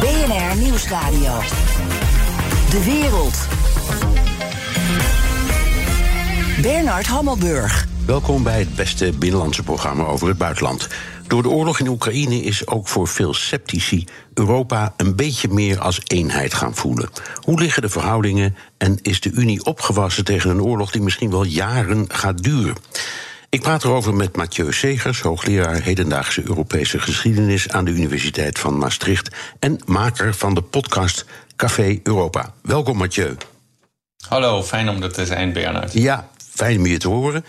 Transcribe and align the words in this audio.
BNR 0.00 0.56
Nieuwsradio. 0.56 1.40
De 2.70 2.84
wereld. 2.84 3.46
Bernard 6.62 7.06
Hammelburg. 7.06 7.86
Welkom 8.06 8.42
bij 8.42 8.58
het 8.58 8.74
beste 8.74 9.12
binnenlandse 9.18 9.62
programma 9.62 10.04
over 10.04 10.28
het 10.28 10.38
buitenland. 10.38 10.88
Door 11.26 11.42
de 11.42 11.48
oorlog 11.48 11.80
in 11.80 11.88
Oekraïne 11.88 12.42
is 12.42 12.66
ook 12.66 12.88
voor 12.88 13.08
veel 13.08 13.34
sceptici 13.34 14.04
Europa 14.34 14.94
een 14.96 15.16
beetje 15.16 15.48
meer 15.48 15.80
als 15.80 16.00
eenheid 16.06 16.54
gaan 16.54 16.74
voelen. 16.74 17.08
Hoe 17.40 17.60
liggen 17.60 17.82
de 17.82 17.88
verhoudingen 17.88 18.56
en 18.78 18.98
is 19.02 19.20
de 19.20 19.30
Unie 19.30 19.64
opgewassen 19.64 20.24
tegen 20.24 20.50
een 20.50 20.62
oorlog 20.62 20.90
die 20.90 21.02
misschien 21.02 21.30
wel 21.30 21.44
jaren 21.44 22.04
gaat 22.08 22.42
duren? 22.42 22.76
Ik 23.54 23.60
praat 23.60 23.84
erover 23.84 24.14
met 24.14 24.36
Mathieu 24.36 24.72
Segers, 24.72 25.20
hoogleraar 25.20 25.82
hedendaagse 25.82 26.42
Europese 26.48 26.98
geschiedenis 26.98 27.68
aan 27.68 27.84
de 27.84 27.90
Universiteit 27.90 28.58
van 28.58 28.78
Maastricht 28.78 29.36
en 29.58 29.80
maker 29.86 30.34
van 30.34 30.54
de 30.54 30.62
podcast 30.62 31.24
Café 31.56 32.00
Europa. 32.02 32.54
Welkom 32.62 32.96
Mathieu. 32.96 33.36
Hallo, 34.28 34.62
fijn 34.62 34.88
om 34.88 35.02
er 35.02 35.12
te 35.12 35.26
zijn, 35.26 35.52
Bernard. 35.52 35.92
Ja, 35.92 36.28
fijn 36.54 36.78
om 36.78 36.86
je 36.86 36.98
te 36.98 37.08
horen. 37.08 37.44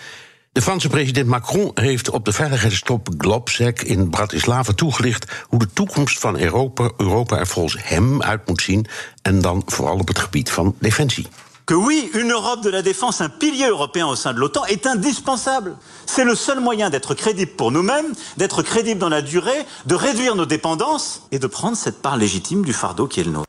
De 0.52 0.62
Franse 0.62 0.88
president 0.88 1.28
Macron 1.28 1.72
heeft 1.74 2.10
op 2.10 2.26
de 2.26 2.34
veiligheidstop 2.34 3.10
Globsec 3.18 3.82
in 3.82 4.10
Bratislava 4.10 4.74
toegelicht 4.74 5.32
hoe 5.48 5.60
de 5.60 5.74
toekomst 5.74 6.20
van 6.20 6.40
Europa, 6.40 6.90
Europa 6.98 7.38
er 7.38 7.48
volgens 7.48 7.84
hem 7.84 8.22
uit 8.22 8.48
moet 8.48 8.62
zien 8.62 8.86
en 9.22 9.42
dan 9.42 9.62
vooral 9.66 9.98
op 9.98 10.08
het 10.08 10.20
gebied 10.20 10.52
van 10.52 10.76
defensie. 10.80 11.28
Que 11.66 11.74
oui, 11.74 12.10
une 12.14 12.32
Europe 12.32 12.64
de 12.64 12.70
la 12.70 12.82
défense, 12.82 13.22
un 13.22 13.30
pilier 13.30 13.68
européen 13.68 14.06
au 14.06 14.16
sein 14.16 14.34
de 14.34 14.40
l'OTAN 14.40 14.66
est 14.66 14.86
indispensable. 14.86 15.76
C'est 16.06 16.24
le 16.24 16.36
seul 16.36 16.60
moyen 16.60 16.90
d'être 16.90 17.14
crédible 17.16 17.52
pour 17.52 17.72
nous-mêmes, 17.72 18.14
d'être 18.38 18.62
crédible 18.62 19.00
dans 19.00 19.10
la 19.10 19.22
durée, 19.22 19.66
de 19.86 19.96
réduire 19.96 20.36
nos 20.36 20.46
dépendances 20.46 21.24
et 21.32 21.40
de 21.40 21.48
prendre 21.48 21.76
cette 21.76 22.02
part 22.02 22.18
légitime 22.18 22.64
du 22.64 22.74
fardeau 22.74 23.08
qui 23.08 23.22
est 23.22 23.24
le 23.24 23.32
nôtre. 23.32 23.46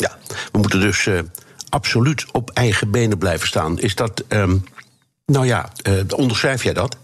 Ja, 0.00 0.18
we 0.52 0.58
moeten 0.58 0.80
dus 0.80 1.06
uh, 1.06 1.20
absoluut 1.68 2.24
op 2.32 2.50
eigen 2.50 2.90
benen 2.90 3.18
blijven 3.18 3.46
staan. 3.46 3.78
Is 3.78 3.94
dat, 3.94 4.24
um, 4.28 4.64
nou 5.26 5.46
ja, 5.46 5.68
uh, 5.88 6.00
onderschrijf 6.16 6.62
jij 6.62 6.72
dat? 6.72 6.96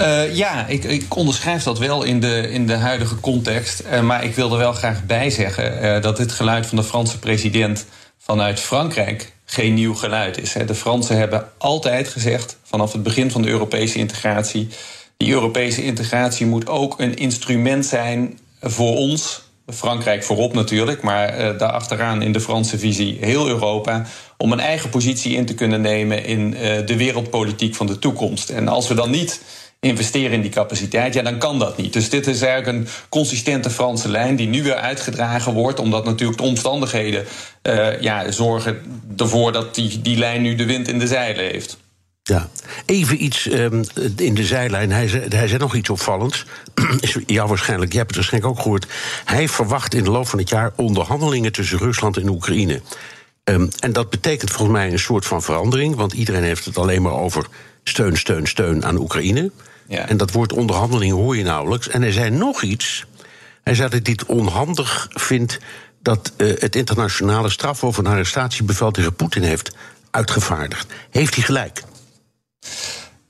Uh, 0.00 0.34
ja, 0.36 0.66
ik, 0.66 0.84
ik, 0.84 1.16
onderschrijf 1.16 1.62
dat 1.62 1.78
wel 1.78 2.02
in 2.02 2.20
de, 2.20 2.50
in 2.50 2.66
de 2.66 2.74
huidige 2.74 3.20
context. 3.20 3.82
Uh, 3.84 4.00
maar 4.00 4.24
ik 4.24 4.34
wil 4.34 4.52
er 4.52 4.58
wel 4.58 4.72
graag 4.72 5.04
bij 5.04 5.30
zeggen 5.30 5.84
uh, 5.84 6.02
dat 6.02 6.16
dit 6.16 6.32
geluid 6.32 6.66
van 6.66 6.76
de 6.76 6.84
Franse 6.84 7.18
president 7.18 7.86
vanuit 8.18 8.60
Frankrijk 8.60 9.32
geen 9.44 9.74
nieuw 9.74 9.94
geluid 9.94 10.38
is. 10.38 10.52
De 10.52 10.74
Fransen 10.74 11.18
hebben 11.18 11.48
altijd 11.58 12.08
gezegd, 12.08 12.56
vanaf 12.62 12.92
het 12.92 13.02
begin 13.02 13.30
van 13.30 13.42
de 13.42 13.48
Europese 13.48 13.98
integratie, 13.98 14.68
die 15.16 15.32
Europese 15.32 15.84
integratie 15.84 16.46
moet 16.46 16.68
ook 16.68 17.00
een 17.00 17.16
instrument 17.16 17.86
zijn 17.86 18.38
voor 18.60 18.96
ons. 18.96 19.44
Frankrijk 19.66 20.24
voorop 20.24 20.54
natuurlijk, 20.54 21.02
maar 21.02 21.40
uh, 21.40 21.58
daarachteraan 21.58 22.22
in 22.22 22.32
de 22.32 22.40
Franse 22.40 22.78
visie 22.78 23.18
heel 23.20 23.48
Europa. 23.48 24.06
Om 24.36 24.52
een 24.52 24.60
eigen 24.60 24.90
positie 24.90 25.36
in 25.36 25.46
te 25.46 25.54
kunnen 25.54 25.80
nemen 25.80 26.24
in 26.24 26.52
uh, 26.52 26.58
de 26.86 26.96
wereldpolitiek 26.96 27.74
van 27.74 27.86
de 27.86 27.98
toekomst. 27.98 28.48
En 28.48 28.68
als 28.68 28.88
we 28.88 28.94
dan 28.94 29.10
niet 29.10 29.40
investeren 29.80 30.32
in 30.32 30.40
die 30.40 30.50
capaciteit, 30.50 31.14
ja, 31.14 31.22
dan 31.22 31.38
kan 31.38 31.58
dat 31.58 31.76
niet. 31.76 31.92
Dus 31.92 32.10
dit 32.10 32.26
is 32.26 32.42
eigenlijk 32.42 32.78
een 32.78 32.88
consistente 33.08 33.70
Franse 33.70 34.08
lijn 34.08 34.36
die 34.36 34.48
nu 34.48 34.62
weer 34.62 34.74
uitgedragen 34.74 35.52
wordt, 35.52 35.80
omdat 35.80 36.04
natuurlijk 36.04 36.38
de 36.38 36.44
omstandigheden 36.44 37.24
uh, 37.62 38.00
ja, 38.00 38.30
zorgen 38.30 39.02
ervoor 39.16 39.52
dat 39.52 39.74
die, 39.74 40.02
die 40.02 40.18
lijn 40.18 40.42
nu 40.42 40.54
de 40.54 40.66
wind 40.66 40.88
in 40.88 40.98
de 40.98 41.06
zeilen 41.06 41.44
heeft. 41.44 41.78
Ja, 42.22 42.48
even 42.86 43.24
iets 43.24 43.52
um, 43.52 43.84
in 44.16 44.34
de 44.34 44.44
zijlijn. 44.44 44.92
Hij 44.92 45.08
zei, 45.08 45.24
hij 45.28 45.48
zei 45.48 45.58
nog 45.58 45.74
iets 45.74 45.90
opvallends. 45.90 46.44
ja, 47.26 47.46
waarschijnlijk, 47.46 47.92
je 47.92 47.98
hebt 47.98 48.10
het 48.10 48.16
waarschijnlijk 48.16 48.52
ook 48.52 48.62
gehoord. 48.62 48.86
Hij 49.24 49.48
verwacht 49.48 49.94
in 49.94 50.04
de 50.04 50.10
loop 50.10 50.28
van 50.28 50.38
het 50.38 50.48
jaar 50.48 50.72
onderhandelingen 50.76 51.52
tussen 51.52 51.78
Rusland 51.78 52.16
en 52.16 52.28
Oekraïne. 52.28 52.80
Um, 53.44 53.68
en 53.78 53.92
dat 53.92 54.10
betekent 54.10 54.50
volgens 54.50 54.78
mij 54.78 54.92
een 54.92 54.98
soort 54.98 55.26
van 55.26 55.42
verandering, 55.42 55.94
want 55.94 56.12
iedereen 56.12 56.42
heeft 56.42 56.64
het 56.64 56.78
alleen 56.78 57.02
maar 57.02 57.12
over 57.12 57.46
steun, 57.88 58.16
steun, 58.16 58.46
steun 58.46 58.84
aan 58.84 58.98
Oekraïne. 58.98 59.50
Ja. 59.88 60.08
En 60.08 60.16
dat 60.16 60.32
woord 60.32 60.52
onderhandeling 60.52 61.12
hoor 61.12 61.36
je 61.36 61.42
nauwelijks. 61.42 61.88
En 61.88 62.02
hij 62.02 62.12
zei 62.12 62.30
nog 62.30 62.62
iets. 62.62 63.04
Hij 63.62 63.74
zei 63.74 63.88
dat 63.88 64.00
hij 64.02 64.16
het 64.18 64.26
onhandig 64.26 65.08
vindt 65.10 65.58
dat 66.02 66.32
uh, 66.36 66.60
het 66.60 66.76
internationale 66.76 67.48
strafhof 67.48 67.96
een 67.96 68.06
arrestatiebevel 68.06 68.90
tegen 68.90 69.14
Poetin 69.14 69.42
heeft 69.42 69.74
uitgevaardigd. 70.10 70.92
Heeft 71.10 71.34
hij 71.34 71.44
gelijk? 71.44 71.82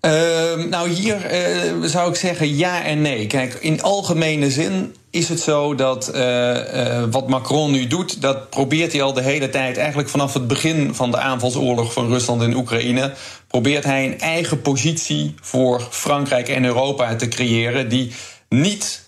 Uh, 0.06 0.64
nou, 0.64 0.88
hier 0.88 1.16
uh, 1.32 1.88
zou 1.88 2.10
ik 2.10 2.16
zeggen 2.16 2.56
ja 2.56 2.84
en 2.84 3.02
nee. 3.02 3.26
Kijk, 3.26 3.54
in 3.54 3.82
algemene 3.82 4.50
zin 4.50 4.94
is 5.10 5.28
het 5.28 5.40
zo 5.40 5.74
dat 5.74 6.10
uh, 6.14 7.04
wat 7.10 7.28
Macron 7.28 7.70
nu 7.70 7.86
doet, 7.86 8.22
dat 8.22 8.50
probeert 8.50 8.92
hij 8.92 9.02
al 9.02 9.12
de 9.12 9.22
hele 9.22 9.48
tijd, 9.48 9.76
eigenlijk 9.76 10.08
vanaf 10.08 10.34
het 10.34 10.46
begin 10.46 10.94
van 10.94 11.10
de 11.10 11.18
aanvalsoorlog 11.18 11.92
van 11.92 12.08
Rusland 12.08 12.42
in 12.42 12.56
Oekraïne, 12.56 13.12
probeert 13.46 13.84
hij 13.84 14.04
een 14.04 14.20
eigen 14.20 14.60
positie 14.60 15.34
voor 15.40 15.86
Frankrijk 15.90 16.48
en 16.48 16.64
Europa 16.64 17.16
te 17.16 17.28
creëren 17.28 17.88
die 17.88 18.12
niet 18.48 19.05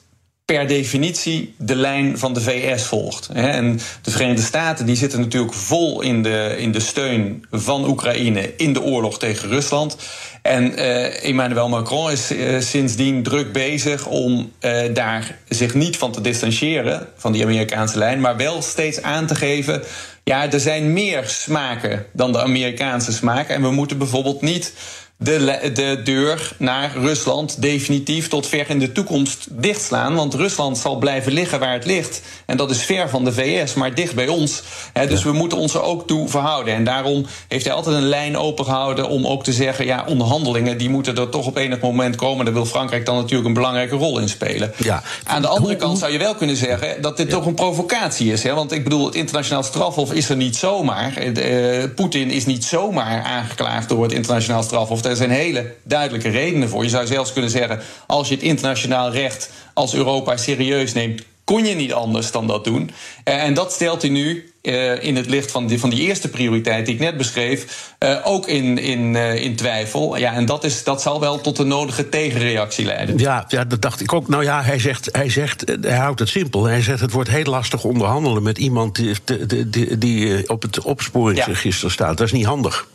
per 0.52 0.66
definitie 0.66 1.54
de 1.58 1.76
lijn 1.76 2.18
van 2.18 2.34
de 2.34 2.40
VS 2.40 2.82
volgt. 2.82 3.28
En 3.32 3.80
de 4.02 4.10
Verenigde 4.10 4.42
Staten 4.42 4.86
die 4.86 4.96
zitten 4.96 5.20
natuurlijk 5.20 5.54
vol 5.54 6.00
in 6.00 6.22
de, 6.22 6.54
in 6.58 6.72
de 6.72 6.80
steun 6.80 7.44
van 7.50 7.88
Oekraïne 7.88 8.56
in 8.56 8.72
de 8.72 8.82
oorlog 8.82 9.18
tegen 9.18 9.48
Rusland. 9.48 9.96
En 10.42 10.78
uh, 10.78 11.24
Emmanuel 11.24 11.68
Macron 11.68 12.10
is 12.10 12.32
uh, 12.32 12.60
sindsdien 12.60 13.22
druk 13.22 13.52
bezig 13.52 14.06
om 14.06 14.52
uh, 14.60 14.94
daar 14.94 15.38
zich 15.48 15.74
niet 15.74 15.96
van 15.96 16.12
te 16.12 16.20
distancieren 16.20 17.06
van 17.16 17.32
die 17.32 17.42
Amerikaanse 17.42 17.98
lijn, 17.98 18.20
maar 18.20 18.36
wel 18.36 18.62
steeds 18.62 19.02
aan 19.02 19.26
te 19.26 19.34
geven. 19.34 19.82
Ja, 20.24 20.52
er 20.52 20.60
zijn 20.60 20.92
meer 20.92 21.22
smaken 21.26 22.06
dan 22.12 22.32
de 22.32 22.42
Amerikaanse 22.42 23.12
smaken. 23.12 23.54
En 23.54 23.62
we 23.62 23.70
moeten 23.70 23.98
bijvoorbeeld 23.98 24.42
niet 24.42 24.72
de, 25.18 25.70
de 25.74 26.00
deur 26.04 26.52
naar 26.56 26.92
Rusland 26.96 27.62
definitief 27.62 28.28
tot 28.28 28.46
ver 28.46 28.70
in 28.70 28.78
de 28.78 28.92
toekomst 28.92 29.46
dichtslaan. 29.50 30.14
Want 30.14 30.34
Rusland 30.34 30.78
zal 30.78 30.96
blijven 30.96 31.32
liggen 31.32 31.58
waar 31.60 31.72
het 31.72 31.84
ligt. 31.84 32.22
En 32.46 32.56
dat 32.56 32.70
is 32.70 32.82
ver 32.82 33.08
van 33.08 33.24
de 33.24 33.32
VS, 33.32 33.74
maar 33.74 33.94
dicht 33.94 34.14
bij 34.14 34.28
ons. 34.28 34.62
He, 34.92 35.06
dus 35.06 35.22
ja. 35.22 35.30
we 35.30 35.32
moeten 35.32 35.58
ons 35.58 35.74
er 35.74 35.82
ook 35.82 36.06
toe 36.06 36.28
verhouden. 36.28 36.74
En 36.74 36.84
daarom 36.84 37.26
heeft 37.48 37.64
hij 37.64 37.74
altijd 37.74 37.96
een 37.96 38.08
lijn 38.08 38.36
opengehouden 38.36 39.08
om 39.08 39.26
ook 39.26 39.44
te 39.44 39.52
zeggen: 39.52 39.84
ja, 39.84 40.04
onderhandelingen 40.06 40.78
die 40.78 40.88
moeten 40.88 41.16
er 41.16 41.28
toch 41.28 41.46
op 41.46 41.56
enig 41.56 41.80
moment 41.80 42.16
komen. 42.16 42.44
Daar 42.44 42.54
wil 42.54 42.66
Frankrijk 42.66 43.06
dan 43.06 43.16
natuurlijk 43.16 43.48
een 43.48 43.54
belangrijke 43.54 43.96
rol 43.96 44.18
in 44.18 44.28
spelen. 44.28 44.72
Ja. 44.76 45.02
Aan 45.24 45.42
de 45.42 45.48
andere 45.48 45.76
kant 45.76 45.98
zou 45.98 46.12
je 46.12 46.18
wel 46.18 46.34
kunnen 46.34 46.56
zeggen 46.56 47.02
dat 47.02 47.16
dit 47.16 47.26
ja. 47.26 47.32
toch 47.32 47.46
een 47.46 47.54
provocatie 47.54 48.32
is. 48.32 48.42
Hè? 48.42 48.54
Want 48.54 48.72
ik 48.72 48.84
bedoel, 48.84 49.06
het 49.06 49.14
internationaal 49.14 49.62
strafhof 49.62 50.12
is 50.12 50.28
er 50.28 50.36
niet 50.36 50.56
zomaar. 50.56 51.22
Uh, 51.22 51.84
Poetin 51.94 52.30
is 52.30 52.46
niet 52.46 52.64
zomaar 52.64 53.22
aangeklaagd 53.22 53.88
door 53.88 54.02
het 54.02 54.12
internationaal 54.12 54.62
strafhof. 54.62 55.06
Er 55.08 55.16
zijn 55.16 55.30
hele 55.30 55.74
duidelijke 55.82 56.28
redenen 56.28 56.68
voor. 56.68 56.82
Je 56.82 56.90
zou 56.90 57.06
zelfs 57.06 57.32
kunnen 57.32 57.50
zeggen: 57.50 57.80
als 58.06 58.28
je 58.28 58.34
het 58.34 58.42
internationaal 58.42 59.12
recht 59.12 59.50
als 59.74 59.94
Europa 59.94 60.36
serieus 60.36 60.92
neemt, 60.92 61.22
kon 61.48 61.64
je 61.64 61.74
niet 61.74 61.92
anders 61.92 62.30
dan 62.30 62.46
dat 62.46 62.64
doen. 62.64 62.90
En 63.24 63.54
dat 63.54 63.72
stelt 63.72 64.02
hij 64.02 64.10
nu 64.10 64.52
uh, 64.62 65.02
in 65.04 65.16
het 65.16 65.26
licht 65.26 65.50
van 65.50 65.66
die, 65.66 65.80
van 65.80 65.90
die 65.90 66.00
eerste 66.00 66.28
prioriteit 66.28 66.86
die 66.86 66.94
ik 66.94 67.00
net 67.00 67.16
beschreef, 67.16 67.92
uh, 67.98 68.16
ook 68.24 68.46
in, 68.46 68.78
in, 68.78 69.14
uh, 69.14 69.44
in 69.44 69.56
twijfel. 69.56 70.16
Ja, 70.16 70.32
en 70.32 70.46
dat, 70.46 70.64
is, 70.64 70.84
dat 70.84 71.02
zal 71.02 71.20
wel 71.20 71.40
tot 71.40 71.56
de 71.56 71.64
nodige 71.64 72.08
tegenreactie 72.08 72.84
leiden. 72.84 73.18
Ja, 73.18 73.44
ja, 73.48 73.64
dat 73.64 73.82
dacht 73.82 74.00
ik 74.00 74.12
ook. 74.12 74.28
Nou 74.28 74.42
ja, 74.44 74.62
hij 74.62 74.78
zegt, 74.78 75.08
hij 75.12 75.30
zegt, 75.30 75.64
hij 75.80 75.96
houdt 75.96 76.18
het 76.18 76.28
simpel. 76.28 76.64
Hij 76.64 76.82
zegt 76.82 77.00
het 77.00 77.12
wordt 77.12 77.30
heel 77.30 77.44
lastig 77.44 77.84
onderhandelen 77.84 78.42
met 78.42 78.58
iemand 78.58 78.94
die, 78.94 79.14
die, 79.46 79.70
die, 79.70 79.98
die 79.98 80.48
op 80.48 80.62
het 80.62 80.80
opsporingsregister 80.80 81.86
ja. 81.86 81.92
staat. 81.92 82.16
Dat 82.16 82.26
is 82.26 82.32
niet 82.32 82.46
handig. 82.46 82.86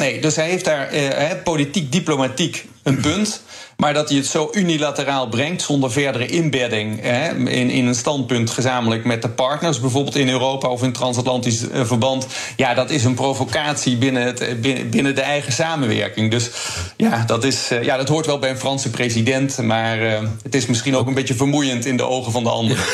Nee, 0.00 0.20
dus 0.20 0.36
hij 0.36 0.48
heeft 0.48 0.64
daar 0.64 0.88
eh, 0.88 1.42
politiek, 1.44 1.92
diplomatiek 1.92 2.68
een 2.82 3.00
punt. 3.00 3.42
Maar 3.76 3.94
dat 3.94 4.08
hij 4.08 4.18
het 4.18 4.26
zo 4.26 4.48
unilateraal 4.52 5.28
brengt, 5.28 5.62
zonder 5.62 5.92
verdere 5.92 6.26
inbedding 6.26 7.00
hè, 7.00 7.34
in, 7.34 7.70
in 7.70 7.86
een 7.86 7.94
standpunt 7.94 8.50
gezamenlijk 8.50 9.04
met 9.04 9.22
de 9.22 9.28
partners, 9.28 9.80
bijvoorbeeld 9.80 10.16
in 10.16 10.28
Europa 10.28 10.68
of 10.68 10.82
in 10.82 10.92
transatlantisch 10.92 11.62
uh, 11.62 11.84
verband, 11.84 12.26
ja, 12.56 12.74
dat 12.74 12.90
is 12.90 13.04
een 13.04 13.14
provocatie 13.14 13.96
binnen, 13.96 14.22
het, 14.22 14.60
binnen, 14.60 14.90
binnen, 14.90 15.14
de 15.14 15.20
eigen 15.20 15.52
samenwerking. 15.52 16.30
Dus 16.30 16.50
ja 16.96 17.24
dat, 17.26 17.44
is, 17.44 17.72
uh, 17.72 17.82
ja, 17.82 17.96
dat 17.96 18.08
hoort 18.08 18.26
wel 18.26 18.38
bij 18.38 18.50
een 18.50 18.58
Franse 18.58 18.90
president, 18.90 19.58
maar 19.58 19.98
het 20.42 20.54
is 20.54 20.66
misschien 20.66 20.96
ook 20.96 21.06
een 21.06 21.14
beetje 21.14 21.34
vermoeiend 21.34 21.86
in 21.86 21.96
de 21.96 22.04
ogen 22.04 22.32
van 22.32 22.42
de 22.42 22.50
anderen. 22.50 22.84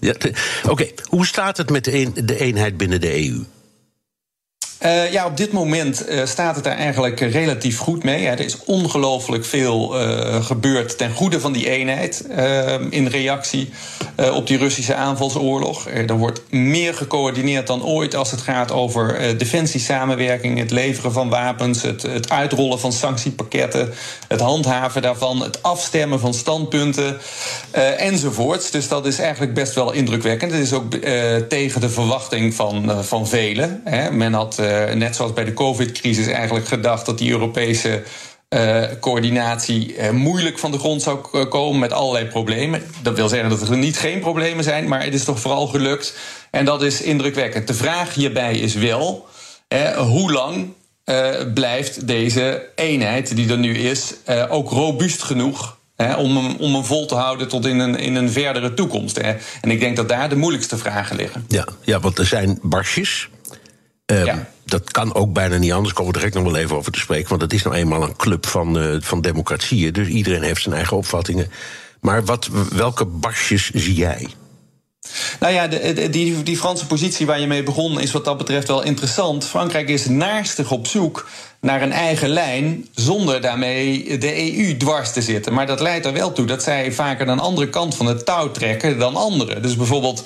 Ja, 0.00 0.14
Oké, 0.68 0.86
hoe 1.04 1.26
staat 1.26 1.56
het 1.56 1.70
met 1.70 1.84
de, 1.84 1.94
een, 1.94 2.12
de 2.24 2.38
eenheid 2.38 2.76
binnen 2.76 3.00
de 3.00 3.26
EU? 3.26 3.44
Uh, 4.82 5.12
ja, 5.12 5.26
op 5.26 5.36
dit 5.36 5.52
moment 5.52 6.08
uh, 6.08 6.24
staat 6.24 6.54
het 6.54 6.64
daar 6.64 6.76
eigenlijk 6.76 7.20
relatief 7.20 7.78
goed 7.78 8.02
mee. 8.02 8.22
Ja, 8.22 8.30
er 8.30 8.40
is 8.40 8.64
ongelooflijk 8.64 9.44
veel 9.44 10.00
uh, 10.00 10.44
gebeurd 10.44 10.98
ten 10.98 11.12
goede 11.12 11.40
van 11.40 11.52
die 11.52 11.70
eenheid. 11.70 12.24
in 12.90 13.06
reactie 13.06 13.70
op 14.32 14.46
die 14.46 14.58
Russische 14.58 14.94
aanvalsoorlog. 14.94 15.88
er 15.88 16.18
wordt 16.18 16.40
meer 16.50 16.94
gecoördineerd 16.94 17.66
dan 17.66 17.84
ooit 17.84 18.14
als 18.14 18.30
het 18.30 18.40
gaat 18.40 18.72
over 18.72 19.38
defensiesamenwerking, 19.38 20.58
het 20.58 20.70
leveren 20.70 21.12
van 21.12 21.28
wapens, 21.28 21.82
het, 21.82 22.02
het, 22.02 22.30
uitrollen 22.30 22.80
van 22.80 22.92
sanctiepakketten, 22.92 23.94
het 24.28 24.40
handhaven 24.40 25.02
daarvan, 25.02 25.42
het 25.42 25.62
afstemmen 25.62 26.20
van 26.20 26.34
standpunten 26.34 27.18
enzovoorts. 27.96 28.70
Dus 28.70 28.88
dat 28.88 29.06
is 29.06 29.18
eigenlijk 29.18 29.54
best 29.54 29.74
wel 29.74 29.92
indrukwekkend. 29.92 30.52
Het 30.52 30.60
is 30.60 30.72
ook 30.72 30.94
tegen 31.48 31.80
de 31.80 31.90
verwachting 31.90 32.54
van, 32.54 33.04
van 33.04 33.28
velen. 33.28 33.80
Hè. 33.84 34.10
Men 34.10 34.32
had 34.32 34.58
net 34.94 35.16
zoals 35.16 35.32
bij 35.32 35.44
de 35.44 35.54
COVID-crisis 35.54 36.26
eigenlijk 36.26 36.66
gedacht 36.66 37.06
dat 37.06 37.18
die 37.18 37.30
Europese 37.30 38.02
uh, 38.54 38.82
coördinatie 39.00 39.96
uh, 39.96 40.10
moeilijk 40.10 40.58
van 40.58 40.70
de 40.70 40.78
grond 40.78 41.02
zou 41.02 41.46
komen 41.46 41.78
met 41.78 41.92
allerlei 41.92 42.26
problemen. 42.26 42.82
Dat 43.02 43.16
wil 43.16 43.28
zeggen 43.28 43.48
dat 43.48 43.68
er 43.68 43.76
niet 43.76 43.96
geen 43.96 44.20
problemen 44.20 44.64
zijn, 44.64 44.88
maar 44.88 45.04
het 45.04 45.14
is 45.14 45.24
toch 45.24 45.40
vooral 45.40 45.66
gelukt. 45.66 46.14
En 46.50 46.64
dat 46.64 46.82
is 46.82 47.02
indrukwekkend. 47.02 47.66
De 47.66 47.74
vraag 47.74 48.14
hierbij 48.14 48.58
is 48.58 48.74
wel: 48.74 49.28
hoe 49.96 50.32
lang 50.32 50.72
blijft 51.54 52.06
deze 52.06 52.68
eenheid 52.74 53.36
die 53.36 53.50
er 53.50 53.58
nu 53.58 53.78
is 53.78 54.14
ook 54.48 54.70
robuust 54.70 55.22
genoeg 55.22 55.78
om, 55.96 56.36
hem, 56.36 56.56
om 56.58 56.74
hem 56.74 56.84
vol 56.84 57.06
te 57.06 57.14
houden 57.14 57.48
tot 57.48 57.66
in 57.66 57.78
een, 57.78 57.96
in 57.96 58.14
een 58.14 58.30
verdere 58.30 58.74
toekomst. 58.74 59.16
Hè. 59.16 59.34
En 59.60 59.70
ik 59.70 59.80
denk 59.80 59.96
dat 59.96 60.08
daar 60.08 60.28
de 60.28 60.36
moeilijkste 60.36 60.78
vragen 60.78 61.16
liggen. 61.16 61.44
Ja, 61.48 61.66
ja 61.80 62.00
want 62.00 62.18
er 62.18 62.26
zijn 62.26 62.58
barsjes. 62.62 63.28
Ja 64.06 64.52
dat 64.74 64.90
kan 64.90 65.14
ook 65.14 65.32
bijna 65.32 65.56
niet 65.56 65.72
anders. 65.72 65.94
Komen 65.94 66.12
we 66.12 66.18
direct 66.18 66.34
nog 66.34 66.44
wel 66.44 66.56
even 66.56 66.76
over 66.76 66.92
te 66.92 66.98
spreken. 66.98 67.28
Want 67.28 67.42
het 67.42 67.52
is 67.52 67.62
nou 67.62 67.76
eenmaal 67.76 68.02
een 68.02 68.16
club 68.16 68.46
van, 68.46 68.78
uh, 68.78 68.96
van 69.00 69.20
democratieën. 69.20 69.92
Dus 69.92 70.08
iedereen 70.08 70.42
heeft 70.42 70.62
zijn 70.62 70.74
eigen 70.74 70.96
opvattingen. 70.96 71.50
Maar 72.00 72.24
wat, 72.24 72.48
welke 72.70 73.04
barsjes 73.04 73.70
zie 73.70 73.94
jij? 73.94 74.28
Nou 75.40 75.52
ja, 75.52 75.66
de, 75.66 76.08
die, 76.10 76.42
die 76.42 76.56
Franse 76.56 76.86
positie 76.86 77.26
waar 77.26 77.40
je 77.40 77.46
mee 77.46 77.62
begon 77.62 78.00
is 78.00 78.12
wat 78.12 78.24
dat 78.24 78.38
betreft 78.38 78.68
wel 78.68 78.82
interessant. 78.82 79.44
Frankrijk 79.44 79.88
is 79.88 80.06
naarstig 80.06 80.70
op 80.70 80.86
zoek 80.86 81.28
naar 81.64 81.82
een 81.82 81.92
eigen 81.92 82.28
lijn 82.28 82.88
zonder 82.94 83.40
daarmee 83.40 84.18
de 84.18 84.56
EU 84.56 84.76
dwars 84.76 85.12
te 85.12 85.22
zitten. 85.22 85.52
Maar 85.52 85.66
dat 85.66 85.80
leidt 85.80 86.06
er 86.06 86.12
wel 86.12 86.32
toe 86.32 86.46
dat 86.46 86.62
zij 86.62 86.92
vaker 86.92 87.28
een 87.28 87.38
andere 87.38 87.68
kant 87.68 87.94
van 87.96 88.06
het 88.06 88.24
touw 88.24 88.50
trekken 88.50 88.98
dan 88.98 89.16
anderen. 89.16 89.62
Dus 89.62 89.76
bijvoorbeeld 89.76 90.22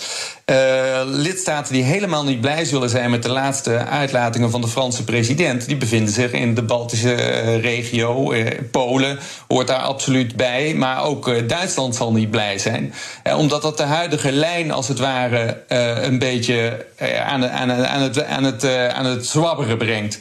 uh, 0.50 0.56
lidstaten 1.05 1.73
die 1.73 1.82
helemaal 1.82 2.25
niet 2.25 2.40
blij 2.40 2.64
zullen 2.64 2.90
zijn 2.90 3.11
met 3.11 3.23
de 3.23 3.31
laatste 3.31 3.76
uitlatingen 3.76 4.50
van 4.50 4.61
de 4.61 4.69
Franse 4.69 5.05
president, 5.05 5.67
die 5.67 5.76
bevinden 5.76 6.14
zich 6.14 6.32
in 6.32 6.55
de 6.55 6.62
Baltische 6.62 7.14
uh, 7.14 7.61
regio. 7.61 8.32
Uh, 8.32 8.46
Polen 8.70 9.19
hoort 9.49 9.67
daar 9.67 9.79
absoluut 9.79 10.37
bij, 10.37 10.75
maar 10.75 11.05
ook 11.05 11.49
Duitsland 11.49 11.96
zal 11.96 12.12
niet 12.12 12.31
blij 12.31 12.58
zijn. 12.58 12.94
omdat 13.37 13.62
dat 13.62 13.76
de 13.76 13.82
huidige 13.82 14.32
lijn 14.32 14.70
als 14.70 14.88
het 14.88 14.99
ware 14.99 15.62
een 16.02 16.19
beetje 16.19 16.87
aan, 17.26 17.48
aan, 17.48 17.68
het, 17.68 18.24
aan, 18.24 18.44
het, 18.44 18.64
aan 18.92 19.04
het 19.04 19.26
zwabberen 19.26 19.78
brengt. 19.78 20.18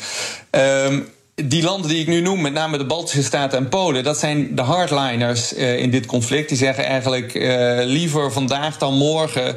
Um, 0.51 1.07
die 1.35 1.63
landen 1.63 1.89
die 1.89 2.01
ik 2.01 2.07
nu 2.07 2.21
noem, 2.21 2.41
met 2.41 2.53
name 2.53 2.77
de 2.77 2.85
Baltische 2.85 3.23
Staten 3.23 3.57
en 3.57 3.69
Polen, 3.69 4.03
dat 4.03 4.17
zijn 4.17 4.55
de 4.55 4.61
hardliners 4.61 5.57
uh, 5.57 5.77
in 5.77 5.89
dit 5.89 6.05
conflict. 6.05 6.49
Die 6.49 6.57
zeggen 6.57 6.85
eigenlijk 6.85 7.33
liever 7.85 8.31
vandaag 8.31 8.77
dan 8.77 8.93
morgen. 8.93 9.55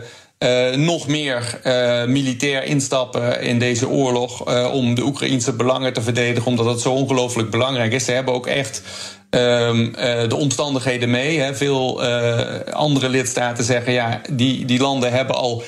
Nog 0.76 1.06
meer 1.06 1.60
militair 2.06 2.64
instappen 2.64 3.42
in 3.42 3.58
deze 3.58 3.88
oorlog 3.88 4.64
om 4.72 4.94
de 4.94 5.02
Oekraïnse 5.02 5.52
belangen 5.52 5.92
te 5.92 6.02
verdedigen, 6.02 6.50
omdat 6.50 6.66
het 6.66 6.80
zo 6.80 6.92
ongelooflijk 6.92 7.50
belangrijk 7.50 7.92
is. 7.92 8.04
Ze 8.04 8.12
hebben 8.12 8.34
ook 8.34 8.46
echt 8.46 8.82
um, 9.30 9.92
de 10.28 10.36
omstandigheden 10.36 11.10
mee. 11.10 11.38
Hè. 11.38 11.54
Veel 11.54 12.02
andere 12.72 13.08
lidstaten 13.08 13.64
zeggen 13.64 13.92
ja, 13.92 14.20
die, 14.30 14.64
die 14.64 14.80
landen 14.80 15.12
hebben 15.12 15.36
al 15.36 15.62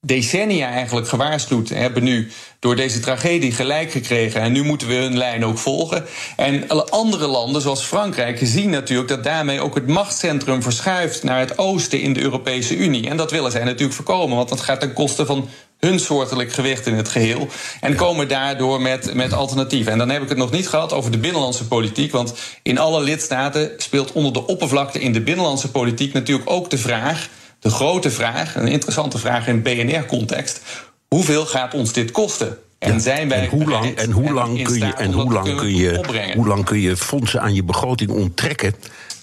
decennia 0.00 0.68
eigenlijk 0.70 1.08
gewaarschuwd 1.08 1.68
hebben 1.68 2.02
nu 2.02 2.30
door 2.58 2.76
deze 2.76 3.00
tragedie 3.00 3.52
gelijk 3.52 3.90
gekregen. 3.90 4.40
En 4.40 4.52
nu 4.52 4.62
moeten 4.62 4.88
we 4.88 4.94
hun 4.94 5.16
lijn 5.16 5.44
ook 5.44 5.58
volgen. 5.58 6.04
En 6.36 6.88
andere 6.90 7.26
landen, 7.26 7.62
zoals 7.62 7.84
Frankrijk, 7.84 8.38
zien 8.42 8.70
natuurlijk 8.70 9.08
dat 9.08 9.24
daarmee 9.24 9.60
ook 9.60 9.74
het 9.74 9.86
machtscentrum 9.86 10.62
verschuift 10.62 11.22
naar 11.22 11.38
het 11.38 11.58
oosten 11.58 12.00
in 12.00 12.12
de 12.12 12.20
Europese 12.20 12.76
Unie. 12.76 13.08
En 13.08 13.16
dat 13.16 13.30
willen 13.30 13.50
zij 13.50 13.64
natuurlijk 13.64 13.92
voorkomen, 13.92 14.36
want 14.36 14.48
dat 14.48 14.60
gaat 14.60 14.80
ten 14.80 14.92
koste 14.92 15.26
van 15.26 15.48
hun 15.78 16.00
soortelijk 16.00 16.52
gewicht 16.52 16.86
in 16.86 16.94
het 16.94 17.08
geheel. 17.08 17.48
En 17.80 17.94
komen 17.94 18.28
daardoor 18.28 18.80
met, 18.80 19.14
met 19.14 19.32
alternatieven. 19.32 19.92
En 19.92 19.98
dan 19.98 20.08
heb 20.08 20.22
ik 20.22 20.28
het 20.28 20.38
nog 20.38 20.50
niet 20.50 20.68
gehad 20.68 20.92
over 20.92 21.10
de 21.10 21.18
binnenlandse 21.18 21.66
politiek. 21.66 22.12
Want 22.12 22.34
in 22.62 22.78
alle 22.78 23.02
lidstaten 23.02 23.70
speelt 23.76 24.12
onder 24.12 24.32
de 24.32 24.46
oppervlakte 24.46 25.00
in 25.00 25.12
de 25.12 25.20
binnenlandse 25.20 25.70
politiek 25.70 26.12
natuurlijk 26.12 26.50
ook 26.50 26.70
de 26.70 26.78
vraag 26.78 27.28
de 27.60 27.70
grote 27.70 28.10
vraag, 28.10 28.54
een 28.54 28.68
interessante 28.68 29.18
vraag 29.18 29.46
in 29.46 29.62
BNR-context: 29.62 30.60
hoeveel 31.08 31.46
gaat 31.46 31.74
ons 31.74 31.92
dit 31.92 32.10
kosten? 32.10 32.58
En 32.78 33.00
zijn 33.00 33.28
wij 33.28 33.38
en 33.38 33.48
hoe 33.48 33.68
lang, 33.68 33.96
en 33.96 34.10
hoe 34.10 34.32
lang 34.32 34.62
kun 34.62 34.78
je 34.78 34.92
en 34.94 35.12
hoe 35.12 35.32
lang 35.32 35.56
kun 35.56 35.74
je 35.76 36.32
hoe 36.34 36.46
lang 36.46 36.64
kun 36.64 36.80
je 36.80 36.96
fondsen 36.96 37.40
aan 37.40 37.54
je 37.54 37.62
begroting 37.62 38.10
onttrekken 38.10 38.74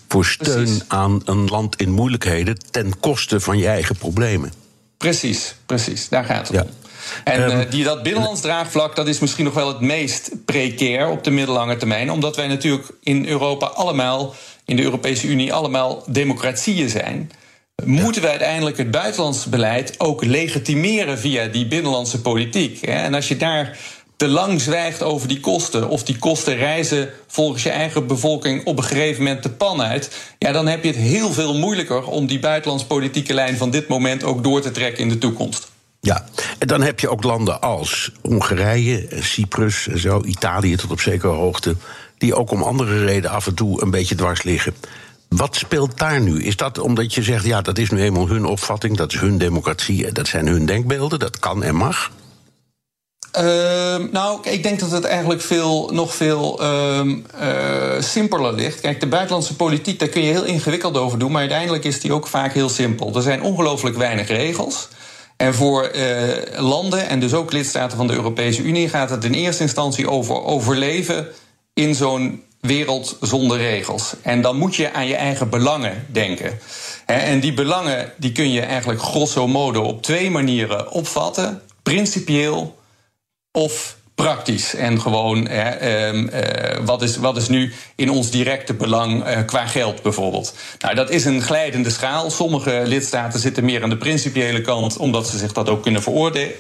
voor 0.08 0.26
steun 0.26 0.82
aan 0.88 1.22
een 1.26 1.46
land 1.46 1.76
in 1.76 1.92
moeilijkheden 1.92 2.58
ten 2.72 3.00
koste 3.00 3.40
van 3.40 3.58
je 3.58 3.68
eigen 3.68 3.96
problemen? 3.96 4.54
Precies, 4.98 5.56
precies. 5.66 6.10
Daar 6.10 6.24
gaat 6.24 6.48
het 6.48 6.62
om. 6.62 6.70
En 7.24 7.60
um, 7.60 7.70
die, 7.70 7.84
dat 7.84 8.04
binnenlands 8.04 8.42
draagvlak, 8.42 8.96
dat 8.96 9.08
is 9.08 9.20
misschien 9.20 9.46
nog 9.46 9.54
wel 9.54 9.68
het 9.68 9.80
meest 9.80 10.32
precair 10.46 11.08
op 11.08 11.24
de 11.24 11.32
middellange 11.32 11.76
termijn. 11.76 12.12
Omdat 12.12 12.36
wij 12.36 12.48
natuurlijk 12.48 12.90
in 13.04 13.28
Europa 13.28 13.66
allemaal, 13.66 14.36
in 14.66 14.76
de 14.76 14.84
Europese 14.84 15.28
Unie, 15.28 15.54
allemaal 15.54 16.04
democratieën 16.08 16.90
zijn 16.90 17.32
moeten 17.86 18.22
we 18.22 18.30
uiteindelijk 18.30 18.78
het 18.78 18.92
buitenlandse 18.92 19.50
beleid 19.50 19.96
ook 19.98 20.24
legitimeren 20.24 21.20
via 21.20 21.48
die 21.48 21.68
binnenlandse 21.68 22.22
politiek. 22.22 22.82
En 22.82 23.14
als 23.14 23.28
je 23.28 23.38
daar 23.38 23.78
te 24.18 24.28
lang 24.28 24.62
zwijgt 24.62 25.04
over 25.04 25.28
die 25.28 25.40
kosten, 25.40 25.90
of 25.90 26.04
die 26.04 26.18
kosten 26.18 26.56
reizen 26.56 27.10
volgens 27.28 27.64
je 27.64 27.70
eigen 27.70 28.08
bevolking 28.08 28.66
op 28.66 28.78
een 28.78 28.84
gegeven 28.84 29.24
moment 29.24 29.44
de 29.44 29.50
pan 29.50 29.82
uit, 29.82 30.12
ja, 30.40 30.52
dan 30.52 30.68
heb 30.68 30.84
je 30.84 30.90
het 30.90 30.98
heel 30.98 31.32
veel 31.32 31.58
moeilijker 31.58 32.08
om 32.08 32.28
die 32.28 32.40
buitenlandspolitieke 32.40 33.34
lijn 33.34 33.58
van 33.58 33.70
dit 33.70 33.88
moment 33.88 34.24
ook 34.24 34.44
door 34.44 34.62
te 34.62 34.72
trekken 34.72 35.04
in 35.04 35.10
de 35.10 35.18
toekomst. 35.18 35.74
Ja, 36.00 36.26
en 36.60 36.68
dan 36.68 36.82
heb 36.82 37.00
je 37.00 37.10
ook 37.10 37.24
landen 37.24 37.62
als 37.62 38.12
Hongarije, 38.22 39.08
Cyprus 39.20 39.88
en 39.88 40.00
zo, 40.00 40.22
Italië 40.24 40.76
tot 40.76 40.92
op 40.92 41.00
zekere 41.00 41.34
hoogte, 41.34 41.76
die 42.18 42.36
ook 42.36 42.52
om 42.52 42.64
andere 42.64 43.06
redenen 43.06 43.32
af 43.32 43.48
en 43.48 43.54
toe 43.54 43.82
een 43.82 43.92
beetje 43.92 44.16
dwars 44.16 44.44
liggen. 44.44 44.76
Wat 45.30 45.56
speelt 45.56 45.98
daar 45.98 46.22
nu? 46.22 46.44
Is 46.44 46.56
dat 46.56 46.78
omdat 46.80 47.14
je 47.14 47.24
zegt, 47.24 47.46
ja, 47.46 47.62
dat 47.62 47.78
is 47.78 47.90
nu 47.90 48.02
eenmaal 48.02 48.28
hun 48.28 48.46
opvatting, 48.46 48.98
dat 48.98 49.14
is 49.14 49.20
hun 49.20 49.38
democratie, 49.38 50.12
dat 50.12 50.28
zijn 50.28 50.48
hun 50.48 50.66
denkbeelden, 50.66 51.20
dat 51.20 51.40
kan 51.40 51.64
en 51.64 51.76
mag? 51.76 52.12
Uh, 53.40 53.44
nou, 54.12 54.50
ik 54.50 54.64
denk 54.64 54.80
dat 54.80 54.92
het 54.92 55.04
eigenlijk 55.04 55.42
veel, 55.42 55.90
nog 55.94 56.16
veel 56.16 56.64
uh, 56.64 57.00
uh, 57.42 58.02
simpeler 58.02 58.54
ligt. 58.54 58.80
Kijk, 58.80 59.00
de 59.00 59.08
buitenlandse 59.08 59.56
politiek, 59.56 60.00
daar 60.00 60.08
kun 60.08 60.22
je 60.22 60.32
heel 60.32 60.44
ingewikkeld 60.44 60.98
over 60.98 61.20
doen, 61.20 61.32
maar 61.32 61.42
uiteindelijk 61.42 61.84
is 61.84 62.00
die 62.00 62.14
ook 62.14 62.28
vaak 62.28 62.54
heel 62.54 62.70
simpel. 62.70 63.16
Er 63.16 63.22
zijn 63.22 63.42
ongelooflijk 63.42 63.98
weinig 63.98 64.28
regels. 64.28 64.88
En 65.38 65.54
voor 65.54 65.84
eh, 65.84 66.60
landen 66.62 67.08
en 67.08 67.20
dus 67.20 67.34
ook 67.34 67.52
lidstaten 67.52 67.98
van 67.98 68.08
de 68.08 68.14
Europese 68.14 68.62
Unie 68.62 68.90
gaat 68.90 69.10
het 69.10 69.24
in 69.24 69.34
eerste 69.34 69.64
instantie 69.64 70.10
over 70.10 70.44
overleven 70.44 71.28
in 71.74 71.96
zo'n 71.96 72.44
wereld 72.66 73.18
zonder 73.22 73.58
regels. 73.58 74.14
En 74.22 74.42
dan 74.42 74.58
moet 74.58 74.76
je 74.76 74.94
aan 74.94 75.08
je 75.08 75.16
eigen 75.16 75.50
belangen 75.50 76.06
denken. 76.08 76.60
En 77.06 77.40
die 77.40 77.54
belangen 77.54 78.14
die 78.18 78.32
kun 78.32 78.52
je 78.52 78.62
eigenlijk 78.62 79.02
grosso 79.02 79.48
modo 79.48 79.82
op 79.82 80.02
twee 80.02 80.32
manieren 80.32 80.92
opvatten: 80.92 81.62
principieel 81.84 82.76
of 83.52 83.98
praktisch. 84.16 84.76
En 84.76 85.02
gewoon, 85.02 85.48
ehm, 85.48 86.28
eh, 86.28 86.80
wat, 86.86 87.02
is, 87.02 87.18
wat 87.18 87.38
is 87.38 87.48
nu 87.48 87.74
in 87.96 88.10
ons 88.10 88.30
directe 88.30 88.74
belang 88.74 89.24
eh, 89.24 89.46
qua 89.46 89.66
geld 89.66 90.02
bijvoorbeeld? 90.02 90.54
Nou, 90.80 90.96
dat 90.96 91.10
is 91.10 91.26
een 91.26 91.42
glijdende 91.42 91.90
schaal. 91.90 92.30
Sommige 92.32 92.82
lidstaten 92.86 93.40
zitten 93.40 93.66
meer 93.66 93.84
aan 93.84 93.90
de 93.90 93.98
principiële 93.98 94.62
kant, 94.62 94.98
omdat 94.98 95.28
ze 95.28 95.38
zich 95.38 95.54
dat 95.54 95.70
ook 95.70 95.84
kunnen 95.84 96.02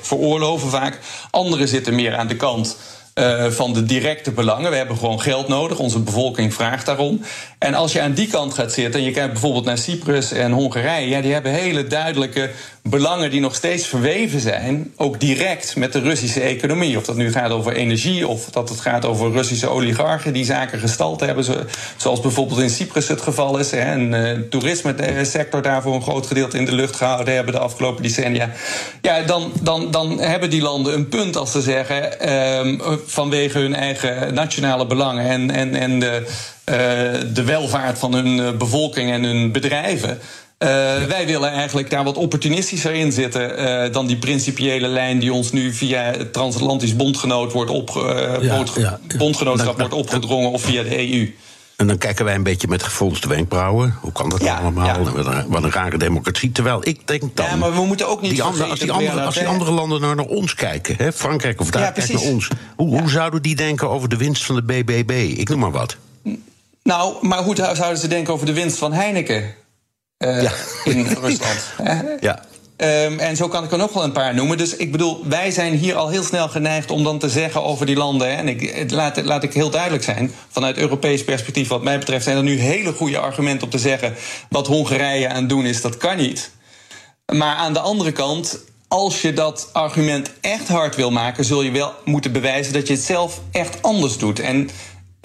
veroorloven 0.02 0.70
vaak. 0.70 1.00
Andere 1.32 1.68
zitten 1.68 1.96
meer 1.96 2.16
aan 2.16 2.28
de 2.28 2.36
kant 2.36 2.78
uh, 3.20 3.46
van 3.46 3.74
de 3.74 3.84
directe 3.84 4.32
belangen. 4.32 4.72
We 4.72 4.78
hebben 4.78 4.98
gewoon 4.98 5.22
geld 5.22 5.48
nodig. 5.48 5.80
Onze 5.80 6.00
bevolking 6.00 6.54
vraagt 6.54 6.86
daarom. 6.86 7.22
En 7.66 7.74
als 7.74 7.92
je 7.92 8.02
aan 8.02 8.14
die 8.14 8.28
kant 8.28 8.54
gaat 8.54 8.72
zitten 8.72 9.00
en 9.00 9.06
je 9.06 9.12
kijkt 9.12 9.32
bijvoorbeeld 9.32 9.66
naar 9.66 9.78
Cyprus 9.78 10.32
en 10.32 10.52
Hongarije, 10.52 11.10
ja, 11.10 11.22
die 11.22 11.34
hebben 11.34 11.52
hele 11.52 11.88
duidelijke 11.88 12.50
belangen 12.82 13.32
die 13.32 13.40
nog 13.40 13.56
steeds 13.56 13.88
verweven 13.88 14.40
zijn, 14.40 14.94
ook 14.96 15.20
direct 15.20 15.76
met 15.76 15.94
de 15.94 16.00
Russische 16.00 16.42
economie. 16.42 16.98
Of 16.98 17.06
dat 17.06 17.16
nu 17.16 17.32
gaat 17.32 17.52
over 17.52 17.74
energie 17.74 18.28
of 18.28 18.50
dat 18.50 18.70
het 18.70 18.80
gaat 18.80 19.06
over 19.06 19.32
Russische 19.32 19.68
oligarchen 19.68 20.34
die 20.34 20.46
zaken 20.46 20.80
gestald 20.80 21.20
hebben, 21.20 21.46
zoals 21.98 22.20
bijvoorbeeld 22.20 22.60
in 22.60 22.70
Cyprus 22.70 23.08
het 23.08 23.22
geval 23.22 23.58
is. 23.58 23.72
En 23.72 24.12
de 24.12 24.36
uh, 24.38 24.50
toerisme-sector 24.50 25.62
daarvoor 25.62 25.96
een 25.96 26.02
groot 26.02 26.28
gedeelte 26.28 26.58
in 26.58 26.66
de 26.66 26.76
lucht 26.76 26.96
gehouden 26.96 27.34
hebben 27.34 27.54
de 27.54 27.60
afgelopen 27.60 28.04
decennia. 28.04 28.50
Ja, 29.02 29.22
dan, 29.22 29.52
dan, 29.62 29.92
dan 29.92 30.20
hebben 30.20 30.50
die 30.50 30.62
landen 30.62 30.94
een 30.94 31.10
punt 31.10 31.38
als 31.38 31.52
ze 31.52 31.62
zeggen, 31.62 32.20
eh, 32.20 33.00
vanwege 33.06 33.60
hun 33.60 33.76
eigen 33.76 34.34
nationale 34.34 34.86
belangen 34.86 35.30
en, 35.30 35.52
en, 35.52 35.76
en 35.76 36.00
de, 36.00 36.26
de 36.66 37.44
welvaart 37.46 38.00
van 38.00 38.14
hun 38.14 38.40
eh, 38.40 38.58
bevolking 38.58 39.12
en 39.12 39.24
hun 39.24 39.52
bedrijven. 39.52 40.10
Uh, 40.10 40.70
wij 41.08 41.26
willen 41.26 41.52
eigenlijk 41.52 41.90
daar 41.90 42.04
wat 42.04 42.18
opportunistischer 42.18 42.94
in 42.94 43.12
zitten 43.12 43.60
uh, 43.60 43.94
dan 43.94 44.08
die 44.08 44.18
principiële 44.18 44.88
lijn 44.88 45.20
die 45.20 45.34
ons 45.34 45.52
nu 45.52 45.74
via 45.74 46.02
het 46.02 46.34
transatlantisch 46.34 46.96
bondgenoot 46.96 47.52
wordt 47.52 47.72
op, 47.72 47.90
uh, 47.90 48.04
ja, 48.42 48.64
ja, 48.76 49.00
bondgenootschap 49.18 49.80
wordt 49.80 49.94
opgedrongen 49.94 50.52
of 50.52 50.62
via 50.62 50.84
de 50.84 51.12
EU. 51.12 51.34
En 51.76 51.88
dan 51.88 51.98
kijken 51.98 52.26
wij 52.26 52.36
een 52.36 52.44
beetje 52.44 52.68
met 52.68 52.84
gefronste 52.84 53.28
wenkbrauwen. 53.28 53.98
Hoe 54.02 54.12
kan 54.12 54.30
dat 54.30 54.42
ja, 54.42 54.58
allemaal? 54.58 54.86
Ja. 54.86 55.02
Wat, 55.48 55.64
een, 55.64 55.72
rare 55.72 55.98
democratie. 55.98 56.52
Terwijl 56.52 56.88
ik 56.88 57.08
denk 57.08 57.22
dan. 57.34 57.46
Ja, 57.46 57.56
maar 57.56 57.74
we 57.74 57.86
moeten 57.86 58.08
ook 58.08 58.22
niet. 58.22 58.32
Die 58.32 58.44
andere, 58.44 58.66
als, 58.66 58.80
die 58.80 58.92
andere, 58.92 59.22
als 59.22 59.36
die 59.36 59.48
andere 59.48 59.72
landen 59.72 60.02
nou 60.02 60.16
naar 60.16 60.26
ons 60.26 60.56
kijken, 60.56 60.96
hè, 60.98 61.14
Frankrijk 61.14 61.62
of 61.62 61.72
daar 61.72 61.92
kijkt 61.92 62.14
naar 62.14 62.22
ons. 62.22 62.48
Hoe, 62.76 63.00
hoe 63.00 63.10
zouden 63.10 63.42
die 63.42 63.56
denken 63.56 63.90
over 63.90 64.10
de 64.10 64.18
winst 64.18 64.46
van 64.46 64.56
de 64.56 64.64
BBB? 64.64 65.34
Ik 65.38 65.50
noem 65.50 65.60
maar 65.60 65.72
wat. 65.72 65.98
Nou, 66.88 67.27
maar 67.27 67.44
hoe 67.44 67.56
zouden 67.56 67.98
ze 67.98 68.08
denken 68.08 68.34
over 68.34 68.46
de 68.46 68.54
winst 68.54 68.77
van 68.77 68.94
Heineken? 68.94 69.54
Uh, 70.18 70.42
ja. 70.42 70.51
in 70.84 71.08
Rusland. 71.22 71.60
ja. 72.20 72.44
Um, 72.77 73.20
en 73.20 73.36
zo 73.36 73.48
kan 73.48 73.63
ik 73.63 73.72
er 73.72 73.77
nog 73.77 73.94
wel 73.94 74.04
een 74.04 74.12
paar 74.12 74.34
noemen. 74.34 74.58
Dus 74.58 74.75
ik 74.75 74.92
bedoel, 74.92 75.27
wij 75.27 75.51
zijn 75.51 75.74
hier 75.74 75.96
al 75.96 76.10
heel 76.10 76.24
snel 76.24 76.48
geneigd 76.48 76.92
om 76.92 77.04
dan 77.04 77.20
te 77.20 77.30
zeggen 77.30 77.63
over 77.63 77.86
die 77.86 77.96
landen. 77.96 78.27
Hè, 78.27 78.34
en 78.34 78.48
ik, 78.48 78.92
laat, 78.92 79.24
laat 79.24 79.44
ik 79.44 79.54
heel 79.54 79.70
duidelijk 79.70 80.04
zijn, 80.04 80.32
vanuit 80.50 80.77
Europees 80.77 81.24
perspectief, 81.24 81.68
wat 81.68 81.84
mij 81.84 82.00
betreft, 82.00 82.24
zijn 82.24 82.38
er 82.38 82.44
nu 82.44 82.60
hele 82.60 82.94
goede 82.94 83.18
argumenten 83.18 83.63
om 83.63 83.70
te 83.70 83.77
zeggen. 83.77 84.13
wat 84.50 84.68
Hongarije 84.68 85.30
aan 85.30 85.36
het 85.36 85.50
doen 85.50 85.65
is, 85.65 85.82
dat 85.82 85.98
kan 85.98 86.18
niet. 86.18 86.51
Maar 87.34 87.56
aan 87.56 87.74
de 87.74 87.80
andere 87.80 88.12
kant, 88.12 88.60
als 88.88 89.22
je 89.22 89.34
dat 89.34 89.70
argument 89.72 90.32
echt 90.42 90.68
hard 90.68 90.96
wil 90.96 91.12
maken, 91.12 91.46
zul 91.46 91.62
je 91.62 91.72
wel 91.72 91.94
moeten 92.06 92.32
bewijzen 92.32 92.74
dat 92.74 92.88
je 92.88 92.94
het 92.94 93.04
zelf 93.04 93.42
echt 93.51 93.82
anders 93.82 94.18
doet. 94.18 94.39
En 94.39 94.70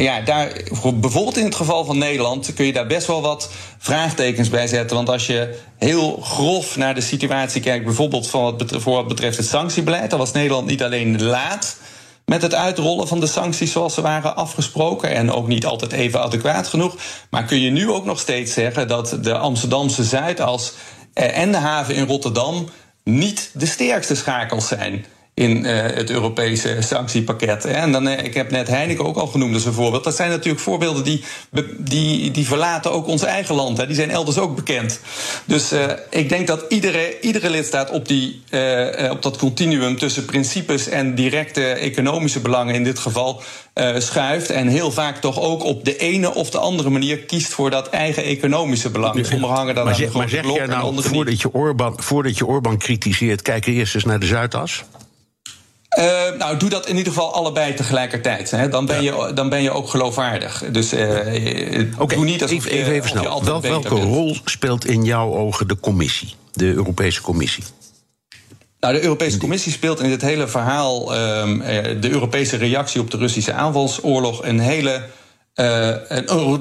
ja, 0.03 0.21
daar, 0.21 0.53
bijvoorbeeld 0.95 1.37
in 1.37 1.45
het 1.45 1.55
geval 1.55 1.85
van 1.85 1.99
Nederland 1.99 2.55
kun 2.55 2.67
je 2.67 2.73
daar 2.73 2.87
best 2.87 3.07
wel 3.07 3.23
wat 3.23 3.51
vraagtekens 3.79 4.49
bij 4.49 4.67
zetten. 4.67 4.97
Want 4.97 5.09
als 5.09 5.27
je 5.27 5.59
heel 5.79 6.17
grof 6.17 6.77
naar 6.77 6.95
de 6.95 7.01
situatie 7.01 7.61
kijkt, 7.61 7.85
bijvoorbeeld 7.85 8.29
van 8.29 8.61
voor 8.67 8.95
wat 8.95 9.09
betreft 9.09 9.37
het 9.37 9.47
sanctiebeleid, 9.47 10.11
dan 10.11 10.19
was 10.19 10.33
Nederland 10.33 10.67
niet 10.67 10.83
alleen 10.83 11.23
laat 11.23 11.77
met 12.25 12.43
het 12.43 12.55
uitrollen 12.55 13.09
van 13.09 13.21
de 13.21 13.27
sancties 13.27 13.73
zoals 13.73 13.95
ze 13.95 14.01
waren 14.01 14.37
afgesproken 14.37 15.11
en 15.11 15.33
ook 15.33 15.47
niet 15.47 15.67
altijd 15.67 15.93
even 15.93 16.23
adequaat 16.23 16.69
genoeg. 16.69 16.97
Maar 17.31 17.45
kun 17.45 17.61
je 17.61 17.71
nu 17.71 17.91
ook 17.91 18.05
nog 18.05 18.21
steeds 18.21 18.53
zeggen 18.53 18.89
dat 18.89 19.19
de 19.23 19.39
Amsterdamse 19.39 20.05
Zuidas 20.05 20.73
en 21.13 21.53
de 21.53 21.59
haven 21.59 21.95
in 21.95 22.07
Rotterdam 22.07 22.69
niet 23.05 23.51
de 23.55 23.67
sterkste 23.67 24.15
schakels 24.15 24.69
zijn 24.69 25.05
in 25.41 25.65
uh, 25.65 25.83
het 25.83 26.11
Europese 26.11 26.77
sanctiepakket. 26.81 27.65
En 27.65 27.93
dan, 27.93 28.09
uh, 28.09 28.25
ik 28.25 28.35
heb 28.35 28.51
net 28.51 28.69
Heineken 28.69 29.05
ook 29.05 29.17
al 29.17 29.27
genoemd 29.27 29.55
als 29.55 29.65
een 29.65 29.73
voorbeeld. 29.73 30.05
Dat 30.05 30.17
zijn 30.17 30.31
natuurlijk 30.31 30.63
voorbeelden 30.63 31.05
die, 31.05 31.25
die, 31.79 32.31
die 32.31 32.47
verlaten 32.47 32.93
ook 32.93 33.07
ons 33.07 33.23
eigen 33.23 33.55
land. 33.55 33.77
Hè. 33.77 33.87
Die 33.87 33.95
zijn 33.95 34.11
elders 34.11 34.39
ook 34.39 34.57
bekend. 34.57 35.01
Dus 35.45 35.73
uh, 35.73 35.85
ik 36.11 36.29
denk 36.29 36.47
dat 36.47 36.65
iedere, 36.69 37.21
iedere 37.21 37.51
lidstaat 37.51 37.91
op, 37.91 38.09
die, 38.09 38.43
op 39.11 39.23
dat 39.23 39.37
continuum 39.37 39.99
tussen 39.99 40.25
principes 40.25 40.89
en 40.89 41.15
directe 41.15 41.63
economische 41.63 42.41
belangen 42.41 42.75
in 42.75 42.85
dit 42.85 42.99
geval 42.99 43.43
schuift. 43.99 44.51
En 44.51 44.69
heel 44.69 44.93
vaak 44.93 45.17
toch 45.17 45.41
ook 45.41 45.65
op 45.65 45.85
de 45.85 45.97
ene 45.97 46.35
of 46.35 46.51
de 46.51 46.59
andere 46.59 46.91
manier 46.91 47.19
kiest 47.19 47.53
voor 47.53 47.71
dat 47.71 47.89
eigen 47.89 48.25
economische 48.25 48.91
belang. 48.91 49.27
Sommigen 49.27 49.57
hangen 49.57 49.75
daar 49.75 49.85
maar 49.85 49.95
zeg, 49.95 50.13
maar 50.13 50.29
zeg 50.29 50.55
jij 50.55 50.67
nou, 50.67 51.03
voordat 51.03 51.41
je, 51.41 51.53
Orban, 51.53 51.95
voordat 51.97 52.39
je 52.39 52.47
Orban 52.47 52.79
kritiseert, 52.79 53.43
kijk 53.43 53.67
eerst 53.67 53.95
eens 53.95 54.05
naar 54.05 54.21
de 54.21 54.27
Zuidas? 54.27 54.85
Uh, 55.99 56.39
nou, 56.39 56.57
doe 56.57 56.69
dat 56.69 56.87
in 56.87 56.97
ieder 56.97 57.13
geval 57.13 57.35
allebei 57.35 57.75
tegelijkertijd. 57.75 58.51
Hè. 58.51 58.69
Dan, 58.69 58.87
ben 58.87 59.03
je, 59.03 59.31
dan 59.35 59.49
ben 59.49 59.63
je 59.63 59.71
ook 59.71 59.89
geloofwaardig. 59.89 60.65
Dus 60.73 60.93
uh, 60.93 61.01
okay, 61.99 62.17
doe 62.17 62.25
niet 62.25 62.43
alsof 62.43 62.59
even, 62.59 62.71
even, 62.71 62.93
even 62.93 63.09
snel. 63.09 63.45
Wel, 63.45 63.61
welke 63.61 63.95
rol 63.95 64.37
speelt 64.45 64.87
in 64.87 65.05
jouw 65.05 65.35
ogen 65.35 65.69
de 65.69 65.81
commissie, 65.81 66.35
de 66.53 66.65
Europese 66.65 67.21
Commissie? 67.21 67.65
Nou, 68.81 68.95
de 68.95 69.03
Europese 69.03 69.39
Commissie 69.39 69.73
speelt 69.73 70.01
in 70.01 70.09
dit 70.09 70.21
hele 70.21 70.49
verhaal 70.49 71.19
um, 71.19 71.59
de 72.01 72.11
Europese 72.11 72.57
reactie 72.57 73.01
op 73.01 73.11
de 73.11 73.17
Russische 73.17 73.53
aanvalsoorlog 73.53 74.45
een 74.45 74.61
hele. 74.61 75.03
Uh, 75.55 75.67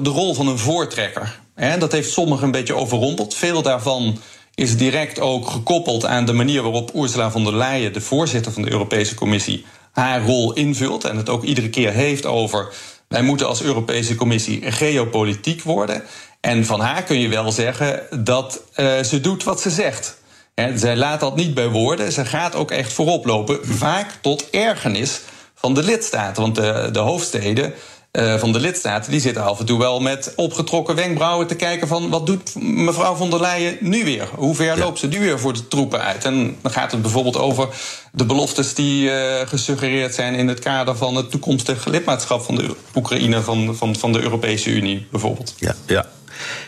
rol 0.02 0.34
van 0.34 0.46
een 0.48 0.58
voortrekker. 0.58 1.38
Dat 1.78 1.92
heeft 1.92 2.10
sommigen 2.10 2.44
een 2.44 2.50
beetje 2.50 2.74
overrompeld. 2.74 3.34
Veel 3.34 3.62
daarvan 3.62 4.18
is 4.60 4.76
direct 4.76 5.20
ook 5.20 5.48
gekoppeld 5.48 6.04
aan 6.04 6.24
de 6.24 6.32
manier 6.32 6.62
waarop 6.62 6.94
Ursula 6.94 7.30
von 7.30 7.44
der 7.44 7.56
Leyen, 7.56 7.92
de 7.92 8.00
voorzitter 8.00 8.52
van 8.52 8.62
de 8.62 8.70
Europese 8.70 9.14
Commissie, 9.14 9.64
haar 9.92 10.24
rol 10.24 10.52
invult 10.52 11.04
en 11.04 11.16
het 11.16 11.28
ook 11.28 11.44
iedere 11.44 11.70
keer 11.70 11.92
heeft 11.92 12.26
over 12.26 12.68
wij 13.08 13.22
moeten 13.22 13.46
als 13.46 13.62
Europese 13.62 14.14
Commissie 14.14 14.72
geopolitiek 14.72 15.62
worden. 15.62 16.02
En 16.40 16.64
van 16.64 16.80
haar 16.80 17.02
kun 17.02 17.20
je 17.20 17.28
wel 17.28 17.52
zeggen 17.52 18.02
dat 18.24 18.62
uh, 18.76 19.02
ze 19.02 19.20
doet 19.20 19.44
wat 19.44 19.60
ze 19.60 19.70
zegt. 19.70 20.16
He, 20.54 20.78
zij 20.78 20.96
laat 20.96 21.20
dat 21.20 21.36
niet 21.36 21.54
bij 21.54 21.68
woorden, 21.68 22.12
ze 22.12 22.24
gaat 22.24 22.54
ook 22.54 22.70
echt 22.70 22.92
voorop 22.92 23.24
lopen, 23.24 23.66
vaak 23.66 24.18
tot 24.20 24.50
ergernis 24.50 25.20
van 25.54 25.74
de 25.74 25.82
lidstaten. 25.82 26.42
Want 26.42 26.54
de, 26.54 26.88
de 26.92 26.98
hoofdsteden 26.98 27.74
uh, 28.12 28.38
van 28.38 28.52
de 28.52 28.60
lidstaten, 28.60 29.10
die 29.10 29.20
zitten 29.20 29.42
af 29.42 29.58
en 29.58 29.66
toe 29.66 29.78
wel 29.78 30.00
met 30.00 30.32
opgetrokken 30.36 30.94
wenkbrauwen 30.94 31.46
te 31.46 31.54
kijken 31.54 31.88
van 31.88 32.10
wat 32.10 32.26
doet 32.26 32.54
mevrouw 32.62 33.14
von 33.14 33.30
der 33.30 33.40
Leyen 33.40 33.76
nu 33.80 34.04
weer? 34.04 34.28
Hoe 34.34 34.54
ver 34.54 34.78
loopt 34.78 34.98
ze 34.98 35.06
nu 35.06 35.18
weer 35.18 35.38
voor 35.38 35.52
de 35.52 35.68
troepen 35.68 36.00
uit? 36.00 36.24
En 36.24 36.56
dan 36.62 36.72
gaat 36.72 36.92
het 36.92 37.02
bijvoorbeeld 37.02 37.36
over 37.36 37.68
de 38.12 38.24
beloftes 38.24 38.74
die 38.74 39.10
uh, 39.10 39.14
gesuggereerd 39.44 40.14
zijn 40.14 40.34
in 40.34 40.48
het 40.48 40.58
kader 40.58 40.96
van 40.96 41.14
het 41.14 41.30
toekomstige 41.30 41.90
lidmaatschap 41.90 42.42
van 42.42 42.54
de 42.54 42.76
Oekraïne 42.94 43.42
van, 43.42 43.76
van, 43.76 43.96
van 43.96 44.12
de 44.12 44.22
Europese 44.22 44.70
Unie, 44.70 45.06
bijvoorbeeld. 45.10 45.54
Ja, 45.58 45.74
ja. 45.86 46.06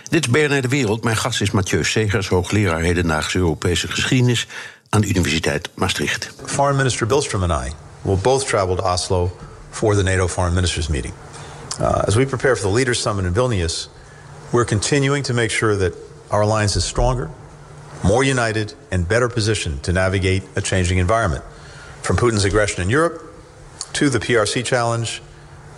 Dit 0.08 0.26
is 0.26 0.30
BNR 0.30 0.60
De 0.60 0.68
Wereld. 0.68 1.04
Mijn 1.04 1.16
gast 1.16 1.40
is 1.40 1.50
Mathieu 1.50 1.84
Segers, 1.84 2.28
hoogleraar 2.28 2.80
hedendaagse 2.80 3.38
Europese 3.38 3.88
geschiedenis 3.88 4.46
aan 4.88 5.00
de 5.00 5.06
Universiteit 5.06 5.68
Maastricht. 5.74 6.30
Foreign 6.44 6.76
Minister 6.76 7.06
Bilstrom 7.06 7.42
and 7.42 7.66
I 7.66 7.72
will 8.02 8.18
both 8.22 8.46
travel 8.46 8.76
to 8.76 8.82
Oslo 8.92 9.36
for 9.70 9.94
the 9.94 10.02
NATO 10.02 10.28
Foreign 10.28 10.54
Ministers 10.54 10.88
meeting. 10.88 11.14
Uh, 11.82 12.04
as 12.06 12.14
we 12.14 12.24
prepare 12.24 12.54
for 12.54 12.62
the 12.62 12.68
Leaders 12.68 13.00
Summit 13.00 13.24
in 13.24 13.34
Vilnius, 13.34 13.88
we're 14.52 14.64
continuing 14.64 15.24
to 15.24 15.34
make 15.34 15.50
sure 15.50 15.74
that 15.74 15.92
our 16.30 16.42
alliance 16.42 16.76
is 16.76 16.84
stronger, 16.84 17.28
more 18.04 18.22
united, 18.22 18.72
and 18.92 19.08
better 19.08 19.28
positioned 19.28 19.82
to 19.82 19.92
navigate 19.92 20.44
a 20.54 20.60
changing 20.60 20.98
environment. 20.98 21.42
From 22.02 22.16
Putin's 22.16 22.44
aggression 22.44 22.82
in 22.82 22.88
Europe 22.88 23.20
to 23.94 24.08
the 24.08 24.20
PRC 24.20 24.64
challenge 24.64 25.22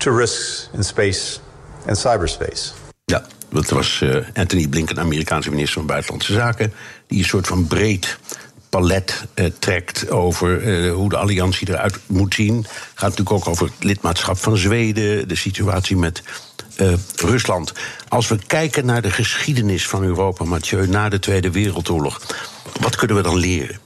to 0.01 0.13
risks 0.13 0.69
in 0.75 0.83
space 0.83 1.41
and 1.87 1.97
cyberspace. 1.97 2.75
Ja, 3.07 3.23
dat 3.49 3.71
was 3.71 4.01
uh, 4.03 4.27
Anthony 4.35 4.69
Blinken, 4.69 4.99
Amerikaanse 4.99 5.51
minister 5.51 5.79
van 5.79 5.87
Buitenlandse 5.87 6.33
Zaken, 6.33 6.73
die 7.07 7.19
een 7.19 7.25
soort 7.25 7.47
van 7.47 7.67
breed 7.67 8.19
palet 8.75 9.25
uh, 9.35 9.47
trekt 9.59 10.11
over 10.11 10.63
uh, 10.63 10.93
hoe 10.93 11.09
de 11.09 11.17
alliantie 11.17 11.69
eruit 11.69 11.99
moet 12.07 12.35
zien. 12.35 12.67
Gaat 12.95 13.11
natuurlijk 13.11 13.31
ook 13.31 13.49
over 13.49 13.67
het 13.67 13.85
lidmaatschap 13.85 14.39
van 14.39 14.57
Zweden, 14.57 15.29
de 15.29 15.37
situatie 15.37 15.97
met 15.97 16.23
uh, 16.81 16.93
Rusland. 17.17 17.73
Als 18.09 18.29
we 18.29 18.39
kijken 18.47 18.87
naar 18.87 19.03
de 19.03 19.11
geschiedenis 19.11 19.89
van 19.89 20.03
Europa, 20.03 20.45
Mathieu, 20.45 20.87
na 20.87 21.09
de 21.09 21.19
Tweede 21.19 21.51
Wereldoorlog, 21.51 22.21
wat 22.81 22.97
kunnen 22.97 23.17
we 23.17 23.23
dan 23.23 23.37
leren? 23.37 23.84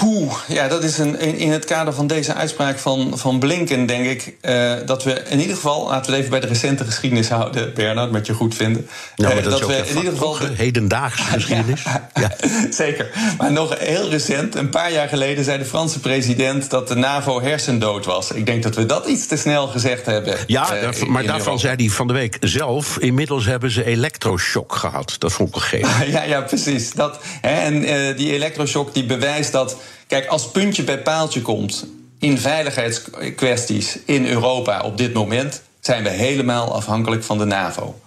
Poeh, 0.00 0.32
ja, 0.48 0.68
dat 0.68 0.84
is 0.84 0.98
een, 0.98 1.20
in 1.20 1.52
het 1.52 1.64
kader 1.64 1.92
van 1.92 2.06
deze 2.06 2.34
uitspraak 2.34 2.78
van, 2.78 3.18
van 3.18 3.38
Blinken, 3.38 3.86
denk 3.86 4.06
ik, 4.06 4.34
uh, 4.42 4.72
dat 4.86 5.04
we 5.04 5.22
in 5.28 5.40
ieder 5.40 5.54
geval, 5.54 5.88
laten 5.88 6.00
we 6.00 6.10
het 6.10 6.16
even 6.16 6.30
bij 6.30 6.40
de 6.40 6.46
recente 6.46 6.84
geschiedenis 6.84 7.28
houden, 7.28 7.74
Bernard, 7.74 8.10
met 8.10 8.26
je 8.26 8.32
goed 8.32 8.54
vinden. 8.54 8.88
Nou, 9.16 9.34
maar 9.34 9.44
uh, 9.44 9.50
dat, 9.50 9.66
we 9.66 9.76
in 9.86 9.96
ieder 9.96 10.12
geval. 10.12 10.38
De 10.38 10.50
hedendaagse 10.54 11.22
geschiedenis. 11.32 11.82
ja, 11.82 12.10
ja. 12.14 12.30
Zeker. 12.70 13.10
Maar 13.38 13.52
nog 13.52 13.78
heel 13.78 14.08
recent, 14.08 14.54
een 14.54 14.70
paar 14.70 14.92
jaar 14.92 15.08
geleden, 15.08 15.44
zei 15.44 15.58
de 15.58 15.64
Franse 15.64 16.00
president 16.00 16.70
dat 16.70 16.88
de 16.88 16.94
NAVO 16.94 17.40
hersendood 17.40 18.04
was. 18.04 18.30
Ik 18.30 18.46
denk 18.46 18.62
dat 18.62 18.74
we 18.74 18.86
dat 18.86 19.06
iets 19.06 19.26
te 19.26 19.36
snel 19.36 19.66
gezegd 19.66 20.06
hebben. 20.06 20.36
Ja, 20.46 20.62
uh, 20.62 21.02
maar 21.02 21.22
daarvan 21.22 21.38
Europa. 21.38 21.58
zei 21.58 21.76
hij 21.76 21.88
van 21.88 22.06
de 22.06 22.12
week 22.12 22.36
zelf. 22.40 22.98
Inmiddels 22.98 23.44
hebben 23.44 23.70
ze 23.70 23.84
elektroshock 23.84 24.74
gehad. 24.74 25.16
Dat 25.18 25.32
vond 25.32 25.56
ik 25.56 25.62
gegeven. 25.62 26.10
ja, 26.16 26.22
ja, 26.22 26.40
precies. 26.40 26.92
Dat, 26.92 27.18
hè, 27.40 27.54
en 27.54 27.80
die 28.16 28.32
elektroshock 28.32 28.94
die 28.94 29.04
bewijst 29.04 29.52
dat 29.52 29.76
Kijk, 30.06 30.26
als 30.26 30.50
puntje 30.50 30.82
bij 30.82 31.02
paaltje 31.02 31.42
komt 31.42 31.86
in 32.18 32.38
veiligheidskwesties 32.38 33.98
in 34.04 34.26
Europa 34.26 34.80
op 34.80 34.98
dit 34.98 35.12
moment, 35.12 35.62
zijn 35.80 36.02
we 36.02 36.08
helemaal 36.08 36.74
afhankelijk 36.74 37.24
van 37.24 37.38
de 37.38 37.44
NAVO. 37.44 38.00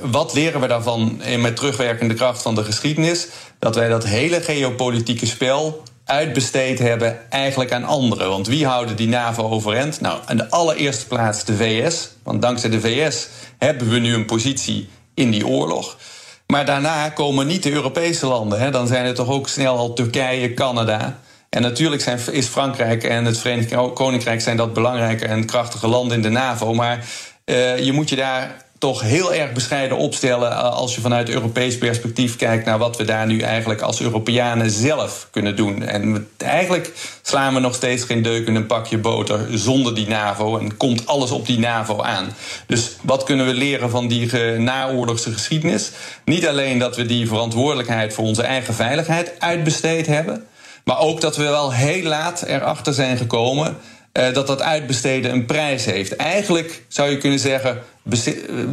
wat 0.00 0.34
leren 0.34 0.60
we 0.60 0.66
daarvan 0.66 1.20
met 1.38 1.56
terugwerkende 1.56 2.14
kracht 2.14 2.42
van 2.42 2.54
de 2.54 2.64
geschiedenis? 2.64 3.26
Dat 3.58 3.74
wij 3.74 3.88
dat 3.88 4.04
hele 4.04 4.40
geopolitieke 4.40 5.26
spel 5.26 5.82
uitbesteed 6.04 6.78
hebben 6.78 7.30
eigenlijk 7.30 7.72
aan 7.72 7.84
anderen. 7.84 8.28
Want 8.28 8.46
wie 8.46 8.66
houden 8.66 8.96
die 8.96 9.08
NAVO 9.08 9.48
overeind? 9.48 10.00
Nou, 10.00 10.20
aan 10.24 10.36
de 10.36 10.50
allereerste 10.50 11.06
plaats 11.06 11.44
de 11.44 11.56
VS. 11.56 12.08
Want 12.22 12.42
dankzij 12.42 12.70
de 12.70 12.80
VS 12.80 13.28
hebben 13.58 13.88
we 13.88 13.98
nu 13.98 14.14
een 14.14 14.24
positie 14.24 14.88
in 15.14 15.30
die 15.30 15.46
oorlog. 15.46 15.96
Maar 16.46 16.64
daarna 16.64 17.08
komen 17.08 17.46
niet 17.46 17.62
de 17.62 17.72
Europese 17.72 18.26
landen. 18.26 18.60
Hè. 18.60 18.70
Dan 18.70 18.86
zijn 18.86 19.06
het 19.06 19.16
toch 19.16 19.28
ook 19.28 19.48
snel 19.48 19.76
al 19.76 19.92
Turkije, 19.92 20.54
Canada. 20.54 21.18
En 21.48 21.62
natuurlijk 21.62 22.02
zijn, 22.02 22.20
is 22.30 22.46
Frankrijk 22.46 23.04
en 23.04 23.24
het 23.24 23.38
Verenigd 23.38 23.92
Koninkrijk 23.94 24.40
zijn 24.40 24.56
dat 24.56 24.72
belangrijke 24.72 25.26
en 25.26 25.46
krachtige 25.46 25.88
landen 25.88 26.16
in 26.16 26.22
de 26.22 26.28
NAVO. 26.28 26.74
Maar 26.74 27.04
uh, 27.44 27.78
je 27.78 27.92
moet 27.92 28.08
je 28.08 28.16
daar 28.16 28.65
toch 28.78 29.00
heel 29.00 29.34
erg 29.34 29.52
bescheiden 29.52 29.96
opstellen 29.96 30.50
eh, 30.50 30.72
als 30.72 30.94
je 30.94 31.00
vanuit 31.00 31.28
Europees 31.28 31.78
perspectief 31.78 32.36
kijkt 32.36 32.64
naar 32.64 32.78
wat 32.78 32.96
we 32.96 33.04
daar 33.04 33.26
nu 33.26 33.40
eigenlijk 33.40 33.80
als 33.80 34.00
Europeanen 34.00 34.70
zelf 34.70 35.28
kunnen 35.30 35.56
doen. 35.56 35.82
En 35.82 36.28
eigenlijk 36.36 36.92
slaan 37.22 37.54
we 37.54 37.60
nog 37.60 37.74
steeds 37.74 38.04
geen 38.04 38.22
deuk 38.22 38.46
in 38.46 38.54
een 38.54 38.66
pakje 38.66 38.98
boter 38.98 39.46
zonder 39.50 39.94
die 39.94 40.08
NAVO 40.08 40.58
en 40.58 40.76
komt 40.76 41.06
alles 41.06 41.30
op 41.30 41.46
die 41.46 41.58
NAVO 41.58 42.02
aan. 42.02 42.34
Dus 42.66 42.96
wat 43.02 43.24
kunnen 43.24 43.46
we 43.46 43.54
leren 43.54 43.90
van 43.90 44.08
die 44.08 44.32
naoorlogse 44.58 45.32
geschiedenis? 45.32 45.90
Niet 46.24 46.46
alleen 46.46 46.78
dat 46.78 46.96
we 46.96 47.06
die 47.06 47.28
verantwoordelijkheid 47.28 48.14
voor 48.14 48.24
onze 48.24 48.42
eigen 48.42 48.74
veiligheid 48.74 49.32
uitbesteed 49.38 50.06
hebben, 50.06 50.46
maar 50.84 50.98
ook 50.98 51.20
dat 51.20 51.36
we 51.36 51.42
wel 51.42 51.72
heel 51.72 52.02
laat 52.02 52.42
erachter 52.42 52.94
zijn 52.94 53.16
gekomen 53.16 53.76
uh, 54.16 54.32
dat 54.32 54.46
dat 54.46 54.62
uitbesteden 54.62 55.32
een 55.32 55.46
prijs 55.46 55.84
heeft. 55.84 56.16
Eigenlijk 56.16 56.82
zou 56.88 57.10
je 57.10 57.18
kunnen 57.18 57.38
zeggen, 57.38 57.82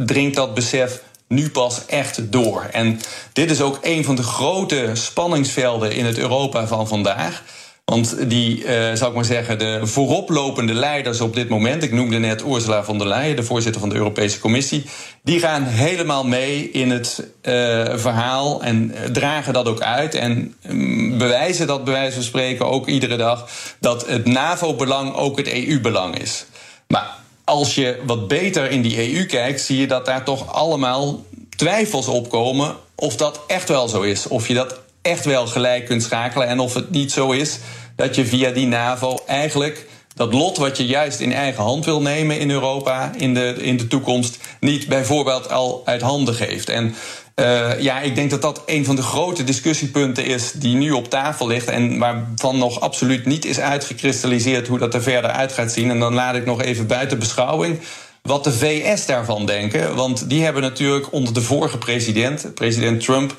dringt 0.06 0.36
dat 0.36 0.54
besef 0.54 1.02
nu 1.28 1.50
pas 1.50 1.86
echt 1.86 2.32
door. 2.32 2.68
En 2.72 3.00
dit 3.32 3.50
is 3.50 3.60
ook 3.60 3.78
een 3.82 4.04
van 4.04 4.16
de 4.16 4.22
grote 4.22 4.90
spanningsvelden 4.92 5.92
in 5.92 6.04
het 6.04 6.18
Europa 6.18 6.66
van 6.66 6.88
vandaag. 6.88 7.42
Want 7.84 8.30
die, 8.30 8.58
uh, 8.58 8.66
zou 8.94 9.06
ik 9.10 9.14
maar 9.14 9.24
zeggen, 9.24 9.58
de 9.58 9.80
vooroplopende 9.82 10.74
leiders 10.74 11.20
op 11.20 11.34
dit 11.34 11.48
moment, 11.48 11.82
ik 11.82 11.92
noemde 11.92 12.18
net 12.18 12.42
Ursula 12.46 12.84
von 12.84 12.98
der 12.98 13.06
Leyen, 13.06 13.36
de 13.36 13.42
voorzitter 13.42 13.80
van 13.80 13.90
de 13.90 13.94
Europese 13.94 14.38
Commissie, 14.38 14.84
die 15.22 15.40
gaan 15.40 15.64
helemaal 15.64 16.24
mee 16.24 16.70
in 16.70 16.90
het 16.90 17.28
uh, 17.42 17.52
verhaal 17.94 18.62
en 18.62 18.94
dragen 19.12 19.52
dat 19.52 19.68
ook 19.68 19.80
uit 19.80 20.14
en 20.14 20.54
um, 20.68 21.18
bewijzen 21.18 21.66
dat, 21.66 21.84
bij 21.84 21.92
wijze 21.92 22.14
van 22.14 22.22
spreken, 22.22 22.66
ook 22.66 22.88
iedere 22.88 23.16
dag, 23.16 23.48
dat 23.80 24.06
het 24.06 24.26
NAVO-belang 24.26 25.14
ook 25.14 25.36
het 25.36 25.48
EU-belang 25.48 26.18
is. 26.18 26.46
Maar 26.86 27.10
als 27.44 27.74
je 27.74 27.98
wat 28.06 28.28
beter 28.28 28.70
in 28.70 28.82
die 28.82 29.14
EU 29.14 29.26
kijkt, 29.26 29.60
zie 29.60 29.78
je 29.78 29.86
dat 29.86 30.06
daar 30.06 30.24
toch 30.24 30.52
allemaal 30.52 31.24
twijfels 31.56 32.06
opkomen 32.06 32.76
of 32.94 33.16
dat 33.16 33.40
echt 33.46 33.68
wel 33.68 33.88
zo 33.88 34.00
is. 34.00 34.28
Of 34.28 34.48
je 34.48 34.54
dat 34.54 34.83
echt 35.04 35.24
wel 35.24 35.46
gelijk 35.46 35.86
kunt 35.86 36.02
schakelen. 36.02 36.48
En 36.48 36.58
of 36.58 36.74
het 36.74 36.90
niet 36.90 37.12
zo 37.12 37.30
is 37.30 37.58
dat 37.96 38.14
je 38.14 38.26
via 38.26 38.50
die 38.50 38.66
NAVO 38.66 39.18
eigenlijk 39.26 39.86
dat 40.14 40.32
lot 40.32 40.56
wat 40.56 40.76
je 40.76 40.86
juist 40.86 41.20
in 41.20 41.32
eigen 41.32 41.62
hand 41.62 41.84
wil 41.84 42.00
nemen 42.00 42.38
in 42.38 42.50
Europa 42.50 43.12
in 43.16 43.34
de, 43.34 43.54
in 43.60 43.76
de 43.76 43.86
toekomst, 43.86 44.38
niet 44.60 44.88
bijvoorbeeld 44.88 45.50
al 45.50 45.82
uit 45.84 46.00
handen 46.00 46.34
geeft. 46.34 46.68
En 46.68 46.94
uh, 47.40 47.80
ja, 47.80 48.00
ik 48.00 48.14
denk 48.14 48.30
dat 48.30 48.42
dat 48.42 48.62
een 48.66 48.84
van 48.84 48.96
de 48.96 49.02
grote 49.02 49.44
discussiepunten 49.44 50.24
is 50.24 50.52
die 50.52 50.76
nu 50.76 50.90
op 50.90 51.10
tafel 51.10 51.46
ligt 51.46 51.68
en 51.68 51.98
waarvan 51.98 52.58
nog 52.58 52.80
absoluut 52.80 53.26
niet 53.26 53.44
is 53.44 53.60
uitgekristalliseerd 53.60 54.66
hoe 54.68 54.78
dat 54.78 54.94
er 54.94 55.02
verder 55.02 55.30
uit 55.30 55.52
gaat 55.52 55.72
zien. 55.72 55.90
En 55.90 55.98
dan 55.98 56.14
laat 56.14 56.34
ik 56.34 56.46
nog 56.46 56.62
even 56.62 56.86
buiten 56.86 57.18
beschouwing 57.18 57.80
wat 58.22 58.44
de 58.44 58.52
VS 58.52 59.06
daarvan 59.06 59.46
denken. 59.46 59.94
Want 59.94 60.28
die 60.28 60.44
hebben 60.44 60.62
natuurlijk 60.62 61.12
onder 61.12 61.34
de 61.34 61.42
vorige 61.42 61.78
president, 61.78 62.54
president 62.54 63.04
Trump, 63.04 63.34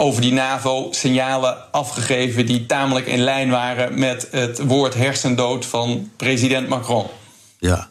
over 0.00 0.20
die 0.20 0.32
NAVO 0.32 0.88
signalen 0.90 1.72
afgegeven 1.72 2.46
die 2.46 2.66
tamelijk 2.66 3.06
in 3.06 3.18
lijn 3.18 3.50
waren 3.50 3.98
met 3.98 4.28
het 4.30 4.58
woord 4.58 4.94
hersendood 4.94 5.66
van 5.66 6.10
president 6.16 6.68
Macron. 6.68 7.06
Ja. 7.58 7.88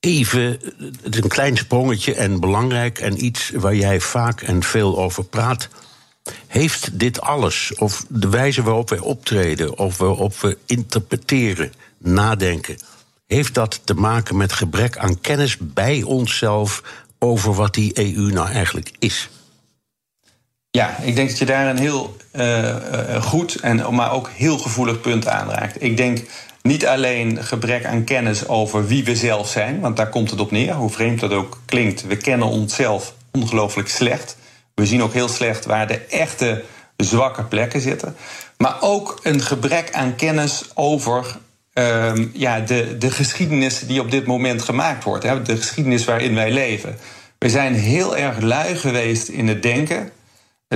Even 0.00 0.60
een 1.02 1.28
klein 1.28 1.56
sprongetje 1.56 2.14
en 2.14 2.40
belangrijk 2.40 2.98
en 2.98 3.24
iets 3.24 3.50
waar 3.54 3.74
jij 3.74 4.00
vaak 4.00 4.40
en 4.42 4.62
veel 4.62 4.98
over 4.98 5.24
praat. 5.24 5.68
Heeft 6.46 6.98
dit 6.98 7.20
alles, 7.20 7.72
of 7.76 8.04
de 8.08 8.28
wijze 8.28 8.62
waarop 8.62 8.88
wij 8.88 8.98
optreden, 8.98 9.78
of 9.78 9.98
waarop 9.98 10.40
we 10.40 10.58
interpreteren, 10.66 11.72
nadenken, 11.98 12.76
heeft 13.26 13.54
dat 13.54 13.80
te 13.84 13.94
maken 13.94 14.36
met 14.36 14.52
gebrek 14.52 14.98
aan 14.98 15.20
kennis 15.20 15.56
bij 15.60 16.02
onszelf 16.02 16.82
over 17.18 17.54
wat 17.54 17.74
die 17.74 18.14
EU 18.14 18.32
nou 18.32 18.48
eigenlijk 18.48 18.90
is? 18.98 19.28
Ja, 20.70 20.96
ik 21.02 21.14
denk 21.16 21.28
dat 21.28 21.38
je 21.38 21.44
daar 21.44 21.66
een 21.66 21.78
heel 21.78 22.16
uh, 22.32 23.22
goed, 23.22 23.54
en, 23.54 23.94
maar 23.94 24.12
ook 24.12 24.30
heel 24.34 24.58
gevoelig 24.58 25.00
punt 25.00 25.26
aanraakt. 25.26 25.82
Ik 25.82 25.96
denk 25.96 26.18
niet 26.62 26.86
alleen 26.86 27.44
gebrek 27.44 27.84
aan 27.84 28.04
kennis 28.04 28.48
over 28.48 28.86
wie 28.86 29.04
we 29.04 29.16
zelf 29.16 29.48
zijn, 29.48 29.80
want 29.80 29.96
daar 29.96 30.08
komt 30.08 30.30
het 30.30 30.40
op 30.40 30.50
neer, 30.50 30.74
hoe 30.74 30.90
vreemd 30.90 31.20
dat 31.20 31.32
ook 31.32 31.58
klinkt. 31.64 32.06
We 32.06 32.16
kennen 32.16 32.48
onszelf 32.48 33.14
ongelooflijk 33.30 33.88
slecht. 33.88 34.36
We 34.74 34.86
zien 34.86 35.02
ook 35.02 35.12
heel 35.12 35.28
slecht 35.28 35.64
waar 35.64 35.86
de 35.86 35.98
echte 35.98 36.64
zwakke 36.96 37.44
plekken 37.44 37.80
zitten. 37.80 38.16
Maar 38.56 38.76
ook 38.80 39.20
een 39.22 39.40
gebrek 39.40 39.92
aan 39.92 40.14
kennis 40.14 40.64
over 40.74 41.36
uh, 41.74 42.12
ja, 42.32 42.60
de, 42.60 42.98
de 42.98 43.10
geschiedenis 43.10 43.78
die 43.86 44.00
op 44.00 44.10
dit 44.10 44.26
moment 44.26 44.62
gemaakt 44.62 45.04
wordt. 45.04 45.24
Hè, 45.24 45.42
de 45.42 45.56
geschiedenis 45.56 46.04
waarin 46.04 46.34
wij 46.34 46.50
leven. 46.50 46.96
We 47.38 47.48
zijn 47.48 47.74
heel 47.74 48.16
erg 48.16 48.40
lui 48.40 48.76
geweest 48.76 49.28
in 49.28 49.48
het 49.48 49.62
denken. 49.62 50.10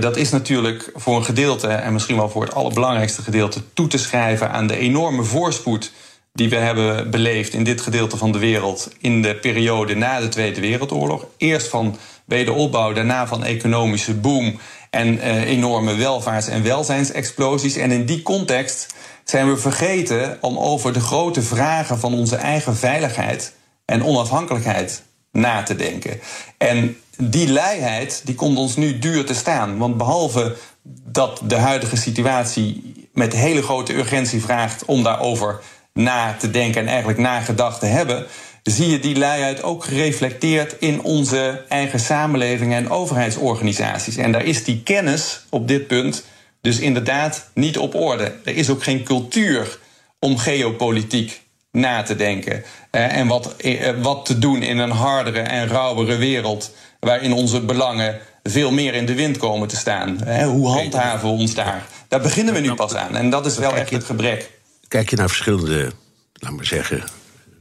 Dat 0.01 0.17
is 0.17 0.31
natuurlijk 0.31 0.91
voor 0.95 1.17
een 1.17 1.25
gedeelte, 1.25 1.69
en 1.69 1.93
misschien 1.93 2.17
wel 2.17 2.29
voor 2.29 2.43
het 2.43 2.55
allerbelangrijkste 2.55 3.23
gedeelte, 3.23 3.61
toe 3.73 3.87
te 3.87 3.99
schrijven 3.99 4.51
aan 4.51 4.67
de 4.67 4.77
enorme 4.77 5.23
voorspoed 5.23 5.93
die 6.33 6.49
we 6.49 6.57
hebben 6.57 7.11
beleefd 7.11 7.53
in 7.53 7.65
dit 7.65 7.81
gedeelte 7.81 8.17
van 8.17 8.33
de 8.33 8.39
wereld 8.39 8.91
in 8.99 9.23
de 9.23 9.35
periode 9.35 9.95
na 9.95 10.21
de 10.21 10.29
Tweede 10.29 10.61
Wereldoorlog. 10.61 11.27
Eerst 11.37 11.69
van 11.69 11.97
wederopbouw, 12.25 12.93
daarna 12.93 13.27
van 13.27 13.45
economische 13.45 14.15
boom 14.15 14.59
en 14.91 15.21
eh, 15.21 15.43
enorme 15.43 15.95
welvaarts- 15.95 16.49
en 16.49 16.63
welzijnsexplosies. 16.63 17.77
En 17.77 17.91
in 17.91 18.07
die 18.07 18.23
context 18.23 18.95
zijn 19.25 19.49
we 19.49 19.57
vergeten 19.57 20.39
om 20.41 20.59
over 20.59 20.93
de 20.93 21.01
grote 21.01 21.43
vragen 21.43 21.99
van 21.99 22.15
onze 22.15 22.37
eigen 22.37 22.77
veiligheid 22.77 23.55
en 23.85 24.05
onafhankelijkheid 24.05 25.03
na 25.33 25.63
te 25.63 25.77
denken. 25.77 26.21
En 26.59 26.97
die 27.17 27.49
leiheid 27.49 28.21
die 28.25 28.35
komt 28.35 28.59
ons 28.59 28.77
nu 28.77 28.99
duur 28.99 29.25
te 29.25 29.35
staan. 29.35 29.79
Want 29.79 29.97
behalve 29.97 30.57
dat 31.05 31.41
de 31.45 31.57
huidige 31.57 31.97
situatie 31.97 32.95
met 33.13 33.33
hele 33.33 33.63
grote 33.63 33.95
urgentie 33.95 34.43
vraagt 34.43 34.85
om 34.85 35.03
daarover 35.03 35.61
na 35.93 36.37
te 36.39 36.51
denken 36.51 36.81
en 36.81 36.89
eigenlijk 36.89 37.19
nagedacht 37.19 37.81
te 37.81 37.87
hebben, 37.87 38.27
zie 38.63 38.89
je 38.89 38.99
die 38.99 39.19
luiheid 39.19 39.63
ook 39.63 39.85
gereflecteerd 39.85 40.77
in 40.79 41.03
onze 41.03 41.65
eigen 41.69 42.01
samenlevingen 42.01 42.77
en 42.77 42.91
overheidsorganisaties. 42.91 44.17
En 44.17 44.33
daar 44.33 44.45
is 44.45 44.65
die 44.65 44.83
kennis 44.83 45.45
op 45.51 45.69
dit 45.69 45.87
punt 45.87 46.25
dus 46.61 46.79
inderdaad 46.79 47.51
niet 47.55 47.79
op 47.79 47.95
orde. 47.95 48.35
Er 48.45 48.57
is 48.57 48.71
ook 48.71 48.83
geen 48.83 49.03
cultuur 49.03 49.79
om 50.19 50.39
geopolitiek 50.39 51.43
na 51.71 52.03
te 52.03 52.17
denken. 52.17 52.65
Eh, 52.91 53.17
en 53.17 53.27
wat, 53.27 53.57
eh, 53.57 53.91
wat 54.03 54.25
te 54.25 54.39
doen 54.39 54.63
in 54.63 54.79
een 54.79 54.91
hardere 54.91 55.41
en 55.41 55.69
rauwere 55.69 56.17
wereld 56.17 56.75
waarin 57.05 57.33
onze 57.33 57.61
belangen 57.61 58.19
veel 58.43 58.71
meer 58.71 58.95
in 58.95 59.07
de 59.07 59.15
wind 59.15 59.37
komen 59.37 59.69
te 59.69 59.77
staan. 59.77 60.29
Hoe 60.45 60.69
handhaven 60.69 61.29
we 61.29 61.35
ons 61.35 61.55
daar? 61.55 61.87
Daar 62.09 62.21
beginnen 62.21 62.55
we 62.55 62.61
nu 62.61 62.75
pas 62.75 62.95
aan. 62.95 63.17
En 63.17 63.31
dat 63.31 63.47
is 63.47 63.59
wel 63.59 63.77
echt 63.77 63.91
het 63.91 64.05
gebrek. 64.05 64.51
Kijk 64.89 65.11
je 65.11 65.17
naar 65.17 65.29
verschillende, 65.29 65.93
laat 66.33 66.53
maar 66.53 66.67
zeggen, 66.67 67.05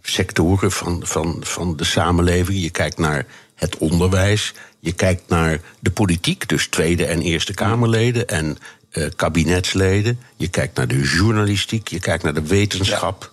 sectoren 0.02 0.72
van, 0.72 1.02
van, 1.06 1.38
van 1.40 1.76
de 1.76 1.84
samenleving. 1.84 2.62
Je 2.62 2.70
kijkt 2.70 2.98
naar 2.98 3.26
het 3.56 3.78
onderwijs. 3.78 4.54
Je 4.80 4.94
kijkt 4.94 5.30
naar 5.30 5.60
de 5.80 5.92
politiek, 5.92 6.50
dus 6.50 6.68
Tweede 6.68 7.06
en 7.06 7.22
Eerste 7.22 7.54
Kamerleden 7.54 8.28
en 8.28 8.58
uh, 8.92 9.08
kabinetsleden. 9.16 10.20
Je 10.36 10.48
kijkt 10.48 10.78
naar 10.78 10.88
de 10.88 11.00
journalistiek. 11.00 11.88
Je 11.88 12.00
kijkt 12.00 12.24
naar 12.24 12.34
de 12.34 12.48
wetenschap. 12.48 13.32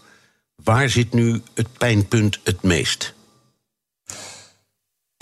Waar 0.64 0.88
zit 0.88 1.12
nu 1.12 1.42
het 1.54 1.66
pijnpunt 1.78 2.40
het 2.44 2.62
meest? 2.62 3.14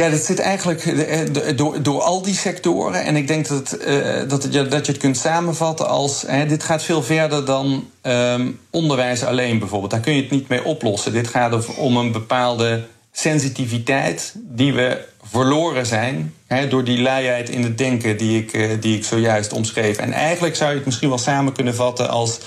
Ja, 0.02 0.10
dat 0.10 0.20
zit 0.20 0.38
eigenlijk 0.38 0.84
eh, 0.84 1.56
door, 1.56 1.82
door 1.82 2.02
al 2.02 2.22
die 2.22 2.34
sectoren. 2.34 3.04
En 3.04 3.16
ik 3.16 3.26
denk 3.28 3.48
dat, 3.48 3.78
uh, 3.86 4.28
dat, 4.28 4.48
je, 4.50 4.68
dat 4.68 4.86
je 4.86 4.92
het 4.92 5.00
kunt 5.00 5.16
samenvatten 5.16 5.88
als... 5.88 6.24
Hè, 6.26 6.46
dit 6.46 6.62
gaat 6.62 6.82
veel 6.82 7.02
verder 7.02 7.44
dan 7.44 7.90
um, 8.02 8.60
onderwijs 8.70 9.24
alleen 9.24 9.58
bijvoorbeeld. 9.58 9.90
Daar 9.90 10.00
kun 10.00 10.14
je 10.14 10.22
het 10.22 10.30
niet 10.30 10.48
mee 10.48 10.64
oplossen. 10.64 11.12
Dit 11.12 11.28
gaat 11.28 11.76
om 11.76 11.96
een 11.96 12.12
bepaalde 12.12 12.86
sensitiviteit 13.12 14.34
die 14.36 14.72
we 14.72 15.04
verloren 15.22 15.86
zijn... 15.86 16.34
Hè, 16.46 16.68
door 16.68 16.84
die 16.84 17.00
luiheid 17.00 17.48
in 17.48 17.62
het 17.62 17.78
denken 17.78 18.16
die 18.16 18.38
ik, 18.38 18.82
die 18.82 18.96
ik 18.96 19.04
zojuist 19.04 19.52
omschreef. 19.52 19.96
En 19.96 20.12
eigenlijk 20.12 20.56
zou 20.56 20.70
je 20.70 20.76
het 20.76 20.86
misschien 20.86 21.08
wel 21.08 21.18
samen 21.18 21.52
kunnen 21.52 21.74
vatten 21.74 22.08
als... 22.08 22.38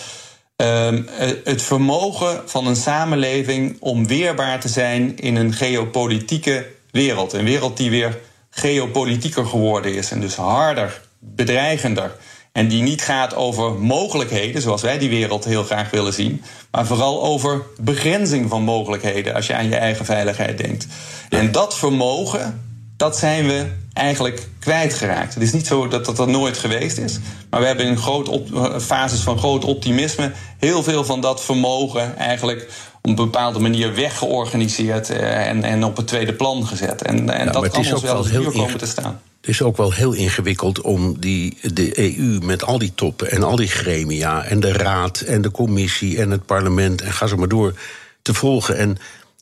Ehm, 0.56 1.04
het 1.44 1.62
vermogen 1.62 2.42
van 2.46 2.68
een 2.68 2.76
samenleving 2.76 3.78
om 3.80 4.08
weerbaar 4.08 4.60
te 4.60 4.68
zijn 4.68 5.18
in 5.18 5.36
een 5.36 5.54
geopolitieke 5.54 6.80
wereld. 6.92 7.34
Een 7.34 7.46
wereld 7.46 7.78
die 7.78 7.90
weer 7.90 8.20
geopolitieker 8.50 9.46
geworden 9.46 9.96
is 9.96 10.12
en 10.12 10.20
dus 10.20 10.36
harder, 10.36 11.02
bedreigender. 11.20 12.16
En 12.52 12.68
die 12.68 12.82
niet 12.82 13.02
gaat 13.02 13.36
over 13.36 13.74
mogelijkheden, 13.74 14.62
zoals 14.62 14.82
wij 14.82 14.98
die 14.98 15.10
wereld 15.10 15.46
heel 15.46 15.64
graag 15.64 15.90
willen 15.90 16.14
zien, 16.14 16.44
maar 16.72 16.86
vooral 16.86 17.24
over 17.24 17.62
begrenzing 17.80 18.50
van 18.50 18.64
mogelijkheden 18.64 19.34
als 19.34 19.48
je 19.48 19.56
aan 19.56 19.70
je 19.70 19.76
eigen 19.76 20.06
veiligheid 20.06 20.58
denkt. 20.58 20.88
En 21.30 21.52
dat 21.52 21.78
vermogen, 21.78 22.62
dat 22.98 23.18
zijn 23.18 23.48
we 23.48 23.66
eigenlijk 23.94 24.48
kwijtgeraakt. 24.60 25.34
Het 25.34 25.44
is 25.44 25.54
niet 25.54 25.68
zo 25.68 25.88
dat 25.88 26.06
dat 26.06 26.28
nooit 26.28 26.58
geweest 26.58 26.98
is, 26.98 27.20
maar 27.50 27.60
we 27.60 27.66
hebben 27.66 27.86
in 27.86 27.98
groot 27.98 28.28
op, 28.28 28.48
fases 28.82 29.20
van 29.20 29.38
groot 29.38 29.64
optimisme 29.66 30.32
heel 30.58 30.84
veel 30.84 31.04
van 31.04 31.22
dat 31.22 31.44
vermogen 31.44 32.18
eigenlijk 32.18 32.70
een 33.02 33.16
bepaalde 33.16 33.60
manier 33.60 33.96
weggeorganiseerd 33.96 35.10
eh, 35.10 35.48
en, 35.48 35.64
en 35.64 35.84
op 35.84 35.98
het 35.98 36.08
tweede 36.08 36.34
plan 36.34 36.68
gezet. 36.68 37.02
En, 37.02 37.30
en 37.30 37.52
dat 37.52 37.70
kan 37.70 37.94
ons 37.94 38.02
wel 38.02 38.18
eens 38.18 38.32
duur 38.32 38.52
komen 38.52 38.78
te 38.78 38.86
staan. 38.86 39.22
Het 39.42 39.50
is 39.50 39.62
ook 39.62 39.78
wel 39.78 39.94
heel 39.94 40.14
ingewikkeld 40.14 40.82
om 40.82 41.20
die, 41.20 41.58
de 41.74 42.18
EU 42.18 42.40
met 42.42 42.64
al 42.64 42.78
die 42.78 42.92
toppen 42.96 43.32
en 43.32 43.44
al 43.44 43.56
die 43.56 43.68
gremia 43.68 44.44
en 44.44 44.60
de 44.60 44.72
raad 44.72 45.20
en 45.20 45.42
de 45.42 45.52
commissie 45.52 46.20
en 46.22 46.30
het 46.32 46.46
parlement 46.46 47.02
en 47.02 47.14
ga 47.14 47.28
zo 47.28 47.38
maar 47.38 47.48
door 47.48 47.74
te 48.22 48.34
volgen. 48.34 48.78
En 48.78 48.98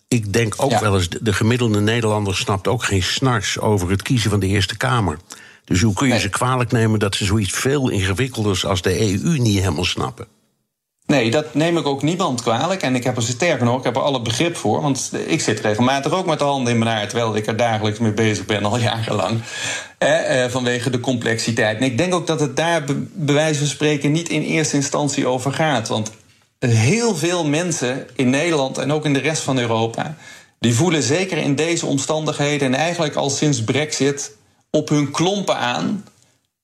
ik 0.07 0.33
denk 0.33 0.53
ook 0.57 0.79
wel 0.79 0.95
eens, 0.95 1.09
de 1.21 1.33
gemiddelde 1.33 1.79
Nederlander 1.79 2.35
snapt 2.35 2.67
ook 2.67 2.83
geen 2.83 3.03
snars 3.03 3.59
over 3.59 3.89
het 3.89 4.01
kiezen 4.01 4.29
van 4.29 4.39
de 4.39 4.47
Eerste 4.47 4.77
Kamer. 4.77 5.17
Dus 5.65 5.81
hoe 5.81 5.93
kun 5.93 6.07
je 6.07 6.19
ze 6.19 6.29
kwalijk 6.29 6.71
nemen 6.71 6.99
dat 6.99 7.15
ze 7.15 7.25
zoiets 7.25 7.51
veel 7.51 7.89
ingewikkelders 7.89 8.65
als 8.65 8.81
de 8.81 8.99
EU 8.99 9.37
niet 9.37 9.59
helemaal 9.59 9.85
snappen? 9.85 10.27
Nee, 11.09 11.31
dat 11.31 11.53
neem 11.53 11.77
ik 11.77 11.85
ook 11.85 12.01
niemand 12.01 12.41
kwalijk. 12.41 12.81
En 12.81 12.95
ik 12.95 13.03
heb 13.03 13.15
er 13.15 13.21
sterker 13.21 13.65
nog, 13.65 13.77
ik 13.77 13.83
heb 13.83 13.95
er 13.95 14.01
alle 14.01 14.21
begrip 14.21 14.55
voor. 14.55 14.81
Want 14.81 15.11
ik 15.25 15.41
zit 15.41 15.59
regelmatig 15.59 16.13
ook 16.13 16.25
met 16.25 16.39
de 16.39 16.45
handen 16.45 16.73
in 16.73 16.79
mijn 16.79 16.91
haar... 16.95 17.07
terwijl 17.07 17.35
ik 17.35 17.47
er 17.47 17.57
dagelijks 17.57 17.99
mee 17.99 18.11
bezig 18.11 18.45
ben, 18.45 18.65
al 18.65 18.77
jarenlang. 18.77 19.41
Eh, 19.97 20.45
vanwege 20.47 20.89
de 20.89 20.99
complexiteit. 20.99 21.77
En 21.77 21.83
ik 21.83 21.97
denk 21.97 22.13
ook 22.13 22.27
dat 22.27 22.39
het 22.39 22.55
daar 22.55 22.83
bij 23.13 23.35
wijze 23.35 23.59
van 23.59 23.67
spreken... 23.67 24.11
niet 24.11 24.29
in 24.29 24.41
eerste 24.41 24.75
instantie 24.75 25.27
over 25.27 25.53
gaat. 25.53 25.87
Want 25.87 26.11
heel 26.59 27.15
veel 27.15 27.45
mensen 27.45 28.07
in 28.15 28.29
Nederland 28.29 28.77
en 28.77 28.91
ook 28.91 29.05
in 29.05 29.13
de 29.13 29.19
rest 29.19 29.41
van 29.41 29.59
Europa... 29.59 30.15
die 30.59 30.73
voelen 30.73 31.03
zeker 31.03 31.37
in 31.37 31.55
deze 31.55 31.85
omstandigheden... 31.85 32.67
en 32.67 32.79
eigenlijk 32.79 33.15
al 33.15 33.29
sinds 33.29 33.63
brexit 33.63 34.35
op 34.71 34.89
hun 34.89 35.11
klompen 35.11 35.57
aan... 35.57 36.05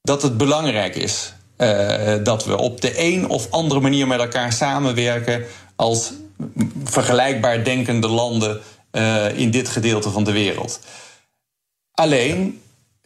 dat 0.02 0.22
het 0.22 0.38
belangrijk 0.38 0.96
is 0.96 1.35
uh, 1.58 2.24
dat 2.24 2.46
we 2.46 2.58
op 2.58 2.82
de 2.82 2.94
een 3.04 3.30
of 3.30 3.52
andere 3.52 3.80
manier 3.80 4.08
met 4.08 4.20
elkaar 4.20 4.54
samenwerken 4.54 5.46
als 5.76 6.12
vergelijkbaar 6.84 7.64
denkende 7.64 8.08
landen 8.08 8.62
uh, 8.92 9.38
in 9.40 9.52
dit 9.52 9.70
gedeelte 9.70 10.10
van 10.10 10.24
de 10.24 10.32
wereld. 10.32 10.80
Alleen 11.92 12.62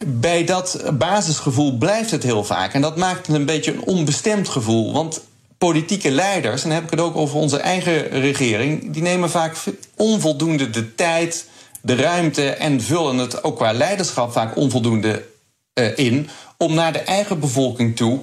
bij 0.06 0.44
dat 0.44 0.82
basisgevoel 0.92 1.78
blijft 1.78 2.10
het 2.10 2.22
heel 2.22 2.44
vaak. 2.44 2.74
En 2.74 2.80
dat 2.80 2.96
maakt 2.96 3.26
het 3.26 3.36
een 3.36 3.46
beetje 3.46 3.72
een 3.72 3.84
onbestemd 3.84 4.48
gevoel. 4.48 4.92
Want 4.92 5.20
politieke 5.58 6.10
leiders, 6.10 6.62
en 6.62 6.68
dan 6.68 6.78
heb 6.78 6.84
ik 6.84 6.98
het 6.98 7.00
ook 7.00 7.16
over 7.16 7.36
onze 7.36 7.58
eigen 7.58 8.08
regering, 8.08 8.92
die 8.92 9.02
nemen 9.02 9.30
vaak 9.30 9.56
onvoldoende 9.96 10.70
de 10.70 10.94
tijd, 10.94 11.46
de 11.82 11.94
ruimte 11.94 12.50
en 12.50 12.80
vullen 12.80 13.16
het 13.16 13.44
ook 13.44 13.56
qua 13.56 13.72
leiderschap 13.72 14.32
vaak 14.32 14.56
onvoldoende 14.56 15.24
uh, 15.74 15.98
in 15.98 16.28
om 16.56 16.74
naar 16.74 16.92
de 16.92 16.98
eigen 16.98 17.40
bevolking 17.40 17.96
toe 17.96 18.20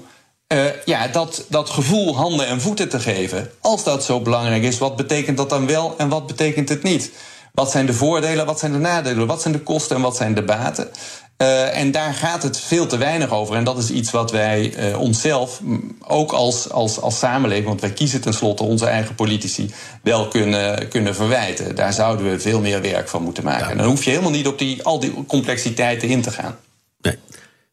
uh, 0.53 0.65
ja, 0.85 1.07
dat, 1.07 1.45
dat 1.49 1.69
gevoel 1.69 2.15
handen 2.15 2.47
en 2.47 2.61
voeten 2.61 2.89
te 2.89 2.99
geven. 2.99 3.51
Als 3.61 3.83
dat 3.83 4.03
zo 4.03 4.19
belangrijk 4.19 4.63
is, 4.63 4.77
wat 4.77 4.95
betekent 4.95 5.37
dat 5.37 5.49
dan 5.49 5.67
wel 5.67 5.95
en 5.97 6.09
wat 6.09 6.27
betekent 6.27 6.69
het 6.69 6.83
niet? 6.83 7.11
Wat 7.53 7.71
zijn 7.71 7.85
de 7.85 7.93
voordelen, 7.93 8.45
wat 8.45 8.59
zijn 8.59 8.71
de 8.71 8.77
nadelen, 8.77 9.27
wat 9.27 9.41
zijn 9.41 9.53
de 9.53 9.59
kosten 9.59 9.95
en 9.95 10.01
wat 10.01 10.15
zijn 10.15 10.33
de 10.33 10.43
baten? 10.43 10.89
Uh, 11.37 11.77
en 11.77 11.91
daar 11.91 12.13
gaat 12.13 12.43
het 12.43 12.59
veel 12.59 12.87
te 12.87 12.97
weinig 12.97 13.31
over. 13.31 13.55
En 13.55 13.63
dat 13.63 13.77
is 13.77 13.89
iets 13.89 14.11
wat 14.11 14.31
wij 14.31 14.89
uh, 14.89 14.99
onszelf, 14.99 15.61
ook 16.07 16.31
als, 16.31 16.69
als, 16.69 17.01
als 17.01 17.19
samenleving, 17.19 17.67
want 17.67 17.81
wij 17.81 17.91
kiezen 17.91 18.21
tenslotte 18.21 18.63
onze 18.63 18.85
eigen 18.85 19.15
politici, 19.15 19.73
wel 20.03 20.27
kunnen, 20.27 20.87
kunnen 20.87 21.15
verwijten. 21.15 21.75
Daar 21.75 21.93
zouden 21.93 22.31
we 22.31 22.39
veel 22.39 22.59
meer 22.59 22.81
werk 22.81 23.09
van 23.09 23.23
moeten 23.23 23.43
maken. 23.43 23.65
Ja. 23.65 23.71
En 23.71 23.77
dan 23.77 23.87
hoef 23.87 24.03
je 24.03 24.09
helemaal 24.09 24.31
niet 24.31 24.47
op 24.47 24.59
die, 24.59 24.83
al 24.83 24.99
die 24.99 25.25
complexiteiten 25.27 26.07
in 26.07 26.21
te 26.21 26.31
gaan. 26.31 26.57
Nee. 27.01 27.17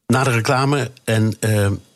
Na 0.06 0.24
de 0.24 0.30
reclame 0.30 0.90
en 1.04 1.38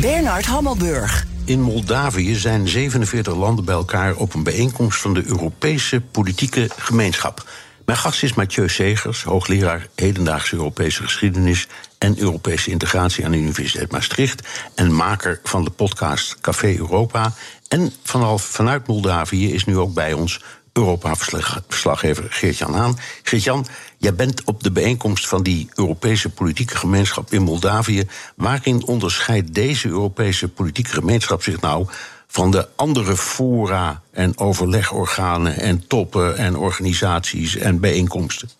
Bernard 0.00 0.46
Hammelburg. 0.46 1.26
In 1.44 1.60
Moldavië 1.60 2.34
zijn 2.34 2.68
47 2.68 3.34
landen 3.34 3.64
bij 3.64 3.74
elkaar 3.74 4.16
op 4.16 4.34
een 4.34 4.42
bijeenkomst 4.42 5.00
van 5.00 5.14
de 5.14 5.26
Europese 5.26 6.00
politieke 6.00 6.70
gemeenschap. 6.76 7.48
Mijn 7.84 7.98
gast 7.98 8.22
is 8.22 8.34
Mathieu 8.34 8.68
Segers, 8.68 9.22
hoogleraar 9.22 9.86
hedendaagse 9.94 10.54
Europese 10.54 11.02
geschiedenis 11.02 11.66
en 11.98 12.18
Europese 12.18 12.70
integratie 12.70 13.24
aan 13.24 13.30
de 13.30 13.36
Universiteit 13.38 13.90
Maastricht 13.90 14.48
en 14.74 14.94
maker 14.94 15.40
van 15.42 15.64
de 15.64 15.70
podcast 15.70 16.40
Café 16.40 16.76
Europa. 16.76 17.32
En 17.68 17.92
vanaf, 18.02 18.42
vanuit 18.42 18.86
Moldavië 18.86 19.52
is 19.52 19.64
nu 19.64 19.78
ook 19.78 19.94
bij 19.94 20.12
ons 20.12 20.40
Europa-verslaggever 20.74 22.26
Geert-Jan 22.28 22.74
Haan. 22.74 22.98
Geert-Jan, 23.22 23.66
jij 23.98 24.14
bent 24.14 24.44
op 24.44 24.62
de 24.62 24.70
bijeenkomst 24.70 25.28
van 25.28 25.42
die 25.42 25.68
Europese 25.74 26.30
politieke 26.30 26.76
gemeenschap 26.76 27.32
in 27.32 27.42
Moldavië. 27.42 28.08
Waarin 28.36 28.86
onderscheidt 28.86 29.54
deze 29.54 29.88
Europese 29.88 30.48
politieke 30.48 30.90
gemeenschap 30.90 31.42
zich 31.42 31.60
nou 31.60 31.86
van 32.26 32.50
de 32.50 32.68
andere 32.76 33.16
fora 33.16 34.02
en 34.10 34.38
overlegorganen 34.38 35.58
en 35.58 35.86
toppen 35.86 36.36
en 36.36 36.56
organisaties 36.56 37.56
en 37.56 37.80
bijeenkomsten? 37.80 38.50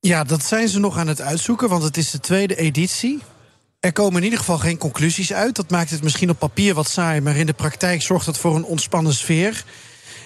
Ja, 0.00 0.24
dat 0.24 0.44
zijn 0.44 0.68
ze 0.68 0.78
nog 0.78 0.96
aan 0.96 1.08
het 1.08 1.20
uitzoeken, 1.20 1.68
want 1.68 1.82
het 1.82 1.96
is 1.96 2.10
de 2.10 2.20
tweede 2.20 2.56
editie. 2.56 3.22
Er 3.80 3.92
komen 3.92 4.16
in 4.16 4.24
ieder 4.24 4.38
geval 4.38 4.58
geen 4.58 4.78
conclusies 4.78 5.32
uit. 5.32 5.56
Dat 5.56 5.70
maakt 5.70 5.90
het 5.90 6.02
misschien 6.02 6.30
op 6.30 6.38
papier 6.38 6.74
wat 6.74 6.88
saai, 6.88 7.20
maar 7.20 7.36
in 7.36 7.46
de 7.46 7.52
praktijk 7.52 8.02
zorgt 8.02 8.26
het 8.26 8.38
voor 8.38 8.56
een 8.56 8.64
ontspannen 8.64 9.14
sfeer. 9.14 9.64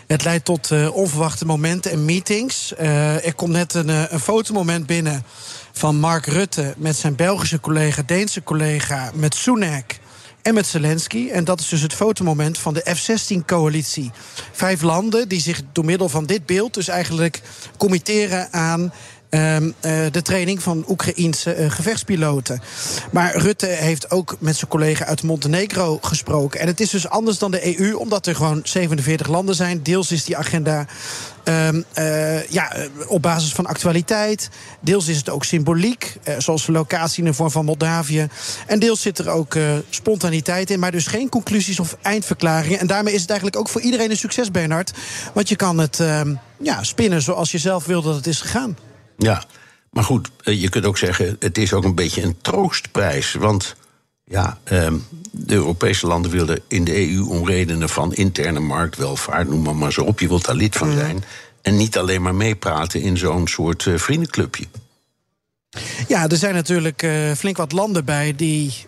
Het 0.07 0.25
leidt 0.25 0.45
tot 0.45 0.71
uh, 0.71 0.97
onverwachte 0.97 1.47
momenten 1.47 1.91
en 1.91 2.05
meetings. 2.05 2.73
Uh, 2.81 3.27
er 3.27 3.35
komt 3.35 3.53
net 3.53 3.75
een, 3.75 3.89
uh, 3.89 4.03
een 4.09 4.21
fotomoment 4.21 4.87
binnen 4.87 5.25
van 5.73 5.97
Mark 5.97 6.27
Rutte 6.27 6.75
met 6.77 6.97
zijn 6.97 7.17
Belgische 7.17 7.61
collega, 7.61 8.03
Deense 8.07 8.43
collega, 8.43 9.11
met 9.15 9.35
Sunak 9.35 9.99
en 10.43 10.55
met 10.55 10.67
Zelensky. 10.67 11.29
En 11.31 11.45
dat 11.45 11.61
is 11.61 11.69
dus 11.69 11.81
het 11.81 11.95
fotomoment 11.95 12.59
van 12.59 12.75
de 12.75 12.95
F-16-coalitie. 12.95 14.11
Vijf 14.53 14.83
landen 14.83 15.29
die 15.29 15.41
zich 15.41 15.61
door 15.73 15.85
middel 15.85 16.09
van 16.09 16.27
dit 16.27 16.47
beeld 16.47 16.75
dus 16.75 16.89
eigenlijk 16.89 17.43
committeren 17.77 18.53
aan 18.53 18.93
de 20.11 20.23
training 20.23 20.63
van 20.63 20.85
Oekraïense 20.89 21.57
uh, 21.57 21.71
gevechtspiloten. 21.71 22.63
Maar 23.11 23.37
Rutte 23.37 23.67
heeft 23.67 24.11
ook 24.11 24.37
met 24.39 24.57
zijn 24.57 24.71
collega 24.71 25.05
uit 25.05 25.23
Montenegro 25.23 25.99
gesproken. 26.03 26.61
En 26.61 26.67
het 26.67 26.81
is 26.81 26.91
dus 26.91 27.09
anders 27.09 27.39
dan 27.39 27.51
de 27.51 27.79
EU, 27.79 27.93
omdat 27.93 28.27
er 28.27 28.37
gewoon 28.37 28.61
47 28.65 29.29
landen 29.29 29.55
zijn. 29.55 29.83
Deels 29.83 30.13
is 30.13 30.25
die 30.25 30.37
agenda 30.37 30.87
Um, 31.49 31.85
uh, 31.99 32.47
ja, 32.47 32.73
op 33.07 33.23
basis 33.23 33.53
van 33.53 33.67
actualiteit. 33.67 34.51
Deels 34.81 35.09
is 35.09 35.17
het 35.17 35.31
ook 35.31 35.45
symboliek, 35.45 36.17
zoals 36.39 36.67
de 36.67 36.73
locatie 36.73 37.19
in 37.19 37.29
de 37.31 37.35
vorm 37.35 37.51
van 37.51 37.65
Moldavië. 37.65 38.29
En 38.67 38.79
deels 38.79 39.01
zit 39.01 39.19
er 39.19 39.29
ook 39.29 39.57
spontaniteit 39.91 40.71
in, 40.71 40.79
maar 40.79 40.91
dus 40.91 41.07
geen 41.07 41.29
conclusies 41.29 41.81
of 41.81 41.97
eindverklaringen. 42.03 42.79
En 42.79 42.87
daarmee 42.87 43.15
is 43.15 43.21
het 43.21 43.31
eigenlijk 43.31 43.61
ook 43.61 43.69
voor 43.69 43.81
iedereen 43.81 44.11
een 44.11 44.17
succes, 44.17 44.51
Bernard. 44.51 44.93
Want 45.35 45.49
je 45.49 45.57
kan 45.57 45.79
het 45.79 46.03
ja, 46.59 46.83
spinnen 46.83 47.23
zoals 47.23 47.51
je 47.51 47.59
zelf 47.59 47.85
wil 47.85 48.03
dat 48.03 48.15
het 48.15 48.27
is 48.27 48.41
gegaan. 48.41 48.77
Ja, 49.17 49.45
maar 49.91 50.05
goed, 50.05 50.31
eh, 50.43 50.61
je 50.61 50.69
kunt 50.69 50.85
ook 50.85 50.99
zeggen, 50.99 51.37
het 51.39 51.59
is 51.59 51.73
ook 51.73 51.85
een 51.85 51.95
beetje 51.95 52.23
een 52.23 52.37
troostprijs. 52.41 53.35
Want 53.35 53.77
ja, 54.25 54.59
ehm, 54.65 54.97
de 55.31 55.55
Europese 55.55 56.07
landen 56.07 56.31
wilden 56.31 56.61
in 56.69 56.85
de 56.85 57.11
EU 57.11 57.27
om 57.29 57.47
redenen 57.47 57.89
van 57.89 58.15
interne 58.15 58.61
marktwelvaart, 58.61 59.49
noem 59.49 59.63
maar, 59.63 59.77
maar 59.77 59.93
zo 59.93 60.03
op, 60.03 60.21
je 60.21 60.29
wilt 60.29 60.45
daar 60.45 60.55
lid 60.55 60.77
van 60.77 60.89
mhm. 60.89 60.99
zijn. 60.99 61.25
En 61.63 61.77
niet 61.77 61.99
alleen 61.99 62.23
maar 62.23 62.35
meepraten 62.35 63.01
in 63.01 63.17
zo'n 63.17 63.47
soort 63.47 63.85
uh, 63.85 63.99
vriendenclubje. 63.99 64.67
Ja, 66.09 66.29
er 66.29 66.37
zijn 66.37 66.55
natuurlijk 66.55 67.03
uh, 67.03 67.33
flink 67.33 67.57
wat 67.57 67.73
landen 67.73 68.05
bij 68.05 68.35
die 68.37 68.87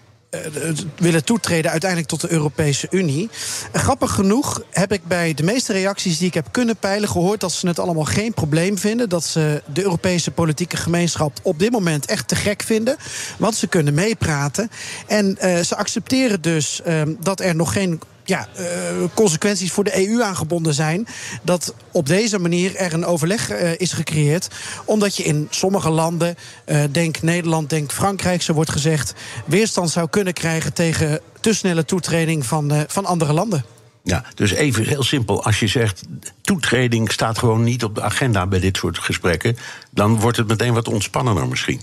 willen 0.96 1.25
toetreden 1.25 1.70
uiteindelijk 1.70 2.11
tot 2.11 2.20
de 2.20 2.33
Europese 2.33 2.87
Unie. 2.90 3.31
Grappig 3.72 4.11
genoeg 4.11 4.62
heb 4.70 4.92
ik 4.92 5.07
bij 5.07 5.35
de 5.35 5.42
meeste 5.42 5.72
reacties 5.72 6.18
die 6.18 6.27
ik 6.29 6.35
heb 6.35 6.49
kunnen 6.51 6.77
peilen 6.77 7.09
gehoord 7.09 7.40
dat 7.40 7.53
ze 7.53 7.66
het 7.66 7.79
allemaal 7.79 8.05
geen 8.05 8.35
probleem 8.35 8.79
vinden. 8.79 9.09
Dat 9.09 9.25
ze 9.25 9.62
de 9.72 9.83
Europese 9.83 10.31
politieke 10.31 10.77
gemeenschap 10.77 11.38
op 11.42 11.59
dit 11.59 11.70
moment 11.70 12.07
echt 12.07 12.29
te 12.29 12.37
gek 12.37 12.62
vinden. 12.62 12.96
Want 13.38 13.55
ze 13.55 13.66
kunnen 13.66 13.94
meepraten. 13.94 14.70
En 15.07 15.38
uh, 15.42 15.59
ze 15.59 15.77
accepteren 15.77 16.40
dus 16.40 16.81
uh, 16.87 17.03
dat 17.20 17.40
er 17.40 17.55
nog 17.55 17.72
geen 17.72 18.01
ja, 18.27 18.49
uh, 18.59 18.67
consequenties 19.15 19.73
voor 19.73 19.85
de 19.85 20.09
EU 20.09 20.23
aangebonden 20.23 20.75
zijn. 20.75 21.07
Dat 21.43 21.75
op 21.93 22.07
deze 22.07 22.39
manier 22.39 22.77
er 22.77 22.93
een 22.93 23.05
overleg 23.05 23.51
uh, 23.51 23.79
is 23.79 23.93
gecreëerd. 23.93 24.49
Omdat 24.85 25.17
je 25.17 25.23
in 25.23 25.47
sommige 25.51 25.91
landen, 25.91 26.37
uh, 26.67 26.83
denk 26.91 27.23
Nederland, 27.23 27.71
denk 27.71 27.93
Frankrijk, 27.93 28.43
zo 28.43 28.53
wordt 28.53 28.71
gezegd, 28.71 29.15
weerstand 29.45 29.91
zou 29.91 30.09
kunnen 30.09 30.33
krijgen 30.33 30.73
tegen 30.73 31.21
te 31.41 31.55
snelle 31.55 31.85
toetreding 31.85 32.47
van, 32.47 32.85
van 32.89 33.05
andere 33.05 33.33
landen. 33.33 33.65
Ja, 34.03 34.25
dus 34.35 34.51
even 34.51 34.85
heel 34.85 35.03
simpel. 35.03 35.45
Als 35.45 35.61
je 35.61 35.67
zegt 35.67 36.03
toetreding 36.41 37.12
staat 37.12 37.39
gewoon 37.39 37.62
niet 37.62 37.85
op 37.85 37.95
de 37.95 38.03
agenda 38.03 38.47
bij 38.47 38.61
dit 38.61 38.77
soort 38.77 38.99
gesprekken, 38.99 39.57
dan 39.91 40.21
wordt 40.21 40.37
het 40.37 40.47
meteen 40.47 40.75
wat 40.75 40.89
ontspannender 40.89 41.49
misschien. 41.49 41.81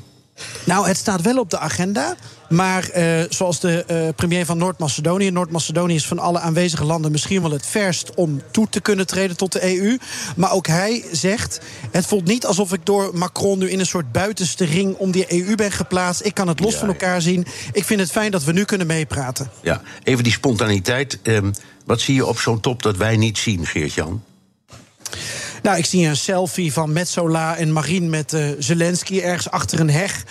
Nou, 0.66 0.88
het 0.88 0.98
staat 0.98 1.22
wel 1.22 1.40
op 1.40 1.50
de 1.50 1.60
agenda. 1.60 2.16
Maar 2.50 2.90
uh, 2.98 3.24
zoals 3.30 3.60
de 3.60 3.86
uh, 3.92 4.16
premier 4.16 4.46
van 4.46 4.58
Noord-Macedonië. 4.58 5.32
Noord-Macedonië 5.32 5.96
is 5.96 6.08
van 6.08 6.20
alle 6.20 6.40
aanwezige 6.40 6.84
landen 6.84 7.12
misschien 7.12 7.42
wel 7.42 7.52
het 7.52 7.66
verst 7.66 8.14
om 8.16 8.42
toe 8.52 8.70
te 8.70 8.82
kunnen 8.82 9.08
treden 9.08 9.38
tot 9.38 9.52
de 9.52 9.78
EU. 9.78 9.98
Maar 10.36 10.52
ook 10.52 10.68
hij 10.68 11.06
zegt: 11.12 11.60
Het 11.92 12.06
voelt 12.06 12.26
niet 12.26 12.46
alsof 12.46 12.74
ik 12.74 12.86
door 12.86 13.10
Macron 13.14 13.60
nu 13.60 13.70
in 13.70 13.80
een 13.80 13.86
soort 13.86 14.12
buitenste 14.12 14.66
ring 14.66 14.96
om 14.96 15.12
die 15.12 15.46
EU 15.46 15.56
ben 15.56 15.72
geplaatst. 15.72 16.26
Ik 16.26 16.34
kan 16.34 16.48
het 16.48 16.60
los 16.60 16.74
ja, 16.74 16.80
van 16.80 16.88
elkaar 16.88 17.22
zien. 17.22 17.46
Ik 17.72 17.84
vind 17.84 18.00
het 18.00 18.12
fijn 18.12 18.32
dat 18.32 18.44
we 18.44 18.52
nu 18.52 18.64
kunnen 18.64 18.88
meepraten. 18.88 19.52
Ja, 19.62 19.82
even 20.04 20.24
die 20.24 20.34
spontaniteit. 20.34 21.20
Um, 21.24 21.54
wat 21.86 22.02
zie 22.02 22.16
je 22.16 22.26
op 22.26 22.40
zo'n 22.40 22.60
top 22.60 22.84
dat 22.84 22.98
wij 22.98 23.18
niet 23.18 23.38
zien, 23.38 23.66
Geert-Jan? 23.66 24.24
Nou, 25.64 25.78
ik 25.78 25.86
zie 25.86 26.08
een 26.08 26.18
selfie 26.18 26.74
van 26.74 26.94
Metzola 26.94 27.56
en 27.56 27.72
Marine 27.72 28.08
met 28.08 28.34
uh, 28.34 28.46
Zelensky 28.60 29.20
ergens 29.20 29.50
achter 29.50 29.80
een 29.80 29.90
heg. 29.90 30.24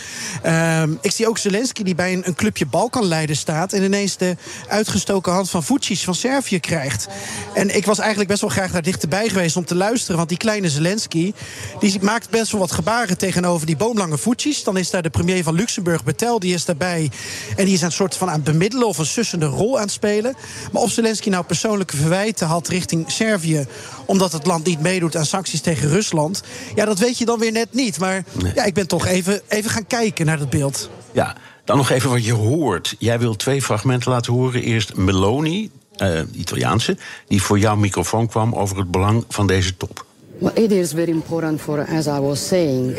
Uh, 0.46 0.82
ik 1.00 1.10
zie 1.10 1.28
ook 1.28 1.38
Zelensky 1.38 1.82
die 1.82 1.94
bij 1.94 2.12
een, 2.12 2.22
een 2.26 2.34
clubje 2.34 2.66
Balkanleiden 2.66 3.36
staat... 3.36 3.72
en 3.72 3.82
ineens 3.82 4.16
de 4.16 4.36
uitgestoken 4.68 5.32
hand 5.32 5.50
van 5.50 5.62
Vucic 5.62 5.98
van 5.98 6.14
Servië 6.14 6.60
krijgt. 6.60 7.08
En 7.54 7.76
ik 7.76 7.86
was 7.86 7.98
eigenlijk 7.98 8.28
best 8.28 8.40
wel 8.40 8.50
graag 8.50 8.70
daar 8.70 8.82
dichterbij 8.82 9.28
geweest 9.28 9.56
om 9.56 9.64
te 9.64 9.74
luisteren... 9.74 10.16
want 10.16 10.28
die 10.28 10.38
kleine 10.38 10.70
Zelensky 10.70 11.32
die 11.80 12.02
maakt 12.02 12.30
best 12.30 12.52
wel 12.52 12.60
wat 12.60 12.72
gebaren 12.72 13.18
tegenover 13.18 13.66
die 13.66 13.76
boomlange 13.76 14.18
Vucic. 14.18 14.64
Dan 14.64 14.76
is 14.76 14.90
daar 14.90 15.02
de 15.02 15.10
premier 15.10 15.42
van 15.42 15.54
Luxemburg, 15.54 16.04
Betel, 16.04 16.38
die 16.38 16.54
is 16.54 16.64
daarbij... 16.64 17.10
en 17.56 17.64
die 17.64 17.74
is 17.74 17.82
een 17.82 17.92
soort 17.92 18.16
van 18.16 18.28
aan 18.28 18.34
het 18.34 18.44
bemiddelen 18.44 18.86
of 18.86 18.98
een 18.98 19.06
sussende 19.06 19.46
rol 19.46 19.76
aan 19.76 19.82
het 19.82 19.92
spelen. 19.92 20.34
Maar 20.72 20.82
of 20.82 20.90
Zelensky 20.90 21.28
nou 21.28 21.44
persoonlijke 21.44 21.96
verwijten 21.96 22.46
had 22.46 22.68
richting 22.68 23.10
Servië... 23.10 23.66
omdat 24.06 24.32
het 24.32 24.46
land 24.46 24.66
niet 24.66 24.80
meedoet 24.80 25.20
aan 25.22 25.28
sancties 25.28 25.60
tegen 25.60 25.88
Rusland. 25.88 26.42
Ja, 26.74 26.84
dat 26.84 26.98
weet 26.98 27.18
je 27.18 27.24
dan 27.24 27.38
weer 27.38 27.52
net 27.52 27.68
niet. 27.70 27.98
Maar 27.98 28.24
nee. 28.32 28.52
ja, 28.54 28.64
ik 28.64 28.74
ben 28.74 28.88
toch 28.88 29.06
even, 29.06 29.40
even 29.48 29.70
gaan 29.70 29.86
kijken 29.86 30.26
naar 30.26 30.38
dat 30.38 30.50
beeld. 30.50 30.90
Ja, 31.12 31.36
dan 31.64 31.76
nog 31.76 31.90
even 31.90 32.10
wat 32.10 32.24
je 32.24 32.32
hoort. 32.32 32.94
Jij 32.98 33.18
wil 33.18 33.36
twee 33.36 33.62
fragmenten 33.62 34.10
laten 34.10 34.32
horen. 34.32 34.62
Eerst 34.62 34.94
Meloni, 34.94 35.70
uh, 35.98 36.20
Italiaanse, 36.32 36.96
die 37.28 37.42
voor 37.42 37.58
jouw 37.58 37.76
microfoon 37.76 38.28
kwam 38.28 38.54
over 38.54 38.76
het 38.76 38.90
belang 38.90 39.24
van 39.28 39.46
deze 39.46 39.76
top. 39.76 40.04
Well, 40.38 40.52
it 40.54 40.72
is 40.72 40.92
very 40.92 41.10
important 41.10 41.60
for, 41.60 41.86
as 41.96 42.06
I 42.06 42.20
was 42.20 42.46
saying, 42.46 42.96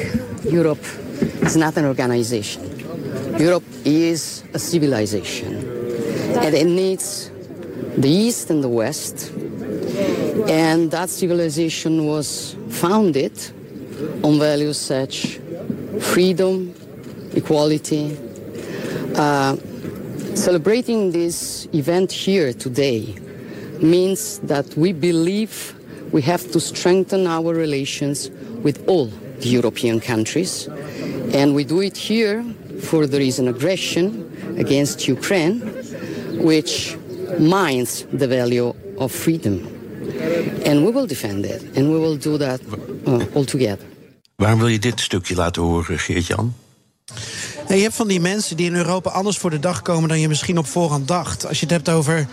Europe 0.51 0.85
is 1.39 1.55
not 1.55 1.77
an 1.77 1.85
organization. 1.85 2.63
Europe 3.37 3.65
is 3.81 4.41
a 4.55 4.57
civilization. 4.57 5.55
And 6.35 6.53
it 6.53 6.67
needs 6.67 7.29
the 7.97 8.09
East 8.09 8.49
and 8.49 8.63
the 8.63 8.69
West 8.69 9.31
And 10.47 10.89
that 10.91 11.09
civilization 11.09 12.05
was 12.05 12.55
founded 12.69 13.33
on 14.23 14.39
values 14.39 14.77
such 14.79 15.39
freedom, 15.99 16.73
equality. 17.33 18.17
Uh, 19.15 19.55
celebrating 20.33 21.11
this 21.11 21.67
event 21.73 22.11
here 22.11 22.51
today 22.53 23.15
means 23.79 24.39
that 24.39 24.75
we 24.75 24.91
believe 24.91 25.75
we 26.11 26.21
have 26.23 26.51
to 26.51 26.59
strengthen 26.59 27.27
our 27.27 27.53
relations 27.53 28.29
with 28.63 28.87
all 28.87 29.07
the 29.39 29.49
European 29.49 29.99
countries. 29.99 30.67
And 31.33 31.53
we 31.53 31.63
do 31.63 31.81
it 31.81 31.95
here 31.95 32.43
for 32.81 33.05
there 33.05 33.21
is 33.21 33.39
an 33.39 33.47
aggression 33.47 34.55
against 34.57 35.07
Ukraine, 35.07 35.59
which 36.43 36.97
mines 37.39 38.05
the 38.17 38.27
value 38.27 38.73
of 38.95 39.11
freedom. 39.11 39.61
And 40.65 40.85
we 40.85 40.91
will 40.91 41.07
defend 41.07 41.45
it. 41.45 41.61
And 41.75 41.87
we 41.87 41.99
will 41.99 42.17
do 42.17 42.37
that 42.37 42.59
uh, 43.07 43.19
all 43.33 43.45
together. 43.45 43.85
Waarom 44.35 44.59
wil 44.59 44.67
je 44.67 44.79
dit 44.79 44.99
stukje 44.99 45.35
laten 45.35 45.61
horen, 45.61 45.99
Geert-Jan? 45.99 46.53
je 47.67 47.81
hebt 47.81 47.95
van 47.95 48.07
die 48.07 48.19
mensen 48.19 48.57
die 48.57 48.65
in 48.65 48.75
Europa 48.75 49.09
anders 49.09 49.37
voor 49.37 49.49
de 49.49 49.59
dag 49.59 49.81
komen 49.81 50.09
dan 50.09 50.19
je 50.19 50.27
misschien 50.27 50.57
op 50.57 50.65
voorhand 50.65 51.07
dacht. 51.07 51.47
Als 51.47 51.59
je 51.59 51.65
het 51.65 51.75
hebt 51.75 51.89
over, 51.89 52.27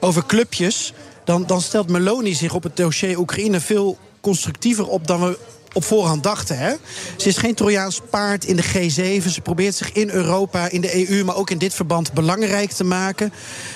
over 0.00 0.26
clubjes, 0.26 0.92
dan, 1.24 1.46
dan 1.46 1.60
stelt 1.60 1.88
Meloni 1.88 2.34
zich 2.34 2.54
op 2.54 2.62
het 2.62 2.76
dossier 2.76 3.18
Oekraïne 3.18 3.60
veel 3.60 3.98
constructiever 4.20 4.86
op 4.88 5.06
dan 5.06 5.20
we 5.20 5.38
op 5.76 5.84
voorhand 5.84 6.22
dachten. 6.22 6.58
Hè? 6.58 6.72
Ze 7.16 7.28
is 7.28 7.36
geen 7.36 7.54
Trojaans 7.54 8.00
paard 8.10 8.44
in 8.44 8.56
de 8.56 8.64
G7. 8.64 9.28
Ze 9.28 9.40
probeert 9.42 9.74
zich 9.74 9.92
in 9.92 10.10
Europa, 10.10 10.68
in 10.68 10.80
de 10.80 11.08
EU, 11.08 11.24
maar 11.24 11.36
ook 11.36 11.50
in 11.50 11.58
dit 11.58 11.74
verband 11.74 12.12
belangrijk 12.12 12.70
te 12.70 12.84
maken. 12.84 13.32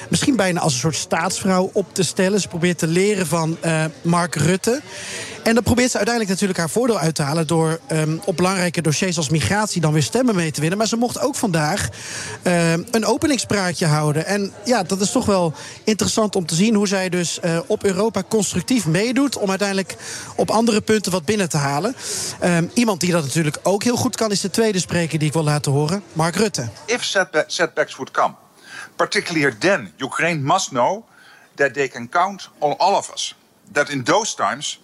Misschien 0.08 0.36
bijna 0.36 0.60
als 0.60 0.72
een 0.72 0.78
soort 0.78 0.96
staatsvrouw 0.96 1.70
op 1.72 1.94
te 1.94 2.02
stellen. 2.02 2.40
Ze 2.40 2.48
probeert 2.48 2.78
te 2.78 2.86
leren 2.86 3.26
van 3.26 3.56
uh, 3.64 3.84
Mark 4.02 4.34
Rutte. 4.34 4.80
En 5.42 5.54
dan 5.54 5.62
probeert 5.64 5.90
ze 5.90 5.96
uiteindelijk 5.96 6.34
natuurlijk 6.34 6.58
haar 6.58 6.70
voordeel 6.70 6.98
uit 6.98 7.14
te 7.14 7.22
halen... 7.22 7.46
door 7.46 7.80
um, 7.92 8.20
op 8.24 8.36
belangrijke 8.36 8.82
dossiers 8.82 9.16
als 9.16 9.28
migratie 9.28 9.80
dan 9.80 9.92
weer 9.92 10.02
stemmen 10.02 10.34
mee 10.34 10.50
te 10.50 10.60
winnen. 10.60 10.78
Maar 10.78 10.86
ze 10.86 10.96
mocht 10.96 11.20
ook 11.20 11.34
vandaag 11.34 11.88
um, 12.42 12.86
een 12.90 13.06
openingspraatje 13.06 13.86
houden. 13.86 14.26
En 14.26 14.52
ja, 14.64 14.82
dat 14.82 15.00
is 15.00 15.10
toch 15.10 15.26
wel 15.26 15.52
interessant 15.84 16.36
om 16.36 16.46
te 16.46 16.54
zien... 16.54 16.74
hoe 16.74 16.88
zij 16.88 17.08
dus 17.08 17.38
uh, 17.44 17.58
op 17.66 17.84
Europa 17.84 18.22
constructief 18.28 18.86
meedoet... 18.86 19.36
om 19.36 19.48
uiteindelijk 19.48 19.96
op 20.36 20.50
andere 20.50 20.80
punten 20.80 21.12
wat 21.12 21.24
binnen 21.24 21.48
te 21.48 21.56
halen. 21.56 21.96
Um, 22.44 22.70
iemand 22.74 23.00
die 23.00 23.12
dat 23.12 23.22
natuurlijk 23.22 23.58
ook 23.62 23.82
heel 23.82 23.96
goed 23.96 24.16
kan... 24.16 24.30
is 24.30 24.40
de 24.40 24.50
tweede 24.50 24.78
spreker 24.78 25.18
die 25.18 25.28
ik 25.28 25.34
wil 25.34 25.44
laten 25.44 25.72
horen, 25.72 26.02
Mark 26.12 26.36
Rutte. 26.36 26.68
If 26.86 27.02
setbacks 27.46 27.96
would 27.96 28.10
come, 28.10 28.34
particularly 28.96 29.56
then, 29.58 29.92
Ukraine 29.98 30.40
must 30.40 30.68
know... 30.68 31.04
that 31.54 31.74
they 31.74 31.88
can 31.88 32.08
count 32.08 32.50
on 32.58 32.76
all 32.78 32.94
of 32.94 33.10
us. 33.12 33.34
That 33.72 33.88
in 33.88 34.04
those 34.04 34.34
times... 34.36 34.79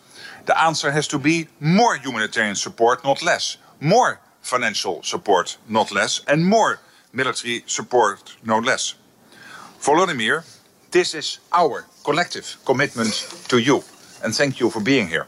The 0.46 0.58
answer 0.60 0.92
has 0.92 1.08
to 1.08 1.18
be 1.18 1.48
more 1.60 1.96
humanitarian 1.96 2.54
support, 2.54 3.04
not 3.04 3.20
less. 3.22 3.58
More 3.80 4.20
financial 4.40 5.02
support, 5.02 5.58
not 5.68 5.90
less. 5.90 6.20
And 6.28 6.46
more 6.46 6.78
military 7.12 7.64
support, 7.66 8.36
no 8.44 8.58
less. 8.58 8.94
Volodymyr, 9.80 10.44
this 10.92 11.14
is 11.14 11.40
our 11.52 11.86
collective 12.04 12.56
commitment 12.64 13.12
to 13.48 13.58
you. 13.58 13.82
And 14.22 14.34
thank 14.34 14.60
you 14.60 14.70
for 14.70 14.80
being 14.80 15.08
here. 15.08 15.26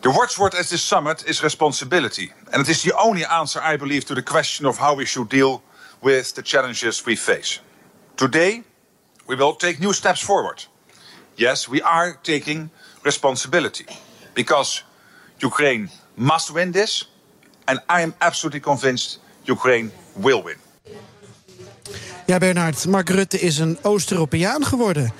The 0.00 0.10
watchword 0.10 0.54
at 0.54 0.66
this 0.66 0.82
summit 0.82 1.24
is 1.28 1.42
responsibility. 1.42 2.32
And 2.52 2.62
it 2.62 2.68
is 2.68 2.82
the 2.82 2.96
only 2.96 3.24
answer, 3.24 3.60
I 3.60 3.76
believe, 3.76 4.06
to 4.06 4.14
the 4.14 4.22
question 4.22 4.66
of 4.66 4.78
how 4.78 4.94
we 4.94 5.04
should 5.04 5.28
deal 5.28 5.62
with 6.02 6.34
the 6.34 6.42
challenges 6.42 7.04
we 7.04 7.16
face. 7.16 7.60
Today, 8.16 8.64
we 9.26 9.36
will 9.36 9.54
take 9.54 9.80
new 9.80 9.92
steps 9.92 10.20
forward. 10.20 10.64
Yes, 11.36 11.68
we 11.68 11.82
are 11.82 12.18
taking 12.22 12.70
responsibility 13.04 13.84
because 14.34 14.84
Ukraine 15.42 15.90
must 16.14 16.50
win 16.50 16.72
this, 16.72 17.08
and 17.64 17.78
I 17.88 18.02
am 18.02 18.14
absolutely 18.18 18.60
convinced 18.60 19.20
Ukraine 19.46 19.90
will 20.14 20.42
win. 20.42 20.56
Ja, 22.26 22.38
Bernard, 22.38 22.86
Mark 22.86 23.10
Rutte 23.10 23.40
is 23.40 23.58
een 23.58 23.78
Oost-Europeaan 23.82 24.64
geworden. 24.64 25.12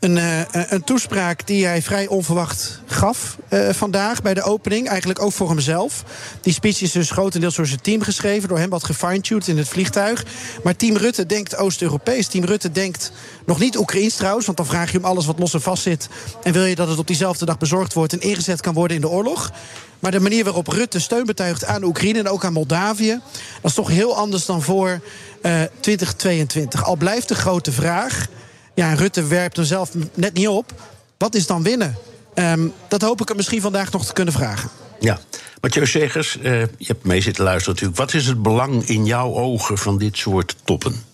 Een, 0.00 0.16
uh, 0.16 0.40
een 0.50 0.84
toespraak 0.84 1.46
die 1.46 1.66
hij 1.66 1.82
vrij 1.82 2.06
onverwacht 2.06 2.80
gaf 2.86 3.36
uh, 3.48 3.68
vandaag 3.72 4.22
bij 4.22 4.34
de 4.34 4.42
opening. 4.42 4.88
Eigenlijk 4.88 5.22
ook 5.22 5.32
voor 5.32 5.48
hemzelf. 5.48 6.04
Die 6.40 6.52
speech 6.52 6.80
is 6.80 6.92
dus 6.92 7.10
grotendeels 7.10 7.54
door 7.54 7.66
zijn 7.66 7.80
team 7.80 8.02
geschreven. 8.02 8.48
Door 8.48 8.58
hem 8.58 8.70
wat 8.70 8.84
gefine-tuned 8.84 9.48
in 9.48 9.58
het 9.58 9.68
vliegtuig. 9.68 10.24
Maar 10.62 10.76
Team 10.76 10.96
Rutte 10.96 11.26
denkt 11.26 11.56
Oost-Europees. 11.56 12.26
Team 12.26 12.44
Rutte 12.44 12.70
denkt 12.70 13.12
nog 13.46 13.58
niet 13.58 13.78
Oekraïns 13.78 14.14
trouwens. 14.14 14.46
Want 14.46 14.56
dan 14.56 14.66
vraag 14.66 14.90
je 14.90 14.96
hem 14.96 15.06
alles 15.06 15.26
wat 15.26 15.38
los 15.38 15.54
en 15.54 15.62
vast 15.62 15.82
zit. 15.82 16.08
En 16.42 16.52
wil 16.52 16.64
je 16.64 16.74
dat 16.74 16.88
het 16.88 16.98
op 16.98 17.06
diezelfde 17.06 17.44
dag 17.44 17.58
bezorgd 17.58 17.92
wordt 17.92 18.12
en 18.12 18.20
ingezet 18.20 18.60
kan 18.60 18.74
worden 18.74 18.96
in 18.96 19.02
de 19.02 19.08
oorlog. 19.08 19.52
Maar 19.98 20.10
de 20.10 20.20
manier 20.20 20.44
waarop 20.44 20.68
Rutte 20.68 21.00
steun 21.00 21.26
betuigt 21.26 21.64
aan 21.64 21.84
Oekraïne 21.84 22.18
en 22.18 22.28
ook 22.28 22.44
aan 22.44 22.52
Moldavië. 22.52 23.20
dat 23.60 23.70
is 23.70 23.76
toch 23.76 23.88
heel 23.88 24.16
anders 24.16 24.46
dan 24.46 24.62
voor 24.62 25.00
uh, 25.42 25.62
2022. 25.80 26.84
Al 26.84 26.96
blijft 26.96 27.28
de 27.28 27.34
grote 27.34 27.72
vraag. 27.72 28.28
Ja, 28.74 28.94
Rutte 28.94 29.26
werpt 29.26 29.56
er 29.56 29.66
zelf 29.66 29.90
net 30.14 30.34
niet 30.34 30.48
op. 30.48 30.72
Wat 31.18 31.34
is 31.34 31.46
dan 31.46 31.62
winnen? 31.62 31.96
Um, 32.34 32.72
dat 32.88 33.02
hoop 33.02 33.20
ik 33.20 33.28
hem 33.28 33.36
misschien 33.36 33.60
vandaag 33.60 33.92
nog 33.92 34.06
te 34.06 34.12
kunnen 34.12 34.34
vragen. 34.34 34.70
Ja, 35.00 35.18
Mathieu 35.60 35.86
Segers, 35.86 36.36
uh, 36.36 36.60
je 36.60 36.86
hebt 36.86 37.04
mee 37.04 37.20
zitten 37.20 37.44
luisteren 37.44 37.74
natuurlijk. 37.74 38.00
Wat 38.00 38.14
is 38.14 38.26
het 38.26 38.42
belang 38.42 38.88
in 38.88 39.04
jouw 39.04 39.34
ogen 39.34 39.78
van 39.78 39.98
dit 39.98 40.16
soort 40.16 40.56
toppen? 40.64 41.04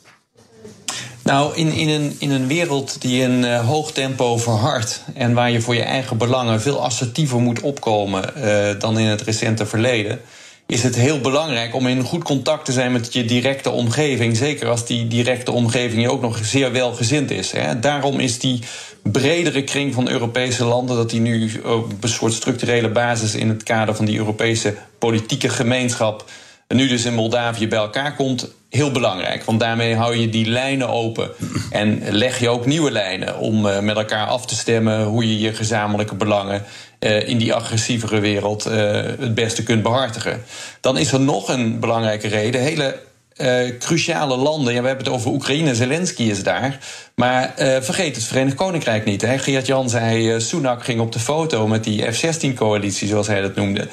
Nou, 1.22 1.56
in, 1.56 1.72
in, 1.72 1.88
een, 1.88 2.16
in 2.18 2.30
een 2.30 2.46
wereld 2.46 3.00
die 3.00 3.22
in 3.22 3.42
uh, 3.42 3.66
hoog 3.66 3.92
tempo 3.92 4.36
verhardt 4.36 5.02
en 5.14 5.34
waar 5.34 5.50
je 5.50 5.60
voor 5.60 5.74
je 5.74 5.82
eigen 5.82 6.16
belangen 6.16 6.60
veel 6.60 6.84
assertiever 6.84 7.38
moet 7.38 7.60
opkomen 7.60 8.32
uh, 8.36 8.80
dan 8.80 8.98
in 8.98 9.06
het 9.06 9.22
recente 9.22 9.66
verleden, 9.66 10.20
is 10.66 10.82
het 10.82 10.96
heel 10.96 11.20
belangrijk 11.20 11.74
om 11.74 11.86
in 11.86 12.02
goed 12.02 12.22
contact 12.22 12.64
te 12.64 12.72
zijn 12.72 12.92
met 12.92 13.12
je 13.12 13.24
directe 13.24 13.70
omgeving. 13.70 14.36
Zeker 14.36 14.68
als 14.68 14.86
die 14.86 15.06
directe 15.06 15.52
omgeving 15.52 16.02
je 16.02 16.10
ook 16.10 16.20
nog 16.20 16.38
zeer 16.42 16.72
welgezind 16.72 17.30
is. 17.30 17.52
Hè. 17.52 17.78
Daarom 17.80 18.20
is 18.20 18.38
die 18.38 18.62
bredere 19.02 19.64
kring 19.64 19.94
van 19.94 20.08
Europese 20.08 20.64
landen, 20.64 20.96
dat 20.96 21.10
die 21.10 21.20
nu 21.20 21.50
op 21.64 22.02
een 22.02 22.08
soort 22.08 22.32
structurele 22.32 22.88
basis 22.88 23.34
in 23.34 23.48
het 23.48 23.62
kader 23.62 23.94
van 23.94 24.04
die 24.04 24.18
Europese 24.18 24.74
politieke 24.98 25.48
gemeenschap 25.48 26.24
nu 26.68 26.88
dus 26.88 27.04
in 27.04 27.14
Moldavië 27.14 27.68
bij 27.68 27.78
elkaar 27.78 28.14
komt, 28.14 28.48
heel 28.70 28.90
belangrijk. 28.90 29.44
Want 29.44 29.60
daarmee 29.60 29.94
hou 29.94 30.16
je 30.16 30.28
die 30.28 30.46
lijnen 30.46 30.88
open 30.88 31.30
en 31.70 32.02
leg 32.10 32.38
je 32.38 32.48
ook 32.48 32.66
nieuwe 32.66 32.90
lijnen 32.90 33.38
om 33.38 33.66
uh, 33.66 33.80
met 33.80 33.96
elkaar 33.96 34.26
af 34.26 34.46
te 34.46 34.54
stemmen 34.54 35.04
hoe 35.04 35.28
je 35.28 35.38
je 35.38 35.54
gezamenlijke 35.54 36.14
belangen 36.14 36.64
uh, 37.00 37.28
in 37.28 37.38
die 37.38 37.54
agressievere 37.54 38.20
wereld 38.20 38.66
uh, 38.66 38.72
het 39.18 39.34
beste 39.34 39.62
kunt 39.62 39.82
behartigen. 39.82 40.42
Dan 40.80 40.98
is 40.98 41.12
er 41.12 41.20
nog 41.20 41.48
een 41.48 41.80
belangrijke 41.80 42.28
reden. 42.28 42.60
Hele 42.60 42.98
uh, 43.36 43.78
cruciale 43.78 44.36
landen. 44.36 44.74
Ja, 44.74 44.80
we 44.80 44.86
hebben 44.86 45.04
het 45.04 45.14
over 45.14 45.30
Oekraïne, 45.30 45.74
Zelensky 45.74 46.22
is 46.22 46.42
daar. 46.42 46.78
Maar 47.14 47.54
uh, 47.58 47.76
vergeet 47.80 48.16
het 48.16 48.24
Verenigd 48.24 48.56
Koninkrijk 48.56 49.04
niet. 49.04 49.26
Geert 49.36 49.66
Jan 49.66 49.90
zei, 49.90 50.34
uh, 50.34 50.40
Sunak 50.40 50.84
ging 50.84 51.00
op 51.00 51.12
de 51.12 51.18
foto 51.18 51.66
met 51.66 51.84
die 51.84 52.12
F-16-coalitie, 52.12 53.08
zoals 53.08 53.26
hij 53.26 53.40
dat 53.40 53.54
noemde. 53.54 53.88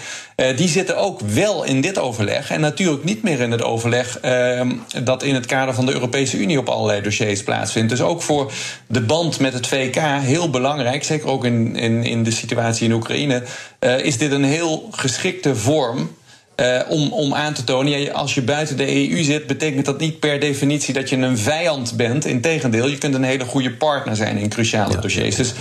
die 0.55 0.67
zitten 0.67 0.97
ook 0.97 1.19
wel 1.19 1.63
in 1.63 1.81
dit 1.81 1.99
overleg. 1.99 2.51
En 2.51 2.61
natuurlijk 2.61 3.03
niet 3.03 3.23
meer 3.23 3.39
in 3.39 3.51
het 3.51 3.63
overleg 3.63 4.19
ehm, 4.19 4.71
dat 5.03 5.23
in 5.23 5.33
het 5.33 5.45
kader 5.45 5.73
van 5.73 5.85
de 5.85 5.93
Europese 5.93 6.37
Unie 6.37 6.59
op 6.59 6.69
allerlei 6.69 7.01
dossiers 7.01 7.43
plaatsvindt. 7.43 7.89
Dus 7.89 8.01
ook 8.01 8.21
voor 8.21 8.51
de 8.87 9.01
band 9.01 9.39
met 9.39 9.53
het 9.53 9.67
VK 9.67 9.95
heel 10.01 10.49
belangrijk. 10.49 11.03
Zeker 11.03 11.27
ook 11.27 11.45
in, 11.45 11.75
in, 11.75 12.03
in 12.03 12.23
de 12.23 12.31
situatie 12.31 12.87
in 12.87 12.93
Oekraïne. 12.93 13.43
is 13.79 14.17
dit 14.17 14.31
een 14.31 14.43
heel 14.43 14.87
geschikte 14.91 15.55
vorm 15.55 16.09
uh, 16.55 16.81
om, 16.87 17.11
om 17.11 17.33
aan 17.33 17.53
te 17.53 17.63
tonen, 17.63 17.99
ja, 17.99 18.11
als 18.11 18.33
je 18.33 18.41
buiten 18.41 18.77
de 18.77 19.09
EU 19.09 19.23
zit, 19.23 19.47
betekent 19.47 19.85
dat 19.85 19.99
niet 19.99 20.19
per 20.19 20.39
definitie 20.39 20.93
dat 20.93 21.09
je 21.09 21.17
een 21.17 21.37
vijand 21.37 21.93
bent. 21.95 22.25
Integendeel, 22.25 22.87
je 22.87 22.97
kunt 22.97 23.15
een 23.15 23.23
hele 23.23 23.45
goede 23.45 23.71
partner 23.71 24.15
zijn 24.15 24.37
in 24.37 24.49
cruciale 24.49 24.93
ja, 24.93 25.01
dossiers. 25.01 25.35
Dus 25.35 25.53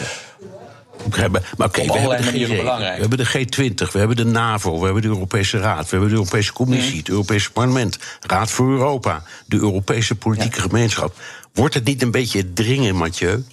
maar 1.56 1.66
oké, 1.66 1.84
we, 1.84 1.98
hebben 1.98 2.32
de 2.32 2.56
we 2.56 3.00
hebben 3.00 3.18
de 3.18 3.26
G20, 3.26 3.92
we 3.92 3.98
hebben 3.98 4.16
de 4.16 4.24
NAVO, 4.24 4.78
we 4.78 4.84
hebben 4.84 5.02
de 5.02 5.08
Europese 5.08 5.58
Raad, 5.58 5.82
we 5.82 5.90
hebben 5.90 6.08
de 6.08 6.14
Europese 6.14 6.52
Commissie, 6.52 6.92
mm. 6.92 6.98
het 6.98 7.08
Europese 7.08 7.52
Parlement, 7.52 7.98
Raad 8.20 8.50
voor 8.50 8.70
Europa, 8.70 9.22
de 9.46 9.56
Europese 9.56 10.14
politieke 10.14 10.56
ja. 10.56 10.62
gemeenschap. 10.62 11.14
Wordt 11.54 11.74
het 11.74 11.84
niet 11.84 12.02
een 12.02 12.10
beetje 12.10 12.52
dringen, 12.52 12.96
Mathieu? 12.96 13.44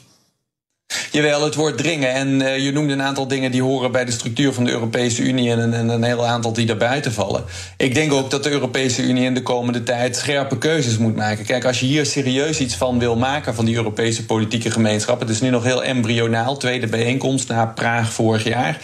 Jawel, 1.11 1.43
het 1.43 1.55
wordt 1.55 1.77
dringen. 1.77 2.13
En 2.13 2.41
uh, 2.41 2.57
je 2.57 2.71
noemde 2.71 2.93
een 2.93 3.01
aantal 3.01 3.27
dingen 3.27 3.51
die 3.51 3.61
horen 3.61 3.91
bij 3.91 4.05
de 4.05 4.11
structuur 4.11 4.53
van 4.53 4.63
de 4.63 4.71
Europese 4.71 5.21
Unie 5.21 5.51
en, 5.51 5.73
en 5.73 5.89
een 5.89 6.03
heel 6.03 6.25
aantal 6.25 6.53
die 6.53 6.65
daarbuiten 6.65 7.13
vallen. 7.13 7.43
Ik 7.77 7.93
denk 7.93 8.11
ook 8.13 8.31
dat 8.31 8.43
de 8.43 8.49
Europese 8.49 9.01
Unie 9.01 9.25
in 9.25 9.33
de 9.33 9.43
komende 9.43 9.83
tijd 9.83 10.15
scherpe 10.15 10.57
keuzes 10.57 10.97
moet 10.97 11.15
maken. 11.15 11.45
Kijk, 11.45 11.65
als 11.65 11.79
je 11.79 11.85
hier 11.85 12.05
serieus 12.05 12.59
iets 12.59 12.75
van 12.75 12.99
wil 12.99 13.15
maken 13.15 13.55
van 13.55 13.65
die 13.65 13.75
Europese 13.75 14.25
politieke 14.25 14.71
gemeenschap, 14.71 15.19
het 15.19 15.29
is 15.29 15.41
nu 15.41 15.49
nog 15.49 15.63
heel 15.63 15.83
embryonaal, 15.83 16.57
tweede 16.57 16.87
bijeenkomst 16.87 17.47
na 17.47 17.65
Praag 17.65 18.13
vorig 18.13 18.43
jaar. 18.43 18.77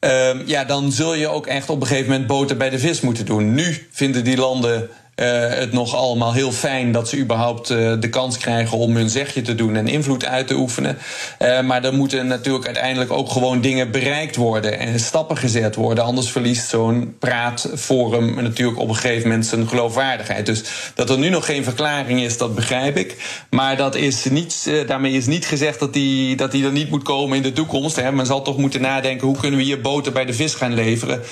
Uh, 0.00 0.46
ja, 0.46 0.64
dan 0.64 0.92
zul 0.92 1.14
je 1.14 1.28
ook 1.28 1.46
echt 1.46 1.70
op 1.70 1.80
een 1.80 1.86
gegeven 1.86 2.10
moment 2.10 2.26
boter 2.26 2.56
bij 2.56 2.70
de 2.70 2.78
vis 2.78 3.00
moeten 3.00 3.26
doen. 3.26 3.54
Nu 3.54 3.86
vinden 3.90 4.24
die 4.24 4.36
landen 4.36 4.88
uh, 5.20 5.26
het 5.48 5.72
nog 5.72 5.94
allemaal 5.94 6.32
heel 6.32 6.52
fijn 6.52 6.92
dat 6.92 7.08
ze 7.08 7.18
überhaupt 7.18 7.70
uh, 7.70 7.92
de 8.00 8.08
kans 8.08 8.38
krijgen 8.38 8.78
om 8.78 8.96
hun 8.96 9.10
zegje 9.10 9.42
te 9.42 9.54
doen 9.54 9.76
en 9.76 9.88
invloed 9.88 10.24
uit 10.24 10.46
te 10.46 10.54
oefenen. 10.54 10.98
Uh, 11.38 11.60
maar 11.60 11.84
er 11.84 11.94
moeten 11.94 12.26
natuurlijk 12.26 12.64
uiteindelijk 12.64 13.12
ook 13.12 13.30
gewoon 13.30 13.60
dingen 13.60 13.90
bereikt 13.90 14.36
worden 14.36 14.78
en 14.78 15.00
stappen 15.00 15.36
gezet 15.36 15.74
worden. 15.74 16.04
Anders 16.04 16.30
verliest 16.30 16.68
zo'n 16.68 17.16
praatforum 17.18 18.42
natuurlijk 18.42 18.78
op 18.78 18.88
een 18.88 18.94
gegeven 18.94 19.28
moment 19.28 19.46
zijn 19.46 19.68
geloofwaardigheid. 19.68 20.46
Dus 20.46 20.62
dat 20.94 21.10
er 21.10 21.18
nu 21.18 21.28
nog 21.28 21.46
geen 21.46 21.64
verklaring 21.64 22.20
is, 22.20 22.38
dat 22.38 22.54
begrijp 22.54 22.96
ik. 22.96 23.16
Maar 23.50 23.76
dat 23.76 23.94
is 23.94 24.24
niet, 24.24 24.70
daarmee 24.86 25.12
is 25.12 25.26
niet 25.26 25.46
gezegd 25.46 25.80
dat 25.80 25.92
die, 25.92 26.36
dat 26.36 26.50
die 26.50 26.64
er 26.64 26.72
niet 26.72 26.90
moet 26.90 27.02
komen 27.02 27.36
in 27.36 27.42
de 27.42 27.52
toekomst. 27.52 27.96
Hè. 27.96 28.12
Men 28.12 28.26
zal 28.26 28.42
toch 28.42 28.56
moeten 28.56 28.80
nadenken 28.80 29.26
hoe 29.26 29.36
kunnen 29.36 29.58
we 29.58 29.64
hier 29.64 29.80
boter 29.80 30.12
bij 30.12 30.24
de 30.24 30.34
vis 30.34 30.54
gaan 30.54 30.74
leveren 30.74 31.22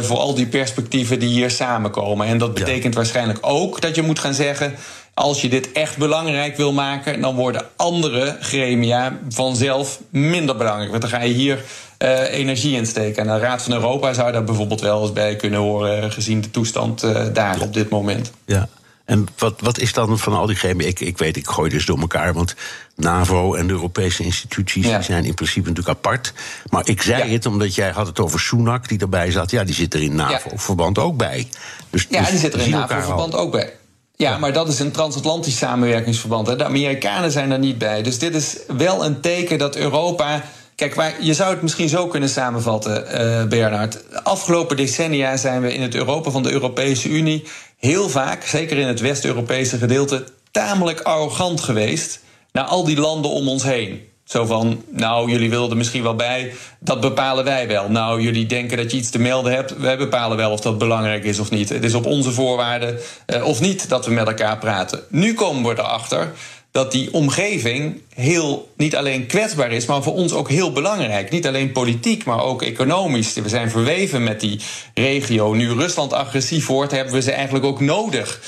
voor 0.00 0.18
al 0.18 0.34
die 0.34 0.46
perspectieven 0.46 1.18
die 1.18 1.28
hier 1.28 1.50
samenkomen. 1.50 2.26
En 2.26 2.38
dat 2.38 2.54
betekent 2.54 2.94
ja. 2.94 3.00
waarschijnlijk 3.00 3.31
ook 3.40 3.80
dat 3.80 3.94
je 3.94 4.02
moet 4.02 4.18
gaan 4.18 4.34
zeggen. 4.34 4.74
Als 5.14 5.40
je 5.40 5.48
dit 5.48 5.72
echt 5.72 5.96
belangrijk 5.96 6.56
wil 6.56 6.72
maken, 6.72 7.20
dan 7.20 7.34
worden 7.34 7.66
andere 7.76 8.36
gremia 8.40 9.18
vanzelf 9.28 10.00
minder 10.10 10.56
belangrijk. 10.56 10.90
Want 10.90 11.02
dan 11.02 11.10
ga 11.10 11.22
je 11.22 11.32
hier 11.32 11.64
uh, 11.98 12.32
energie 12.32 12.76
in 12.76 12.86
steken. 12.86 13.22
En 13.22 13.34
de 13.34 13.44
Raad 13.44 13.62
van 13.62 13.72
Europa 13.72 14.12
zou 14.12 14.32
daar 14.32 14.44
bijvoorbeeld 14.44 14.80
wel 14.80 15.02
eens 15.02 15.12
bij 15.12 15.36
kunnen 15.36 15.60
horen, 15.60 16.12
gezien 16.12 16.40
de 16.40 16.50
toestand 16.50 17.02
uh, 17.02 17.26
daar 17.32 17.60
op 17.60 17.74
dit 17.74 17.88
moment. 17.88 18.32
Ja. 18.44 18.68
En 19.12 19.26
wat, 19.38 19.60
wat 19.60 19.78
is 19.78 19.92
dan 19.92 20.18
van 20.18 20.32
al 20.32 20.46
die? 20.46 20.76
Ik, 20.76 21.00
ik 21.00 21.18
weet, 21.18 21.36
ik 21.36 21.46
gooi 21.46 21.70
dus 21.70 21.86
door 21.86 21.98
elkaar, 21.98 22.32
want 22.34 22.54
NAVO 22.96 23.54
en 23.54 23.66
de 23.66 23.72
Europese 23.72 24.24
instituties 24.24 24.86
ja. 24.86 24.96
die 24.96 25.04
zijn 25.04 25.24
in 25.24 25.34
principe 25.34 25.68
natuurlijk 25.68 25.96
apart. 25.96 26.32
Maar 26.70 26.88
ik 26.88 27.02
zei 27.02 27.28
ja. 27.28 27.32
het 27.32 27.46
omdat 27.46 27.74
jij 27.74 27.90
had 27.90 28.06
het 28.06 28.20
over 28.20 28.40
Sunak 28.40 28.88
die 28.88 28.98
erbij 28.98 29.30
zat. 29.30 29.50
Ja, 29.50 29.64
die 29.64 29.74
zit 29.74 29.94
er 29.94 30.02
in 30.02 30.14
NAVO-verband 30.14 30.98
ook 30.98 31.16
bij. 31.16 31.48
Dus, 31.90 32.06
ja, 32.10 32.20
dus 32.20 32.30
die 32.30 32.38
zit 32.38 32.54
er 32.54 32.60
in 32.60 32.70
NAVO-verband 32.70 33.34
ook 33.34 33.52
bij. 33.52 33.72
Ja, 34.16 34.38
maar 34.38 34.52
dat 34.52 34.68
is 34.68 34.78
een 34.78 34.92
transatlantisch 34.92 35.56
samenwerkingsverband. 35.56 36.46
Hè. 36.46 36.56
De 36.56 36.64
Amerikanen 36.64 37.30
zijn 37.30 37.50
er 37.50 37.58
niet 37.58 37.78
bij. 37.78 38.02
Dus 38.02 38.18
dit 38.18 38.34
is 38.34 38.56
wel 38.76 39.04
een 39.04 39.20
teken 39.20 39.58
dat 39.58 39.76
Europa. 39.76 40.42
Kijk, 40.74 40.94
waar, 40.94 41.14
je 41.20 41.34
zou 41.34 41.50
het 41.50 41.62
misschien 41.62 41.88
zo 41.88 42.06
kunnen 42.06 42.28
samenvatten, 42.28 43.04
uh, 43.04 43.44
Bernard. 43.44 43.92
De 43.92 44.24
afgelopen 44.24 44.76
decennia 44.76 45.36
zijn 45.36 45.62
we 45.62 45.74
in 45.74 45.82
het 45.82 45.94
Europa 45.94 46.30
van 46.30 46.42
de 46.42 46.50
Europese 46.50 47.08
Unie 47.08 47.44
heel 47.86 48.08
vaak, 48.08 48.44
zeker 48.44 48.78
in 48.78 48.86
het 48.86 49.00
West-Europese 49.00 49.78
gedeelte, 49.78 50.24
tamelijk 50.50 51.00
arrogant 51.00 51.60
geweest 51.60 52.20
naar 52.52 52.64
al 52.64 52.84
die 52.84 53.00
landen 53.00 53.30
om 53.30 53.48
ons 53.48 53.62
heen. 53.62 54.08
Zo 54.24 54.44
van, 54.44 54.84
nou, 54.90 55.30
jullie 55.30 55.50
wilden 55.50 55.76
misschien 55.76 56.02
wel 56.02 56.14
bij, 56.14 56.54
dat 56.78 57.00
bepalen 57.00 57.44
wij 57.44 57.68
wel. 57.68 57.90
Nou, 57.90 58.20
jullie 58.20 58.46
denken 58.46 58.76
dat 58.76 58.90
je 58.90 58.96
iets 58.96 59.10
te 59.10 59.18
melden 59.18 59.52
hebt, 59.52 59.76
wij 59.76 59.96
bepalen 59.96 60.36
wel 60.36 60.50
of 60.50 60.60
dat 60.60 60.78
belangrijk 60.78 61.24
is 61.24 61.38
of 61.38 61.50
niet. 61.50 61.68
Het 61.68 61.84
is 61.84 61.94
op 61.94 62.06
onze 62.06 62.30
voorwaarden 62.30 62.98
uh, 63.26 63.46
of 63.46 63.60
niet 63.60 63.88
dat 63.88 64.06
we 64.06 64.12
met 64.12 64.26
elkaar 64.26 64.58
praten. 64.58 65.00
Nu 65.08 65.34
komen 65.34 65.74
we 65.74 65.80
erachter 65.80 66.32
dat 66.72 66.92
die 66.92 67.12
omgeving 67.12 68.00
heel 68.14 68.72
niet 68.76 68.96
alleen 68.96 69.26
kwetsbaar 69.26 69.72
is, 69.72 69.86
maar 69.86 70.02
voor 70.02 70.14
ons 70.14 70.32
ook 70.32 70.48
heel 70.48 70.72
belangrijk. 70.72 71.30
Niet 71.30 71.46
alleen 71.46 71.72
politiek, 71.72 72.24
maar 72.24 72.42
ook 72.42 72.62
economisch. 72.62 73.34
We 73.34 73.48
zijn 73.48 73.70
verweven 73.70 74.22
met 74.22 74.40
die 74.40 74.60
regio. 74.94 75.52
Nu 75.52 75.72
Rusland 75.72 76.12
agressief 76.12 76.66
wordt, 76.66 76.92
hebben 76.92 77.14
we 77.14 77.22
ze 77.22 77.32
eigenlijk 77.32 77.64
ook 77.64 77.80
nodig 77.80 78.40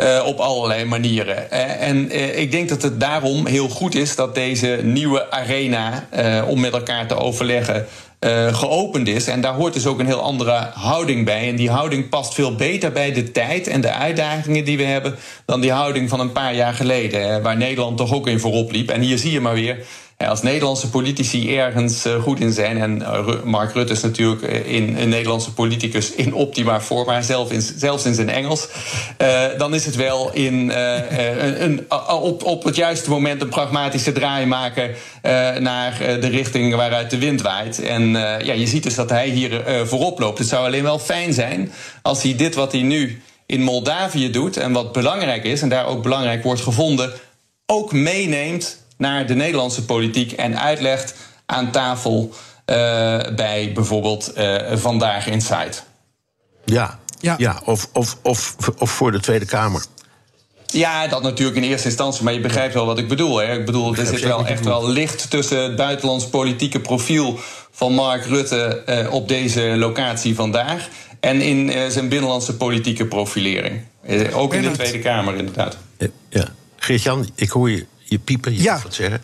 uh, 0.00 0.22
op 0.26 0.38
allerlei 0.38 0.84
manieren. 0.84 1.46
Uh, 1.52 1.82
en 1.82 2.16
uh, 2.16 2.38
ik 2.38 2.50
denk 2.50 2.68
dat 2.68 2.82
het 2.82 3.00
daarom 3.00 3.46
heel 3.46 3.68
goed 3.68 3.94
is 3.94 4.16
dat 4.16 4.34
deze 4.34 4.80
nieuwe 4.82 5.30
arena 5.30 6.08
om 6.48 6.60
met 6.60 6.72
elkaar 6.72 7.06
te 7.06 7.16
overleggen 7.16 7.86
uh, 8.24 8.54
geopend 8.54 9.08
is. 9.08 9.26
En 9.26 9.40
daar 9.40 9.54
hoort 9.54 9.72
dus 9.72 9.86
ook 9.86 9.98
een 9.98 10.06
heel 10.06 10.20
andere 10.20 10.70
houding 10.74 11.24
bij. 11.24 11.48
En 11.48 11.56
die 11.56 11.70
houding 11.70 12.08
past 12.08 12.34
veel 12.34 12.54
beter 12.54 12.92
bij 12.92 13.12
de 13.12 13.30
tijd 13.30 13.66
en 13.66 13.80
de 13.80 13.92
uitdagingen 13.92 14.64
die 14.64 14.76
we 14.76 14.84
hebben 14.84 15.14
dan 15.44 15.60
die 15.60 15.72
houding 15.72 16.08
van 16.08 16.20
een 16.20 16.32
paar 16.32 16.54
jaar 16.54 16.74
geleden, 16.74 17.42
waar 17.42 17.56
Nederland 17.56 17.96
toch 17.96 18.12
ook 18.12 18.26
in 18.26 18.40
voorop 18.40 18.72
liep. 18.72 18.90
En 18.90 19.00
hier 19.00 19.18
zie 19.18 19.32
je 19.32 19.40
maar 19.40 19.54
weer 19.54 19.84
als 20.28 20.42
Nederlandse 20.42 20.90
politici 20.90 21.56
ergens 21.56 22.06
uh, 22.06 22.22
goed 22.22 22.40
in 22.40 22.52
zijn, 22.52 22.78
en 22.78 22.98
uh, 22.98 23.42
Mark 23.44 23.72
Rutte 23.72 23.92
is 23.92 24.00
natuurlijk 24.00 24.42
in, 24.66 24.96
een 24.96 25.08
Nederlandse 25.08 25.52
politicus 25.52 26.12
in 26.12 26.34
optima 26.34 26.80
forma, 26.80 27.22
zelf 27.22 27.52
in, 27.52 27.62
zelfs 27.62 28.04
in 28.04 28.14
zijn 28.14 28.30
Engels, 28.30 28.68
dan 29.58 29.74
is 29.74 29.86
het 29.86 29.96
wel 29.96 30.32
in, 30.32 30.70
een, 31.58 31.86
op, 32.08 32.44
op 32.44 32.64
het 32.64 32.76
juiste 32.76 33.10
moment 33.10 33.42
een 33.42 33.48
pragmatische 33.48 34.12
draai 34.12 34.46
maken 34.46 34.90
naar 35.62 35.98
de 35.98 36.28
richting 36.28 36.74
waaruit 36.74 37.10
de 37.10 37.18
wind 37.18 37.42
waait. 37.42 37.82
En 37.82 38.08
ja, 38.10 38.52
je 38.52 38.66
ziet 38.66 38.82
dus 38.82 38.94
dat 38.94 39.10
hij 39.10 39.28
hier 39.28 39.62
voorop 39.84 40.18
loopt. 40.18 40.38
Het 40.38 40.48
zou 40.48 40.66
alleen 40.66 40.82
wel 40.82 40.98
fijn 40.98 41.32
zijn 41.32 41.72
als 42.02 42.22
hij 42.22 42.36
dit 42.36 42.54
wat 42.54 42.72
hij 42.72 42.82
nu 42.82 43.22
in 43.46 43.62
Moldavië 43.62 44.30
doet, 44.30 44.56
en 44.56 44.72
wat 44.72 44.92
belangrijk 44.92 45.44
is, 45.44 45.62
en 45.62 45.68
daar 45.68 45.86
ook 45.86 46.02
belangrijk 46.02 46.42
wordt 46.42 46.60
gevonden, 46.60 47.12
ook 47.66 47.92
meeneemt 47.92 48.83
naar 49.04 49.26
de 49.26 49.34
Nederlandse 49.34 49.84
politiek 49.84 50.32
en 50.32 50.60
uitlegt 50.60 51.14
aan 51.46 51.70
tafel 51.70 52.30
uh, 52.30 52.36
bij 53.36 53.70
bijvoorbeeld 53.74 54.32
uh, 54.36 54.56
Vandaag 54.72 55.26
Insight. 55.26 55.84
Ja, 56.64 56.98
ja. 57.20 57.34
ja 57.38 57.60
of, 57.64 57.88
of, 57.92 58.16
of, 58.22 58.56
of 58.78 58.90
voor 58.90 59.12
de 59.12 59.20
Tweede 59.20 59.46
Kamer. 59.46 59.84
Ja, 60.66 61.06
dat 61.06 61.22
natuurlijk 61.22 61.56
in 61.56 61.62
eerste 61.62 61.88
instantie, 61.88 62.24
maar 62.24 62.32
je 62.32 62.40
begrijpt 62.40 62.74
wel 62.74 62.86
wat 62.86 62.98
ik 62.98 63.08
bedoel. 63.08 63.36
Hè? 63.36 63.58
Ik 63.58 63.66
bedoel, 63.66 63.96
er 63.96 64.06
zit 64.06 64.20
wel 64.20 64.46
echt 64.46 64.64
wel 64.64 64.88
licht 64.88 65.30
tussen 65.30 65.62
het 65.62 65.76
buitenlands 65.76 66.28
politieke 66.28 66.80
profiel 66.80 67.38
van 67.70 67.92
Mark 67.92 68.24
Rutte 68.24 68.82
uh, 68.86 69.12
op 69.12 69.28
deze 69.28 69.62
locatie 69.62 70.34
vandaag 70.34 70.88
En 71.20 71.40
in 71.40 71.68
uh, 71.68 71.86
zijn 71.88 72.08
binnenlandse 72.08 72.56
politieke 72.56 73.06
profilering. 73.06 73.80
Uh, 74.08 74.36
ook 74.36 74.54
in 74.54 74.62
de 74.62 74.70
Tweede 74.70 74.98
Kamer, 74.98 75.34
inderdaad. 75.34 75.76
Ja. 76.28 76.48
Geert-Jan, 76.76 77.30
ik 77.34 77.50
hoor 77.50 77.70
je, 77.70 77.86
je 78.04 78.18
piepen. 78.18 78.52
Je 78.52 78.62
ja. 78.62 78.80
wat 78.82 78.94
zeggen. 78.94 79.22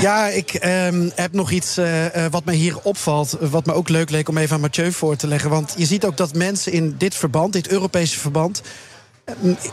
Ja, 0.00 0.28
ik 0.28 0.64
um, 0.64 1.12
heb 1.14 1.32
nog 1.32 1.50
iets 1.50 1.78
uh, 1.78 2.06
wat 2.30 2.44
mij 2.44 2.54
hier 2.54 2.78
opvalt. 2.82 3.36
Wat 3.40 3.66
me 3.66 3.72
ook 3.72 3.88
leuk 3.88 4.10
leek 4.10 4.28
om 4.28 4.38
even 4.38 4.54
aan 4.54 4.60
Mathieu 4.60 4.92
voor 4.92 5.16
te 5.16 5.26
leggen. 5.26 5.50
Want 5.50 5.74
je 5.76 5.86
ziet 5.86 6.04
ook 6.04 6.16
dat 6.16 6.34
mensen 6.34 6.72
in 6.72 6.94
dit 6.98 7.14
verband, 7.14 7.52
dit 7.52 7.68
Europese 7.68 8.18
verband 8.18 8.62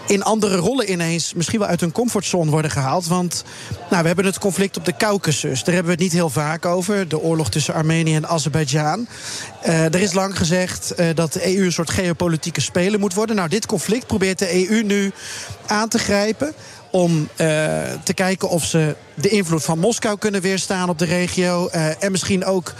in 0.07 0.23
andere 0.23 0.55
rollen 0.55 0.91
ineens 0.91 1.33
misschien 1.33 1.59
wel 1.59 1.67
uit 1.67 1.79
hun 1.79 1.91
comfortzone 1.91 2.51
worden 2.51 2.71
gehaald. 2.71 3.07
Want 3.07 3.43
nou, 3.89 4.01
we 4.01 4.07
hebben 4.07 4.25
het 4.25 4.39
conflict 4.39 4.77
op 4.77 4.85
de 4.85 4.95
Caucasus. 4.97 5.63
Daar 5.63 5.75
hebben 5.75 5.85
we 5.85 5.91
het 5.91 5.99
niet 5.99 6.11
heel 6.11 6.29
vaak 6.29 6.65
over. 6.65 7.07
De 7.07 7.19
oorlog 7.19 7.49
tussen 7.49 7.73
Armenië 7.73 8.15
en 8.15 8.27
Azerbeidzjan. 8.27 9.07
Uh, 9.67 9.83
er 9.85 10.01
is 10.01 10.13
lang 10.13 10.37
gezegd 10.37 10.93
uh, 10.99 11.05
dat 11.15 11.33
de 11.33 11.57
EU 11.57 11.65
een 11.65 11.71
soort 11.71 11.89
geopolitieke 11.89 12.61
speler 12.61 12.99
moet 12.99 13.13
worden. 13.13 13.35
Nou, 13.35 13.49
dit 13.49 13.65
conflict 13.65 14.07
probeert 14.07 14.39
de 14.39 14.69
EU 14.69 14.83
nu 14.83 15.11
aan 15.67 15.89
te 15.89 15.99
grijpen 15.99 16.53
om 16.91 17.19
uh, 17.19 17.27
te 18.03 18.13
kijken 18.13 18.49
of 18.49 18.65
ze 18.65 18.95
de 19.13 19.29
invloed 19.29 19.63
van 19.63 19.79
Moskou 19.79 20.17
kunnen 20.17 20.41
weerstaan 20.41 20.89
op 20.89 20.99
de 20.99 21.05
regio. 21.05 21.69
Uh, 21.75 22.03
en 22.03 22.11
misschien 22.11 22.45
ook 22.45 22.73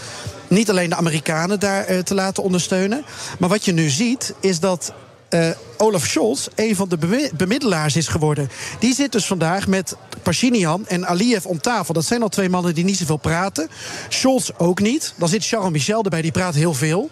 niet 0.48 0.70
alleen 0.70 0.88
de 0.88 0.96
Amerikanen 0.96 1.60
daar 1.60 1.90
uh, 1.90 1.98
te 1.98 2.14
laten 2.14 2.42
ondersteunen. 2.42 3.04
Maar 3.38 3.48
wat 3.48 3.64
je 3.64 3.72
nu 3.72 3.88
ziet, 3.88 4.34
is 4.40 4.60
dat 4.60 4.92
Olaf 5.76 6.06
Scholz 6.06 6.46
een 6.54 6.76
van 6.76 6.88
de 6.88 7.30
bemiddelaars 7.36 7.96
is 7.96 8.08
geworden. 8.08 8.50
Die 8.78 8.94
zit 8.94 9.12
dus 9.12 9.26
vandaag 9.26 9.66
met 9.66 9.96
Pashinian 10.22 10.86
en 10.88 11.06
Aliyev 11.06 11.44
om 11.44 11.60
tafel. 11.60 11.94
Dat 11.94 12.04
zijn 12.04 12.22
al 12.22 12.28
twee 12.28 12.48
mannen 12.48 12.74
die 12.74 12.84
niet 12.84 12.96
zoveel 12.96 13.16
praten. 13.16 13.68
Scholz 14.08 14.50
ook 14.56 14.80
niet. 14.80 15.14
Dan 15.16 15.28
zit 15.28 15.46
Charles 15.46 15.70
Michel 15.70 16.02
erbij, 16.02 16.22
die 16.22 16.32
praat 16.32 16.54
heel 16.54 16.74
veel. 16.74 17.10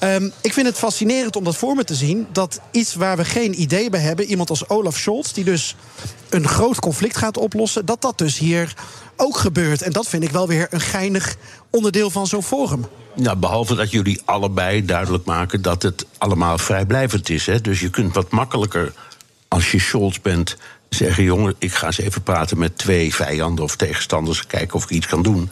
Um, 0.00 0.32
ik 0.40 0.52
vind 0.52 0.66
het 0.66 0.76
fascinerend 0.76 1.36
om 1.36 1.44
dat 1.44 1.56
voor 1.56 1.74
me 1.74 1.84
te 1.84 1.94
zien. 1.94 2.26
Dat 2.32 2.60
iets 2.70 2.94
waar 2.94 3.16
we 3.16 3.24
geen 3.24 3.60
idee 3.60 3.90
bij 3.90 4.00
hebben, 4.00 4.24
iemand 4.24 4.50
als 4.50 4.68
Olaf 4.68 4.96
Scholz, 4.96 5.32
die 5.32 5.44
dus 5.44 5.76
een 6.30 6.48
groot 6.48 6.80
conflict 6.80 7.16
gaat 7.16 7.36
oplossen, 7.36 7.86
dat 7.86 8.02
dat 8.02 8.18
dus 8.18 8.38
hier 8.38 8.74
ook 9.16 9.36
gebeurt. 9.36 9.82
En 9.82 9.92
dat 9.92 10.08
vind 10.08 10.22
ik 10.22 10.30
wel 10.30 10.48
weer 10.48 10.66
een 10.70 10.80
geinig 10.80 11.36
onderdeel 11.70 12.10
van 12.10 12.26
zo'n 12.26 12.42
forum. 12.42 12.86
Ja, 13.14 13.36
behalve 13.36 13.74
dat 13.74 13.90
jullie 13.90 14.20
allebei 14.24 14.84
duidelijk 14.84 15.24
maken 15.24 15.62
dat 15.62 15.82
het 15.82 16.06
allemaal 16.18 16.58
vrijblijvend 16.58 17.28
is. 17.28 17.46
Hè? 17.46 17.60
Dus 17.60 17.80
je 17.80 17.90
kunt 17.90 18.14
wat 18.14 18.30
makkelijker, 18.30 18.92
als 19.48 19.70
je 19.70 19.80
Scholz 19.80 20.18
bent, 20.22 20.56
zeggen: 20.88 21.24
jongen, 21.24 21.54
ik 21.58 21.74
ga 21.74 21.86
eens 21.86 21.98
even 21.98 22.22
praten 22.22 22.58
met 22.58 22.78
twee 22.78 23.14
vijanden 23.14 23.64
of 23.64 23.76
tegenstanders, 23.76 24.46
kijken 24.46 24.76
of 24.76 24.84
ik 24.84 24.90
iets 24.90 25.06
kan 25.06 25.22
doen. 25.22 25.50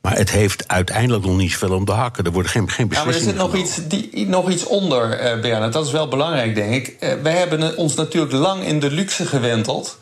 Maar 0.00 0.16
het 0.16 0.30
heeft 0.30 0.68
uiteindelijk 0.68 1.24
nog 1.24 1.36
niet 1.36 1.52
zoveel 1.52 1.76
om 1.76 1.84
de 1.84 1.92
hakken. 1.92 2.24
Er 2.24 2.32
worden 2.32 2.50
geen, 2.50 2.70
geen 2.70 2.88
beslissingen. 2.88 3.36
Ja, 3.36 3.44
maar 3.44 3.54
er 3.54 3.66
zit 3.66 3.76
nog 3.76 3.88
iets, 3.88 4.10
die, 4.10 4.26
nog 4.26 4.50
iets 4.50 4.64
onder, 4.64 5.34
uh, 5.34 5.40
Bernard. 5.40 5.72
Dat 5.72 5.86
is 5.86 5.92
wel 5.92 6.08
belangrijk, 6.08 6.54
denk 6.54 6.74
ik. 6.74 6.96
Uh, 7.00 7.12
wij 7.22 7.36
hebben 7.36 7.76
ons 7.76 7.94
natuurlijk 7.94 8.32
lang 8.32 8.64
in 8.64 8.80
de 8.80 8.90
luxe 8.90 9.26
gewenteld. 9.26 9.98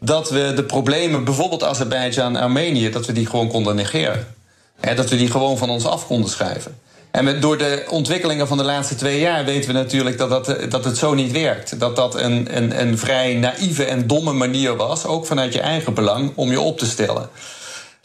Dat 0.00 0.30
we 0.30 0.52
de 0.54 0.64
problemen, 0.64 1.24
bijvoorbeeld 1.24 1.64
Azerbeidzjan 1.64 2.36
en 2.36 2.42
Armenië. 2.42 2.90
dat 2.90 3.06
we 3.06 3.12
die 3.12 3.26
gewoon 3.26 3.48
konden 3.48 3.74
negeren 3.76 4.38
dat 4.80 5.10
we 5.10 5.16
die 5.16 5.30
gewoon 5.30 5.58
van 5.58 5.70
ons 5.70 5.86
af 5.86 6.06
konden 6.06 6.30
schrijven. 6.30 6.78
En 7.10 7.24
met, 7.24 7.42
door 7.42 7.58
de 7.58 7.84
ontwikkelingen 7.88 8.48
van 8.48 8.58
de 8.58 8.64
laatste 8.64 8.94
twee 8.94 9.20
jaar 9.20 9.44
weten 9.44 9.72
we 9.72 9.78
natuurlijk 9.78 10.18
dat, 10.18 10.30
dat, 10.30 10.70
dat 10.70 10.84
het 10.84 10.98
zo 10.98 11.14
niet 11.14 11.32
werkt. 11.32 11.80
Dat 11.80 11.96
dat 11.96 12.14
een, 12.14 12.56
een, 12.56 12.80
een 12.80 12.98
vrij 12.98 13.34
naïeve 13.34 13.84
en 13.84 14.06
domme 14.06 14.32
manier 14.32 14.76
was, 14.76 15.04
ook 15.04 15.26
vanuit 15.26 15.52
je 15.52 15.60
eigen 15.60 15.94
belang, 15.94 16.32
om 16.34 16.50
je 16.50 16.60
op 16.60 16.78
te 16.78 16.86
stellen. 16.86 17.28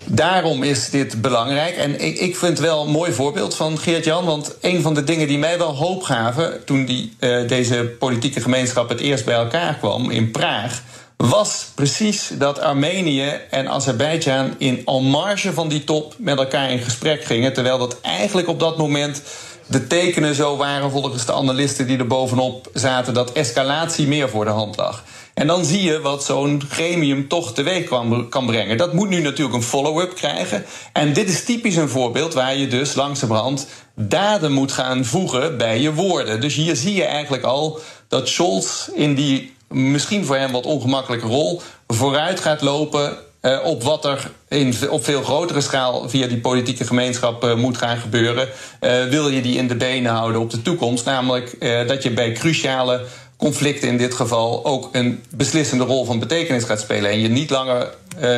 Daarom 0.05 0.63
is 0.63 0.89
dit 0.89 1.21
belangrijk. 1.21 1.75
En 1.75 2.01
ik, 2.01 2.17
ik 2.17 2.35
vind 2.35 2.57
het 2.57 2.67
wel 2.67 2.83
een 2.83 2.91
mooi 2.91 3.11
voorbeeld 3.11 3.55
van 3.55 3.77
Geert-Jan. 3.77 4.25
Want 4.25 4.55
een 4.61 4.81
van 4.81 4.93
de 4.93 5.03
dingen 5.03 5.27
die 5.27 5.37
mij 5.37 5.57
wel 5.57 5.75
hoop 5.75 6.03
gaven. 6.03 6.65
toen 6.65 6.85
die, 6.85 7.15
uh, 7.19 7.47
deze 7.47 7.95
politieke 7.99 8.41
gemeenschap 8.41 8.89
het 8.89 8.99
eerst 8.99 9.25
bij 9.25 9.35
elkaar 9.35 9.75
kwam 9.75 10.09
in 10.09 10.31
Praag 10.31 10.81
was 11.17 11.67
precies 11.75 12.31
dat 12.37 12.59
Armenië 12.59 13.39
en 13.49 13.69
Azerbeidzjan 13.69 14.55
in 14.57 14.81
al 14.85 15.01
marge 15.01 15.53
van 15.53 15.67
die 15.67 15.83
top 15.83 16.15
met 16.17 16.37
elkaar 16.37 16.71
in 16.71 16.79
gesprek 16.79 17.23
gingen. 17.23 17.53
Terwijl 17.53 17.77
dat 17.77 18.01
eigenlijk 18.01 18.47
op 18.47 18.59
dat 18.59 18.77
moment 18.77 19.21
de 19.67 19.87
tekenen 19.87 20.35
zo 20.35 20.57
waren, 20.57 20.91
volgens 20.91 21.25
de 21.25 21.33
analisten 21.33 21.87
die 21.87 21.97
er 21.97 22.07
bovenop 22.07 22.69
zaten, 22.73 23.13
dat 23.13 23.31
escalatie 23.31 24.07
meer 24.07 24.29
voor 24.29 24.45
de 24.45 24.51
hand 24.51 24.77
lag. 24.77 25.03
En 25.33 25.47
dan 25.47 25.65
zie 25.65 25.83
je 25.83 26.01
wat 26.01 26.23
zo'n 26.23 26.61
gremium 26.69 27.27
toch 27.27 27.53
teweeg 27.53 27.87
kan 28.29 28.45
brengen. 28.45 28.77
Dat 28.77 28.93
moet 28.93 29.09
nu 29.09 29.21
natuurlijk 29.21 29.55
een 29.55 29.63
follow-up 29.63 30.15
krijgen. 30.15 30.65
En 30.93 31.13
dit 31.13 31.29
is 31.29 31.43
typisch 31.43 31.75
een 31.75 31.89
voorbeeld 31.89 32.33
waar 32.33 32.55
je 32.55 32.67
dus 32.67 32.95
langzamerhand 32.95 33.67
daden 33.95 34.51
moet 34.51 34.71
gaan 34.71 35.05
voegen 35.05 35.57
bij 35.57 35.79
je 35.79 35.93
woorden. 35.93 36.41
Dus 36.41 36.55
hier 36.55 36.75
zie 36.75 36.93
je 36.93 37.03
eigenlijk 37.03 37.43
al 37.43 37.79
dat 38.07 38.27
Scholz 38.27 38.87
in 38.87 39.15
die 39.15 39.54
misschien 39.67 40.25
voor 40.25 40.35
hem 40.35 40.51
wat 40.51 40.65
ongemakkelijke 40.65 41.27
rol 41.27 41.61
vooruit 41.87 42.39
gaat 42.39 42.61
lopen 42.61 43.17
uh, 43.45 43.59
op 43.63 43.83
wat 43.83 44.05
er 44.05 44.31
in, 44.47 44.73
op 44.89 45.03
veel 45.03 45.23
grotere 45.23 45.61
schaal 45.61 46.09
via 46.09 46.27
die 46.27 46.39
politieke 46.39 46.85
gemeenschap 46.85 47.43
uh, 47.43 47.55
moet 47.55 47.77
gaan 47.77 47.97
gebeuren. 47.97 48.47
Uh, 48.81 49.05
wil 49.05 49.29
je 49.29 49.41
die 49.41 49.57
in 49.57 49.67
de 49.67 49.75
benen 49.75 50.11
houden 50.11 50.41
op 50.41 50.49
de 50.49 50.61
toekomst? 50.61 51.05
Namelijk 51.05 51.55
dat 51.87 52.03
je 52.03 52.11
bij 52.11 52.31
cruciale 52.31 53.05
conflicten 53.37 53.87
in 53.87 53.97
dit 53.97 54.13
geval 54.13 54.65
ook 54.65 54.89
een 54.91 55.23
beslissende 55.35 55.83
rol 55.83 56.05
van 56.05 56.19
betekenis 56.19 56.63
gaat 56.63 56.79
spelen. 56.79 57.11
En 57.11 57.19
je 57.19 57.27
niet 57.27 57.49
langer 57.49 57.93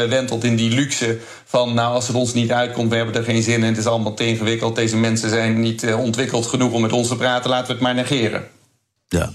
wentelt 0.09 0.43
in 0.43 0.55
die 0.55 0.71
luxe 0.71 1.17
van, 1.45 1.73
nou, 1.73 1.93
als 1.93 2.07
het 2.07 2.15
ons 2.15 2.33
niet 2.33 2.51
uitkomt, 2.51 2.89
we 2.89 2.95
hebben 2.95 3.15
er 3.15 3.23
geen 3.23 3.43
zin 3.43 3.55
in, 3.55 3.63
het 3.63 3.77
is 3.77 3.85
allemaal 3.85 4.13
te 4.13 4.27
ingewikkeld. 4.27 4.75
Deze 4.75 4.97
mensen 4.97 5.29
zijn 5.29 5.59
niet 5.59 5.93
ontwikkeld 5.93 6.45
genoeg 6.45 6.71
om 6.71 6.81
met 6.81 6.93
ons 6.93 7.07
te 7.07 7.15
praten, 7.15 7.49
laten 7.49 7.67
we 7.67 7.73
het 7.73 7.81
maar 7.81 7.95
negeren. 7.95 8.47
Ja. 9.07 9.33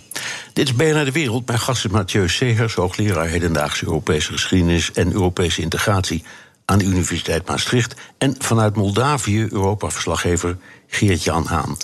Dit 0.53 0.69
is 0.69 0.75
BNR 0.75 1.05
De 1.05 1.13
Wereld. 1.13 1.47
Mijn 1.47 1.59
gast 1.59 1.85
is 1.85 1.91
Mathieu 1.91 2.29
Segers, 2.29 2.75
hoogleraar 2.75 3.27
hedendaagse 3.27 3.85
Europese 3.85 4.33
geschiedenis 4.33 4.93
en 4.93 5.13
Europese 5.13 5.63
integratie 5.63 6.25
aan 6.65 6.79
de 6.79 6.85
Universiteit 6.85 7.47
Maastricht. 7.47 7.95
En 8.19 8.35
vanuit 8.39 8.77
Moldavië, 8.77 9.47
Europa-verslaggever 9.51 10.57
Geert-Jan 10.87 11.47
Haan. 11.47 11.77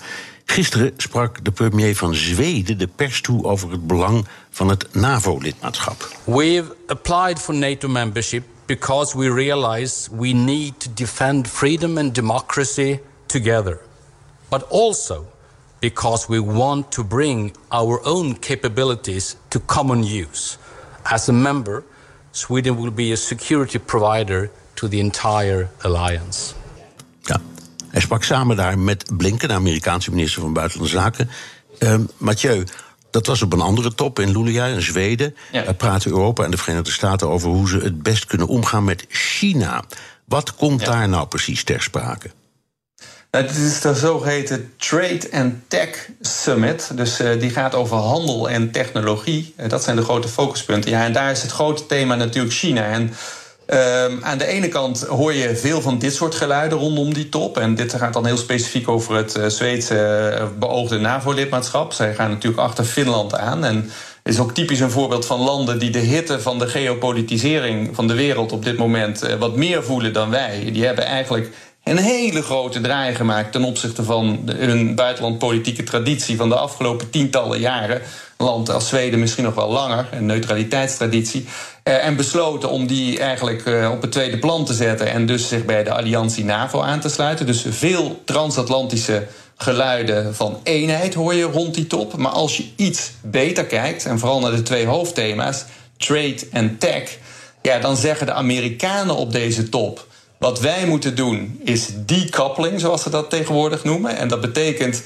Gisteren 0.45 0.93
sprak 0.97 1.45
de 1.45 1.51
premier 1.51 1.95
van 1.95 2.15
Zweden 2.15 2.77
de 2.77 2.87
pers 2.87 3.21
toe 3.21 3.43
over 3.43 3.71
het 3.71 3.87
belang 3.87 4.27
van 4.49 4.69
het 4.69 4.93
NAVO-lidmaatschap. 4.93 6.07
We've 6.23 6.75
applied 6.87 7.39
for 7.39 7.55
NATO 7.55 7.87
membership 7.87 8.43
because 8.65 9.17
we 9.17 9.33
realize 9.33 10.09
we 10.11 10.27
need 10.27 10.79
to 10.79 10.89
defend 10.93 11.47
freedom 11.47 11.97
and 11.97 12.15
democracy 12.15 12.99
together. 13.25 13.79
But 14.49 14.69
also 14.69 15.25
because 15.79 16.27
we 16.27 16.43
want 16.43 16.91
to 16.91 17.03
bring 17.03 17.55
our 17.67 17.99
own 18.03 18.39
capabilities 18.39 19.35
to 19.47 19.59
common 19.65 20.03
use. 20.03 20.57
As 21.03 21.29
a 21.29 21.33
member, 21.33 21.83
Sweden 22.31 22.75
will 22.75 22.91
be 22.91 23.11
a 23.11 23.15
security 23.15 23.79
provider 23.79 24.49
to 24.73 24.87
the 24.87 24.97
entire 24.97 25.69
alliance. 25.81 26.53
Ja, 27.21 27.41
hij 27.87 28.01
sprak 28.01 28.23
samen 28.23 28.55
daar 28.55 28.79
met 28.79 29.17
Blinken, 29.17 29.47
de 29.47 29.53
Amerikaanse 29.53 30.09
minister 30.09 30.41
van 30.41 30.53
Buitenlandse 30.53 30.97
Zaken. 30.97 31.29
Uh, 31.79 31.95
Mathieu, 32.17 32.63
dat 33.11 33.25
was 33.25 33.41
op 33.41 33.53
een 33.53 33.61
andere 33.61 33.95
top 33.95 34.19
in 34.19 34.31
Luleå 34.31 34.65
in 34.65 34.81
Zweden. 34.81 35.35
Ja. 35.51 35.63
Daar 35.63 35.73
praten 35.73 36.11
Europa 36.11 36.43
en 36.43 36.51
de 36.51 36.57
Verenigde 36.57 36.91
Staten 36.91 37.29
over 37.29 37.49
hoe 37.49 37.67
ze 37.69 37.77
het 37.77 38.03
best 38.03 38.25
kunnen 38.25 38.47
omgaan 38.47 38.83
met 38.83 39.05
China. 39.09 39.83
Wat 40.25 40.55
komt 40.55 40.85
daar 40.85 41.09
nou 41.09 41.27
precies 41.27 41.63
ter 41.63 41.81
sprake? 41.81 42.29
Dit 43.31 43.51
is 43.51 43.81
de 43.81 43.95
zogeheten 43.95 44.73
Trade 44.77 45.27
and 45.31 45.53
Tech 45.67 46.09
Summit. 46.21 46.91
Dus 46.95 47.21
uh, 47.21 47.39
die 47.39 47.49
gaat 47.49 47.75
over 47.75 47.97
handel 47.97 48.49
en 48.49 48.71
technologie. 48.71 49.53
Uh, 49.57 49.69
dat 49.69 49.83
zijn 49.83 49.95
de 49.95 50.01
grote 50.01 50.27
focuspunten. 50.27 50.91
Ja, 50.91 51.03
en 51.03 51.13
daar 51.13 51.31
is 51.31 51.41
het 51.41 51.51
grote 51.51 51.85
thema 51.85 52.15
natuurlijk 52.15 52.53
China. 52.53 52.83
En 52.83 53.13
uh, 53.67 54.05
aan 54.21 54.37
de 54.37 54.45
ene 54.45 54.67
kant 54.67 55.01
hoor 55.01 55.33
je 55.33 55.55
veel 55.55 55.81
van 55.81 55.99
dit 55.99 56.13
soort 56.13 56.35
geluiden 56.35 56.77
rondom 56.77 57.13
die 57.13 57.29
top. 57.29 57.57
En 57.57 57.75
dit 57.75 57.93
gaat 57.93 58.13
dan 58.13 58.25
heel 58.25 58.37
specifiek 58.37 58.87
over 58.87 59.15
het 59.15 59.37
uh, 59.37 59.45
Zweedse 59.45 60.49
beoogde 60.59 60.97
NAVO-lidmaatschap. 60.97 61.93
Zij 61.93 62.15
gaan 62.15 62.29
natuurlijk 62.29 62.61
achter 62.61 62.83
Finland 62.83 63.35
aan. 63.35 63.65
En 63.65 63.91
is 64.23 64.39
ook 64.39 64.53
typisch 64.53 64.79
een 64.79 64.91
voorbeeld 64.91 65.25
van 65.25 65.39
landen 65.39 65.79
die 65.79 65.89
de 65.89 65.99
hitte 65.99 66.41
van 66.41 66.59
de 66.59 66.67
geopolitisering 66.67 67.95
van 67.95 68.07
de 68.07 68.13
wereld 68.13 68.51
op 68.51 68.65
dit 68.65 68.77
moment 68.77 69.35
wat 69.39 69.55
meer 69.55 69.83
voelen 69.83 70.13
dan 70.13 70.29
wij. 70.29 70.69
Die 70.73 70.85
hebben 70.85 71.05
eigenlijk 71.05 71.49
een 71.89 71.97
hele 71.97 72.41
grote 72.41 72.81
draai 72.81 73.15
gemaakt 73.15 73.51
ten 73.51 73.63
opzichte 73.63 74.03
van 74.03 74.39
hun 74.45 74.95
buitenlandpolitieke 74.95 75.83
traditie 75.83 76.37
van 76.37 76.49
de 76.49 76.55
afgelopen 76.55 77.09
tientallen 77.09 77.59
jaren. 77.59 78.01
Land 78.37 78.69
als 78.69 78.87
Zweden 78.87 79.19
misschien 79.19 79.43
nog 79.43 79.55
wel 79.55 79.69
langer, 79.69 80.07
een 80.11 80.25
neutraliteitstraditie. 80.25 81.47
Eh, 81.83 82.05
en 82.05 82.15
besloten 82.15 82.69
om 82.69 82.87
die 82.87 83.19
eigenlijk 83.19 83.65
eh, 83.65 83.91
op 83.91 84.01
het 84.01 84.11
tweede 84.11 84.37
plan 84.37 84.65
te 84.65 84.73
zetten 84.73 85.11
en 85.11 85.25
dus 85.25 85.47
zich 85.47 85.65
bij 85.65 85.83
de 85.83 85.93
alliantie 85.93 86.43
NAVO 86.43 86.81
aan 86.81 86.99
te 86.99 87.09
sluiten. 87.09 87.45
Dus 87.45 87.65
veel 87.69 88.21
transatlantische 88.25 89.27
geluiden 89.57 90.35
van 90.35 90.59
eenheid 90.63 91.13
hoor 91.13 91.33
je 91.33 91.43
rond 91.43 91.73
die 91.73 91.87
top. 91.87 92.17
Maar 92.17 92.31
als 92.31 92.57
je 92.57 92.65
iets 92.75 93.11
beter 93.21 93.65
kijkt, 93.65 94.05
en 94.05 94.19
vooral 94.19 94.39
naar 94.39 94.51
de 94.51 94.61
twee 94.61 94.85
hoofdthema's, 94.85 95.65
trade 95.97 96.47
en 96.51 96.77
tech, 96.77 97.17
ja, 97.61 97.79
dan 97.79 97.97
zeggen 97.97 98.25
de 98.25 98.33
Amerikanen 98.33 99.15
op 99.15 99.31
deze 99.31 99.69
top 99.69 100.07
wat 100.39 100.59
wij 100.59 100.85
moeten 100.85 101.15
doen 101.15 101.59
is 101.63 101.89
decoupling, 102.05 102.79
zoals 102.79 103.03
ze 103.03 103.09
dat 103.09 103.29
tegenwoordig 103.29 103.83
noemen. 103.83 104.17
En 104.17 104.27
dat 104.27 104.41
betekent 104.41 105.03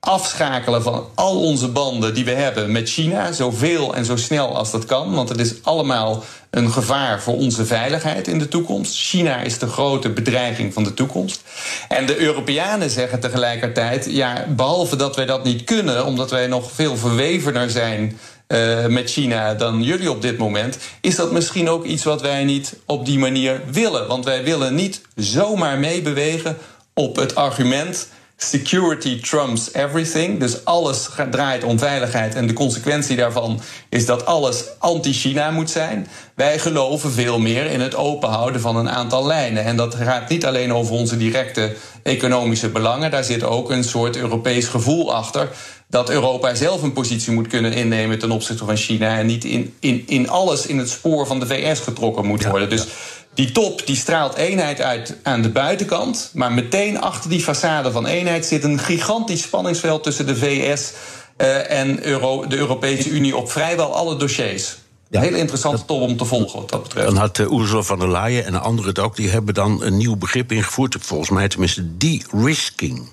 afschakelen 0.00 0.82
van 0.82 1.08
al 1.14 1.40
onze 1.40 1.68
banden 1.68 2.14
die 2.14 2.24
we 2.24 2.30
hebben 2.30 2.72
met 2.72 2.88
China, 2.88 3.32
zoveel 3.32 3.94
en 3.94 4.04
zo 4.04 4.16
snel 4.16 4.56
als 4.56 4.70
dat 4.70 4.84
kan. 4.84 5.14
Want 5.14 5.28
het 5.28 5.40
is 5.40 5.54
allemaal 5.62 6.24
een 6.50 6.70
gevaar 6.70 7.22
voor 7.22 7.36
onze 7.36 7.66
veiligheid 7.66 8.28
in 8.28 8.38
de 8.38 8.48
toekomst. 8.48 8.96
China 8.96 9.40
is 9.40 9.58
de 9.58 9.66
grote 9.66 10.10
bedreiging 10.10 10.72
van 10.72 10.84
de 10.84 10.94
toekomst. 10.94 11.42
En 11.88 12.06
de 12.06 12.18
Europeanen 12.18 12.90
zeggen 12.90 13.20
tegelijkertijd: 13.20 14.06
ja, 14.10 14.46
behalve 14.48 14.96
dat 14.96 15.16
wij 15.16 15.26
dat 15.26 15.44
niet 15.44 15.64
kunnen, 15.64 16.06
omdat 16.06 16.30
wij 16.30 16.46
nog 16.46 16.72
veel 16.72 16.96
verwevener 16.96 17.70
zijn. 17.70 18.18
Uh, 18.52 18.86
met 18.86 19.10
China 19.10 19.54
dan 19.54 19.82
jullie 19.82 20.10
op 20.10 20.22
dit 20.22 20.38
moment, 20.38 20.78
is 21.00 21.16
dat 21.16 21.32
misschien 21.32 21.68
ook 21.68 21.84
iets 21.84 22.04
wat 22.04 22.20
wij 22.20 22.44
niet 22.44 22.76
op 22.86 23.06
die 23.06 23.18
manier 23.18 23.60
willen. 23.70 24.06
Want 24.06 24.24
wij 24.24 24.44
willen 24.44 24.74
niet 24.74 25.00
zomaar 25.14 25.78
meebewegen 25.78 26.56
op 26.94 27.16
het 27.16 27.34
argument 27.34 28.08
security 28.42 29.20
trumps 29.20 29.72
everything. 29.72 30.40
Dus 30.40 30.64
alles 30.64 31.08
draait 31.30 31.64
om 31.64 31.78
veiligheid. 31.78 32.34
En 32.34 32.46
de 32.46 32.52
consequentie 32.52 33.16
daarvan 33.16 33.60
is 33.88 34.06
dat 34.06 34.26
alles 34.26 34.64
anti-China 34.78 35.50
moet 35.50 35.70
zijn. 35.70 36.08
Wij 36.34 36.58
geloven 36.58 37.12
veel 37.12 37.38
meer 37.38 37.66
in 37.66 37.80
het 37.80 37.94
openhouden 37.94 38.60
van 38.60 38.76
een 38.76 38.90
aantal 38.90 39.26
lijnen. 39.26 39.64
En 39.64 39.76
dat 39.76 39.94
gaat 39.94 40.28
niet 40.28 40.46
alleen 40.46 40.74
over 40.74 40.94
onze 40.94 41.16
directe 41.16 41.76
economische 42.02 42.68
belangen. 42.68 43.10
Daar 43.10 43.24
zit 43.24 43.42
ook 43.42 43.70
een 43.70 43.84
soort 43.84 44.16
Europees 44.16 44.66
gevoel 44.66 45.14
achter. 45.14 45.48
Dat 45.92 46.10
Europa 46.10 46.54
zelf 46.54 46.82
een 46.82 46.92
positie 46.92 47.32
moet 47.32 47.46
kunnen 47.46 47.72
innemen 47.72 48.18
ten 48.18 48.30
opzichte 48.30 48.64
van 48.64 48.76
China. 48.76 49.18
En 49.18 49.26
niet 49.26 49.44
in, 49.44 49.74
in, 49.80 50.02
in 50.06 50.28
alles 50.28 50.66
in 50.66 50.78
het 50.78 50.90
spoor 50.90 51.26
van 51.26 51.40
de 51.40 51.46
VS 51.46 51.80
getrokken 51.80 52.26
moet 52.26 52.44
worden. 52.44 52.68
Dus 52.68 52.86
die 53.34 53.52
top 53.52 53.86
die 53.86 53.96
straalt 53.96 54.34
eenheid 54.34 54.80
uit 54.80 55.16
aan 55.22 55.42
de 55.42 55.50
buitenkant. 55.50 56.30
Maar 56.34 56.52
meteen 56.52 57.00
achter 57.00 57.30
die 57.30 57.42
façade 57.42 57.92
van 57.92 58.06
eenheid 58.06 58.46
zit 58.46 58.64
een 58.64 58.78
gigantisch 58.78 59.42
spanningsveld 59.42 60.02
tussen 60.02 60.26
de 60.26 60.36
VS 60.36 60.92
uh, 61.38 61.56
eh, 61.56 61.80
en 61.80 62.06
Euro, 62.06 62.46
de 62.46 62.56
Europese 62.56 63.08
Unie 63.08 63.36
op 63.36 63.50
vrijwel 63.50 63.94
alle 63.94 64.16
dossiers. 64.16 64.76
Een 65.10 65.20
hele 65.20 65.38
interessante 65.38 65.84
top 65.84 66.00
om 66.00 66.16
te 66.16 66.24
volgen 66.24 66.60
wat 66.60 66.70
dat 66.70 66.82
betreft. 66.82 67.06
Dan 67.06 67.16
had 67.16 67.38
uh, 67.38 67.52
Ursula 67.52 67.82
von 67.82 67.98
der 67.98 68.10
Leyen 68.10 68.44
en 68.44 68.60
anderen 68.60 68.90
het 68.90 68.98
ook, 68.98 69.16
die 69.16 69.28
hebben 69.28 69.54
dan 69.54 69.82
een 69.82 69.96
nieuw 69.96 70.16
begrip 70.16 70.52
ingevoerd. 70.52 70.96
Volgens 71.00 71.30
mij 71.30 71.48
tenminste 71.48 71.96
de-risking. 71.96 73.08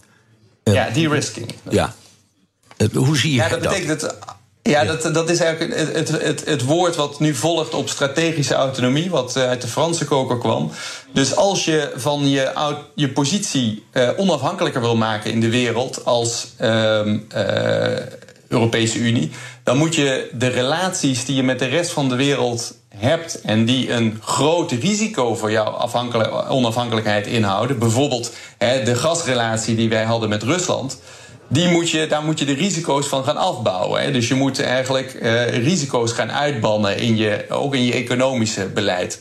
ja, 0.64 0.90
de-risking. 0.90 1.54
Ja. 1.70 1.96
Hoe 2.94 3.18
zie 3.18 3.32
je 3.32 3.38
ja, 3.38 3.50
dat? 3.50 3.60
betekent 3.60 4.00
dat 4.00 4.18
ja, 4.62 4.84
dat, 4.84 5.14
dat 5.14 5.30
is 5.30 5.40
eigenlijk 5.40 5.80
het, 5.80 5.94
het, 5.94 6.22
het, 6.22 6.46
het, 6.46 6.64
woord 6.64 6.96
wat 6.96 7.20
nu 7.20 7.36
volgt 7.36 7.74
op 7.74 7.90
strategische 7.90 8.54
autonomie, 8.54 9.10
wat 9.10 9.36
eh, 9.36 9.44
uit 9.44 9.62
de 9.62 9.68
Franse 9.68 10.06
koker 10.06 10.38
kwam. 10.38 10.72
Dus 11.14 11.36
als 11.36 11.66
je 11.66 11.92
van 11.96 12.30
je, 12.30 12.76
je 12.96 13.10
positie 13.10 13.84
uh, 13.94 14.10
onafhankelijker 14.18 14.82
wil 14.82 14.96
maken 14.96 15.32
in 15.32 15.40
de 15.40 15.50
wereld 15.50 16.06
als 16.06 16.48
uh, 16.62 17.06
uh, 17.06 17.16
Europese 18.48 18.98
Unie, 18.98 19.32
dan 19.64 19.78
moet 19.78 19.96
je 19.96 20.30
de 20.34 20.48
relaties 20.48 21.26
die 21.26 21.36
je 21.36 21.44
met 21.44 21.60
de 21.60 21.66
rest 21.66 21.92
van 21.92 22.10
de 22.10 22.16
wereld 22.16 22.78
hebt 22.96 23.42
en 23.42 23.66
die 23.66 23.92
een 23.92 24.20
groot 24.22 24.72
risico 24.72 25.36
voor 25.36 25.52
jouw 25.52 25.90
onafhankelijkheid 26.50 27.28
inhouden, 27.28 27.80
bijvoorbeeld 27.80 28.34
hè, 28.58 28.84
de 28.84 28.96
gasrelatie 28.96 29.76
die 29.76 29.90
wij 29.90 30.04
hadden 30.04 30.30
met 30.30 30.44
Rusland 30.44 31.00
die 31.50 31.68
moet 31.68 31.90
je, 31.90 32.08
daar 32.08 32.24
moet 32.24 32.40
je 32.40 32.46
de 32.46 32.54
risico's 32.54 33.08
van 33.08 33.24
gaan 33.24 33.38
afbouwen. 33.38 34.02
Hè. 34.02 34.12
Dus 34.12 34.28
je 34.28 34.36
moet 34.36 34.62
eigenlijk 34.62 35.14
uh, 35.22 35.48
risico's 35.48 36.12
gaan 36.12 36.32
uitbannen, 36.32 36.98
in 36.98 37.18
je, 37.18 37.46
ook 37.50 37.76
in 37.76 37.86
je 37.86 37.94
economische 37.94 38.66
beleid. 38.66 39.20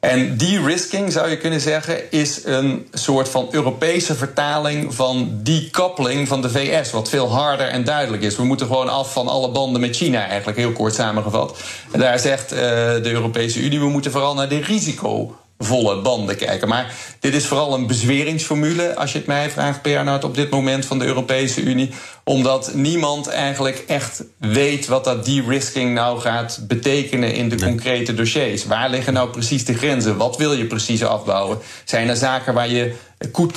En 0.00 0.36
de-risking, 0.36 1.12
zou 1.12 1.30
je 1.30 1.36
kunnen 1.36 1.60
zeggen, 1.60 2.10
is 2.10 2.44
een 2.44 2.86
soort 2.92 3.28
van 3.28 3.48
Europese 3.50 4.14
vertaling 4.14 4.94
van 4.94 5.30
decoupling 5.42 6.28
van 6.28 6.42
de 6.42 6.50
VS. 6.50 6.90
Wat 6.90 7.08
veel 7.08 7.30
harder 7.30 7.66
en 7.66 7.84
duidelijk 7.84 8.22
is. 8.22 8.36
We 8.36 8.44
moeten 8.44 8.66
gewoon 8.66 8.88
af 8.88 9.12
van 9.12 9.28
alle 9.28 9.50
banden 9.50 9.80
met 9.80 9.96
China, 9.96 10.26
eigenlijk 10.26 10.58
heel 10.58 10.72
kort 10.72 10.94
samengevat. 10.94 11.58
En 11.92 12.00
daar 12.00 12.18
zegt 12.18 12.52
uh, 12.52 12.58
de 12.58 13.10
Europese 13.10 13.60
Unie, 13.60 13.80
we 13.80 13.88
moeten 13.88 14.10
vooral 14.10 14.34
naar 14.34 14.48
de 14.48 14.60
risico 14.60 15.36
volle 15.58 16.00
banden 16.02 16.36
kijken. 16.36 16.68
Maar 16.68 16.94
dit 17.20 17.34
is 17.34 17.46
vooral 17.46 17.74
een 17.74 17.86
bezweringsformule, 17.86 18.96
als 18.96 19.12
je 19.12 19.18
het 19.18 19.26
mij 19.26 19.50
vraagt, 19.50 19.82
Bernard, 19.82 20.24
op 20.24 20.34
dit 20.34 20.50
moment 20.50 20.86
van 20.86 20.98
de 20.98 21.04
Europese 21.04 21.62
Unie. 21.62 21.90
Omdat 22.24 22.74
niemand 22.74 23.28
eigenlijk 23.28 23.84
echt 23.86 24.24
weet 24.38 24.86
wat 24.86 25.04
dat 25.04 25.24
de-risking 25.24 25.94
nou 25.94 26.20
gaat 26.20 26.60
betekenen 26.62 27.34
in 27.34 27.48
de 27.48 27.56
concrete 27.56 28.14
dossiers. 28.14 28.66
Waar 28.66 28.90
liggen 28.90 29.12
nou 29.12 29.30
precies 29.30 29.64
de 29.64 29.74
grenzen? 29.74 30.16
Wat 30.16 30.36
wil 30.36 30.52
je 30.52 30.66
precies 30.66 31.04
afbouwen? 31.04 31.58
Zijn 31.84 32.08
er 32.08 32.16
zaken 32.16 32.54
waar 32.54 32.68
je 32.68 32.94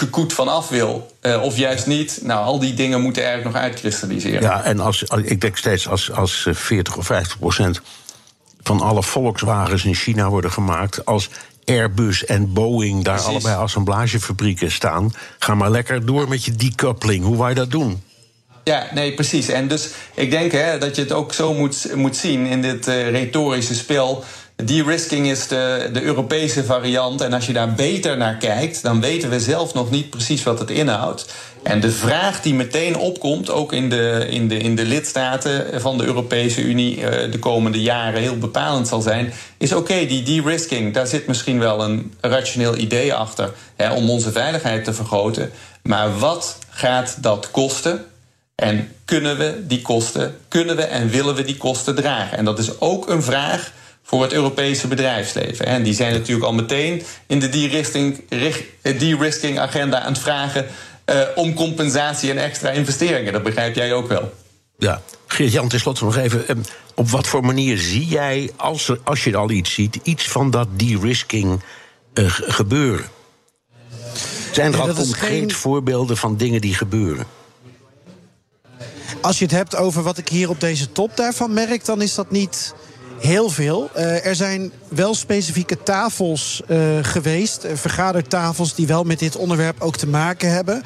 koet 0.09 0.33
van 0.33 0.47
af 0.47 0.69
wil, 0.69 1.11
uh, 1.21 1.43
of 1.43 1.57
juist 1.57 1.87
niet? 1.87 2.19
Nou, 2.23 2.45
al 2.45 2.59
die 2.59 2.73
dingen 2.73 3.01
moeten 3.01 3.23
eigenlijk 3.23 3.53
nog 3.53 3.63
uitkristalliseren. 3.63 4.41
Ja, 4.41 4.63
en 4.63 4.79
als, 4.79 5.03
ik 5.03 5.41
denk 5.41 5.57
steeds 5.57 5.87
als, 5.87 6.11
als 6.11 6.47
40 6.51 6.97
of 6.97 7.05
50 7.05 7.39
procent 7.39 7.81
van 8.63 8.81
alle 8.81 9.03
Volkswagens 9.03 9.85
in 9.85 9.95
China 9.95 10.29
worden 10.29 10.51
gemaakt. 10.51 11.05
Als 11.05 11.29
Airbus 11.69 12.25
en 12.25 12.53
Boeing 12.53 13.03
daar 13.03 13.19
allebei 13.19 13.55
assemblagefabrieken 13.55 14.71
staan. 14.71 15.13
Ga 15.39 15.55
maar 15.55 15.71
lekker 15.71 16.05
door 16.05 16.27
met 16.27 16.45
je 16.45 16.51
decoupling. 16.51 17.23
Hoe 17.25 17.35
wou 17.35 17.49
je 17.49 17.55
dat 17.55 17.71
doen? 17.71 18.01
Ja, 18.63 18.87
nee, 18.93 19.13
precies. 19.13 19.47
En 19.47 19.67
dus 19.67 19.89
ik 20.13 20.31
denk 20.31 20.51
hè, 20.51 20.77
dat 20.77 20.95
je 20.95 21.01
het 21.01 21.11
ook 21.11 21.33
zo 21.33 21.53
moet, 21.53 21.95
moet 21.95 22.15
zien 22.15 22.45
in 22.45 22.61
dit 22.61 22.87
uh, 22.87 23.09
retorische 23.09 23.75
spel. 23.75 24.23
De-risking 24.63 25.27
is 25.29 25.47
de, 25.47 25.89
de 25.93 26.01
Europese 26.01 26.63
variant. 26.63 27.21
En 27.21 27.33
als 27.33 27.45
je 27.45 27.53
daar 27.53 27.73
beter 27.73 28.17
naar 28.17 28.37
kijkt, 28.37 28.83
dan 28.83 29.01
weten 29.01 29.29
we 29.29 29.39
zelf 29.39 29.73
nog 29.73 29.91
niet 29.91 30.09
precies 30.09 30.43
wat 30.43 30.59
het 30.59 30.69
inhoudt. 30.69 31.33
En 31.63 31.79
de 31.79 31.91
vraag 31.91 32.41
die 32.41 32.53
meteen 32.53 32.97
opkomt, 32.97 33.49
ook 33.49 33.73
in 33.73 33.89
de, 33.89 34.25
in 34.29 34.47
de, 34.47 34.57
in 34.57 34.75
de 34.75 34.85
lidstaten 34.85 35.81
van 35.81 35.97
de 35.97 36.05
Europese 36.05 36.61
Unie 36.61 36.97
uh, 36.97 37.31
de 37.31 37.39
komende 37.39 37.81
jaren 37.81 38.21
heel 38.21 38.37
bepalend 38.37 38.87
zal 38.87 39.01
zijn, 39.01 39.33
is 39.57 39.73
oké, 39.73 40.05
die 40.05 40.23
de-risking, 40.23 40.93
daar 40.93 41.07
zit 41.07 41.27
misschien 41.27 41.59
wel 41.59 41.83
een 41.83 42.13
rationeel 42.21 42.77
idee 42.77 43.13
achter 43.13 43.53
hè, 43.75 43.91
om 43.91 44.09
onze 44.09 44.31
veiligheid 44.31 44.83
te 44.83 44.93
vergroten. 44.93 45.51
Maar 45.83 46.17
wat 46.17 46.57
gaat 46.69 47.17
dat 47.21 47.51
kosten? 47.51 48.05
En 48.55 48.91
kunnen 49.05 49.37
we 49.37 49.63
die 49.67 49.81
kosten, 49.81 50.37
kunnen 50.47 50.75
we 50.75 50.83
en 50.83 51.09
willen 51.09 51.35
we 51.35 51.43
die 51.43 51.57
kosten 51.57 51.95
dragen? 51.95 52.37
En 52.37 52.45
dat 52.45 52.59
is 52.59 52.79
ook 52.79 53.09
een 53.09 53.23
vraag 53.23 53.71
voor 54.09 54.21
het 54.21 54.33
Europese 54.33 54.87
bedrijfsleven. 54.87 55.65
En 55.65 55.83
die 55.83 55.93
zijn 55.93 56.13
natuurlijk 56.13 56.45
al 56.45 56.53
meteen 56.53 57.03
in 57.27 57.39
de 57.39 57.49
de-risking 58.81 59.59
agenda 59.59 60.01
aan 60.01 60.11
het 60.11 60.21
vragen 60.21 60.65
uh, 61.05 61.21
om 61.35 61.53
compensatie 61.53 62.29
en 62.29 62.37
extra 62.37 62.69
investeringen. 62.69 63.33
Dat 63.33 63.43
begrijp 63.43 63.75
jij 63.75 63.93
ook 63.93 64.07
wel. 64.07 64.33
Ja, 64.77 65.01
Geert-Jan, 65.27 65.67
tenslotte 65.67 66.03
nog 66.03 66.17
even. 66.17 66.47
Ehm, 66.47 66.59
op 66.95 67.09
wat 67.09 67.27
voor 67.27 67.45
manier 67.45 67.77
zie 67.77 68.05
jij, 68.05 68.51
als, 68.55 68.87
er, 68.87 68.99
als 69.03 69.23
je 69.23 69.37
al 69.37 69.49
iets 69.49 69.73
ziet, 69.73 69.99
iets 70.03 70.27
van 70.27 70.51
dat 70.51 70.67
de-risking 70.75 71.61
uh, 72.13 72.25
gebeuren? 72.27 73.05
Zijn 74.51 74.73
er 74.73 74.79
al 74.79 74.93
concreet 74.93 75.29
geen... 75.29 75.51
voorbeelden 75.51 76.17
van 76.17 76.37
dingen 76.37 76.61
die 76.61 76.75
gebeuren? 76.75 77.25
Als 79.21 79.39
je 79.39 79.45
het 79.45 79.53
hebt 79.53 79.75
over 79.75 80.03
wat 80.03 80.17
ik 80.17 80.29
hier 80.29 80.49
op 80.49 80.59
deze 80.59 80.91
top 80.91 81.17
daarvan 81.17 81.53
merk, 81.53 81.85
dan 81.85 82.01
is 82.01 82.15
dat 82.15 82.31
niet 82.31 82.73
Heel 83.19 83.49
veel. 83.49 83.89
Uh, 83.95 84.25
er 84.25 84.35
zijn 84.35 84.71
wel 84.87 85.15
specifieke 85.15 85.83
tafels 85.83 86.61
uh, 86.67 86.77
geweest, 87.01 87.65
uh, 87.65 87.71
vergadertafels 87.73 88.75
die 88.75 88.87
wel 88.87 89.03
met 89.03 89.19
dit 89.19 89.35
onderwerp 89.35 89.81
ook 89.81 89.97
te 89.97 90.07
maken 90.07 90.51
hebben. 90.51 90.83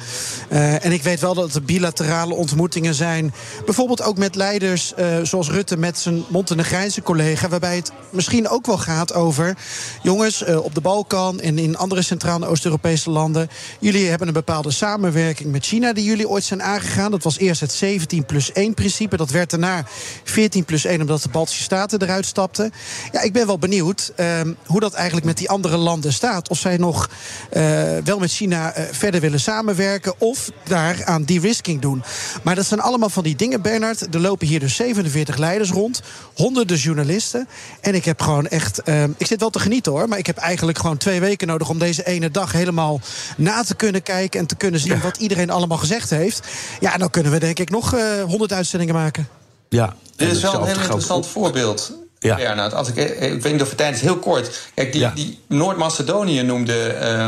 en 0.48 0.92
ik 0.92 1.02
weet 1.02 1.20
wel 1.20 1.34
dat 1.34 1.54
er 1.54 1.62
bilaterale 1.62 2.34
ontmoetingen 2.34 2.94
zijn, 2.94 3.34
bijvoorbeeld 3.64 4.02
ook 4.02 4.18
met 4.18 4.34
leiders 4.34 4.94
zoals 5.22 5.50
Rutte 5.50 5.76
met 5.76 5.98
zijn 5.98 6.24
Montenegrijnse 6.28 7.02
collega, 7.02 7.48
waarbij 7.48 7.76
het 7.76 7.92
misschien 8.10 8.48
ook 8.48 8.66
wel 8.66 8.78
gaat 8.78 9.14
over 9.14 9.56
jongens 10.02 10.44
op 10.44 10.74
de 10.74 10.80
Balkan 10.80 11.40
en 11.40 11.58
in 11.58 11.76
andere 11.76 12.02
Centraal- 12.02 12.42
en 12.42 12.48
Oost-Europese 12.48 13.10
landen. 13.10 13.48
Jullie 13.80 14.08
hebben 14.08 14.28
een 14.28 14.34
bepaalde 14.34 14.70
samenwerking 14.70 15.52
met 15.52 15.66
China 15.66 15.92
die 15.92 16.04
jullie 16.04 16.28
ooit 16.28 16.44
zijn 16.44 16.62
aangegaan. 16.62 17.10
Dat 17.10 17.22
was 17.22 17.38
eerst 17.38 17.60
het 17.60 17.72
17 17.72 18.26
plus 18.26 18.52
1 18.52 18.74
principe. 18.74 19.16
Dat 19.16 19.30
werd 19.30 19.50
daarna 19.50 19.84
14 20.24 20.64
plus 20.64 20.84
1 20.84 21.00
omdat 21.00 21.22
de 21.22 21.28
Baltische 21.28 21.62
Staten 21.62 22.02
eruit 22.02 22.23
uitstapte. 22.24 22.70
Ja, 23.12 23.20
ik 23.20 23.32
ben 23.32 23.46
wel 23.46 23.58
benieuwd 23.58 24.12
ehm, 24.16 24.52
hoe 24.66 24.80
dat 24.80 24.92
eigenlijk 24.92 25.26
met 25.26 25.36
die 25.36 25.48
andere 25.48 25.76
landen 25.76 26.12
staat. 26.12 26.48
Of 26.48 26.58
zij 26.58 26.76
nog 26.76 27.10
uh, 27.52 27.62
wel 28.04 28.18
met 28.18 28.30
China 28.30 28.78
uh, 28.78 28.84
verder 28.90 29.20
willen 29.20 29.40
samenwerken 29.40 30.14
of 30.18 30.50
daar 30.64 31.04
aan 31.04 31.24
de-risking 31.24 31.80
doen. 31.80 32.02
Maar 32.42 32.54
dat 32.54 32.66
zijn 32.66 32.80
allemaal 32.80 33.08
van 33.08 33.22
die 33.22 33.36
dingen, 33.36 33.62
Bernard. 33.62 34.14
Er 34.14 34.20
lopen 34.20 34.46
hier 34.46 34.60
dus 34.60 34.76
47 34.76 35.36
leiders 35.36 35.70
rond, 35.70 36.02
honderden 36.34 36.76
journalisten. 36.76 37.48
En 37.80 37.94
ik 37.94 38.04
heb 38.04 38.20
gewoon 38.20 38.46
echt. 38.46 38.80
Uh, 38.84 39.02
ik 39.16 39.26
zit 39.26 39.40
wel 39.40 39.50
te 39.50 39.58
genieten 39.58 39.92
hoor, 39.92 40.08
maar 40.08 40.18
ik 40.18 40.26
heb 40.26 40.36
eigenlijk 40.36 40.78
gewoon 40.78 40.96
twee 40.96 41.20
weken 41.20 41.46
nodig 41.46 41.68
om 41.68 41.78
deze 41.78 42.06
ene 42.06 42.30
dag 42.30 42.52
helemaal 42.52 43.00
na 43.36 43.62
te 43.62 43.74
kunnen 43.74 44.02
kijken 44.02 44.40
en 44.40 44.46
te 44.46 44.56
kunnen 44.56 44.80
zien 44.80 45.00
wat 45.00 45.16
iedereen 45.16 45.50
allemaal 45.50 45.78
gezegd 45.78 46.10
heeft. 46.10 46.46
Ja, 46.80 46.96
dan 46.96 47.10
kunnen 47.10 47.32
we 47.32 47.38
denk 47.38 47.58
ik 47.58 47.70
nog 47.70 47.94
uh, 47.94 48.22
100 48.22 48.52
uitzendingen 48.52 48.94
maken. 48.94 49.28
Ja, 49.68 49.94
dit 50.16 50.30
is 50.30 50.42
wel 50.42 50.54
een 50.54 50.66
heel 50.66 50.76
interessant 50.76 51.26
voorbeeld. 51.26 52.03
Ja. 52.24 52.54
nou, 52.54 52.72
als 52.72 52.88
ik, 52.88 52.96
ik 52.96 53.42
weet 53.42 53.52
niet 53.52 53.62
of 53.62 53.68
het 53.68 53.76
tijd 53.76 53.94
is 53.94 54.00
heel 54.00 54.18
kort. 54.18 54.68
Kijk, 54.74 54.92
die, 54.92 55.12
die 55.12 55.38
Noord-Macedonië 55.48 56.42
noemde 56.42 56.96
uh, 57.02 57.26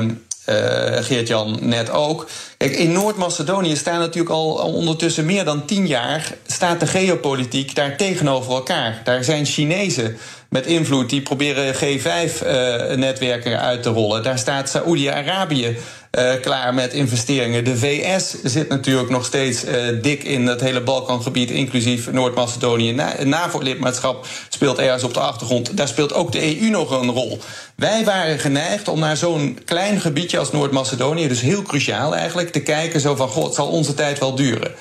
uh, 0.56 1.04
Geert-Jan 1.04 1.58
net 1.60 1.90
ook. 1.90 2.26
In 2.58 2.92
Noord-Macedonië 2.92 3.76
staan 3.76 3.98
natuurlijk 3.98 4.34
al, 4.34 4.52
ondertussen 4.54 5.24
meer 5.24 5.44
dan 5.44 5.66
tien 5.66 5.86
jaar... 5.86 6.34
staat 6.46 6.80
de 6.80 6.86
geopolitiek 6.86 7.74
daar 7.74 7.96
tegenover 7.96 8.52
elkaar. 8.52 9.00
Daar 9.04 9.24
zijn 9.24 9.46
Chinezen 9.46 10.16
met 10.48 10.66
invloed 10.66 11.10
die 11.10 11.22
proberen 11.22 11.74
G5-netwerken 11.74 13.52
uh, 13.52 13.62
uit 13.62 13.82
te 13.82 13.88
rollen. 13.88 14.22
Daar 14.22 14.38
staat 14.38 14.68
Saoedi-Arabië 14.68 15.76
uh, 16.18 16.32
klaar 16.40 16.74
met 16.74 16.92
investeringen. 16.92 17.64
De 17.64 17.76
VS 17.76 18.34
zit 18.42 18.68
natuurlijk 18.68 19.10
nog 19.10 19.24
steeds 19.24 19.64
uh, 19.64 19.72
dik 20.02 20.24
in 20.24 20.46
het 20.46 20.60
hele 20.60 20.80
Balkangebied, 20.80 21.50
inclusief 21.50 22.12
Noord-Macedonië. 22.12 22.92
NAVO-lidmaatschap 23.24 24.26
speelt 24.48 24.78
ergens 24.78 25.02
op 25.02 25.14
de 25.14 25.20
achtergrond. 25.20 25.76
Daar 25.76 25.88
speelt 25.88 26.12
ook 26.12 26.32
de 26.32 26.60
EU 26.60 26.70
nog 26.70 26.90
een 26.90 27.10
rol. 27.10 27.38
Wij 27.74 28.04
waren 28.04 28.38
geneigd 28.38 28.88
om 28.88 28.98
naar 28.98 29.16
zo'n 29.16 29.58
klein 29.64 30.00
gebiedje 30.00 30.38
als 30.38 30.52
Noord-Macedonië, 30.52 31.28
dus 31.28 31.40
heel 31.40 31.62
cruciaal 31.62 32.14
eigenlijk, 32.14 32.45
te 32.52 32.60
kijken 32.60 33.00
zo 33.00 33.14
van, 33.14 33.28
god, 33.28 33.54
zal 33.54 33.68
onze 33.68 33.94
tijd 33.94 34.18
wel 34.18 34.34
duren. 34.34 34.74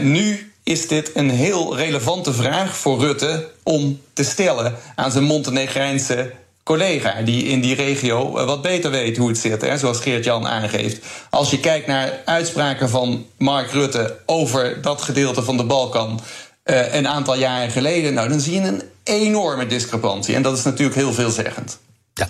Nu 0.00 0.52
is 0.62 0.88
dit 0.88 1.10
een 1.14 1.30
heel 1.30 1.76
relevante 1.76 2.32
vraag 2.32 2.76
voor 2.76 3.00
Rutte 3.00 3.50
om 3.62 4.00
te 4.12 4.24
stellen 4.24 4.74
aan 4.94 5.10
zijn 5.10 5.24
Montenegrijnse 5.24 6.32
collega 6.62 7.22
die 7.22 7.44
in 7.44 7.60
die 7.60 7.74
regio 7.74 8.36
eh, 8.36 8.46
wat 8.46 8.62
beter 8.62 8.90
weet 8.90 9.16
hoe 9.16 9.28
het 9.28 9.38
zit, 9.38 9.62
hè, 9.62 9.78
zoals 9.78 10.00
Geert-Jan 10.00 10.46
aangeeft. 10.46 11.06
Als 11.30 11.50
je 11.50 11.60
kijkt 11.60 11.86
naar 11.86 12.20
uitspraken 12.24 12.88
van 12.88 13.26
Mark 13.38 13.70
Rutte 13.70 14.18
over 14.26 14.82
dat 14.82 15.02
gedeelte 15.02 15.42
van 15.42 15.56
de 15.56 15.64
Balkan 15.64 16.20
uh, 16.64 16.94
een 16.94 17.08
aantal 17.08 17.36
jaren 17.36 17.70
geleden, 17.70 18.14
nou, 18.14 18.28
dan 18.28 18.40
zie 18.40 18.54
je 18.54 18.68
een 18.68 18.82
enorme 19.02 19.66
discrepantie. 19.66 20.34
En 20.34 20.42
dat 20.42 20.58
is 20.58 20.64
natuurlijk 20.64 20.96
heel 20.96 21.12
veelzeggend. 21.12 21.78
Ja, 22.14 22.28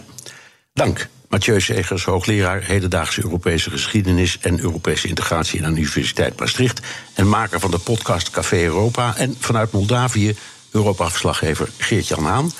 dank. 0.72 1.08
Mathieu 1.30 1.60
Segers, 1.60 2.04
hoogleraar 2.04 2.62
hedendaagse 2.62 3.22
Europese 3.22 3.70
geschiedenis 3.70 4.38
en 4.40 4.60
Europese 4.60 5.08
integratie 5.08 5.64
aan 5.64 5.74
de 5.74 5.80
Universiteit 5.80 6.38
Maastricht. 6.38 6.80
En 7.14 7.28
maker 7.28 7.60
van 7.60 7.70
de 7.70 7.78
podcast 7.78 8.30
Café 8.30 8.64
Europa. 8.64 9.16
En 9.16 9.36
vanuit 9.38 9.72
Moldavië, 9.72 10.36
Europa-verslaggever 10.70 11.68
Geert-Jan 11.78 12.24
Haan. 12.24 12.52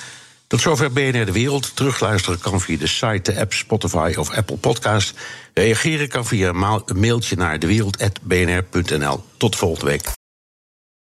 Tot 0.47 0.61
zover 0.61 0.93
BNR 0.93 1.25
De 1.25 1.33
Wereld. 1.33 1.77
Terugluisteren 1.77 2.41
kan 2.41 2.61
via 2.61 2.79
de 2.79 2.87
site, 2.87 3.33
de 3.33 3.41
app 3.41 3.53
Spotify 3.53 4.15
of 4.17 4.31
Apple 4.31 4.57
Podcast. 4.57 5.15
Reageren 5.55 6.09
kan 6.09 6.27
via 6.27 6.49
een 6.49 6.99
mailtje 6.99 7.37
naar 7.37 7.59
dewereld.bnr.nl. 7.59 9.25
Tot 9.37 9.57
volgende 9.57 9.91
week. 9.91 10.20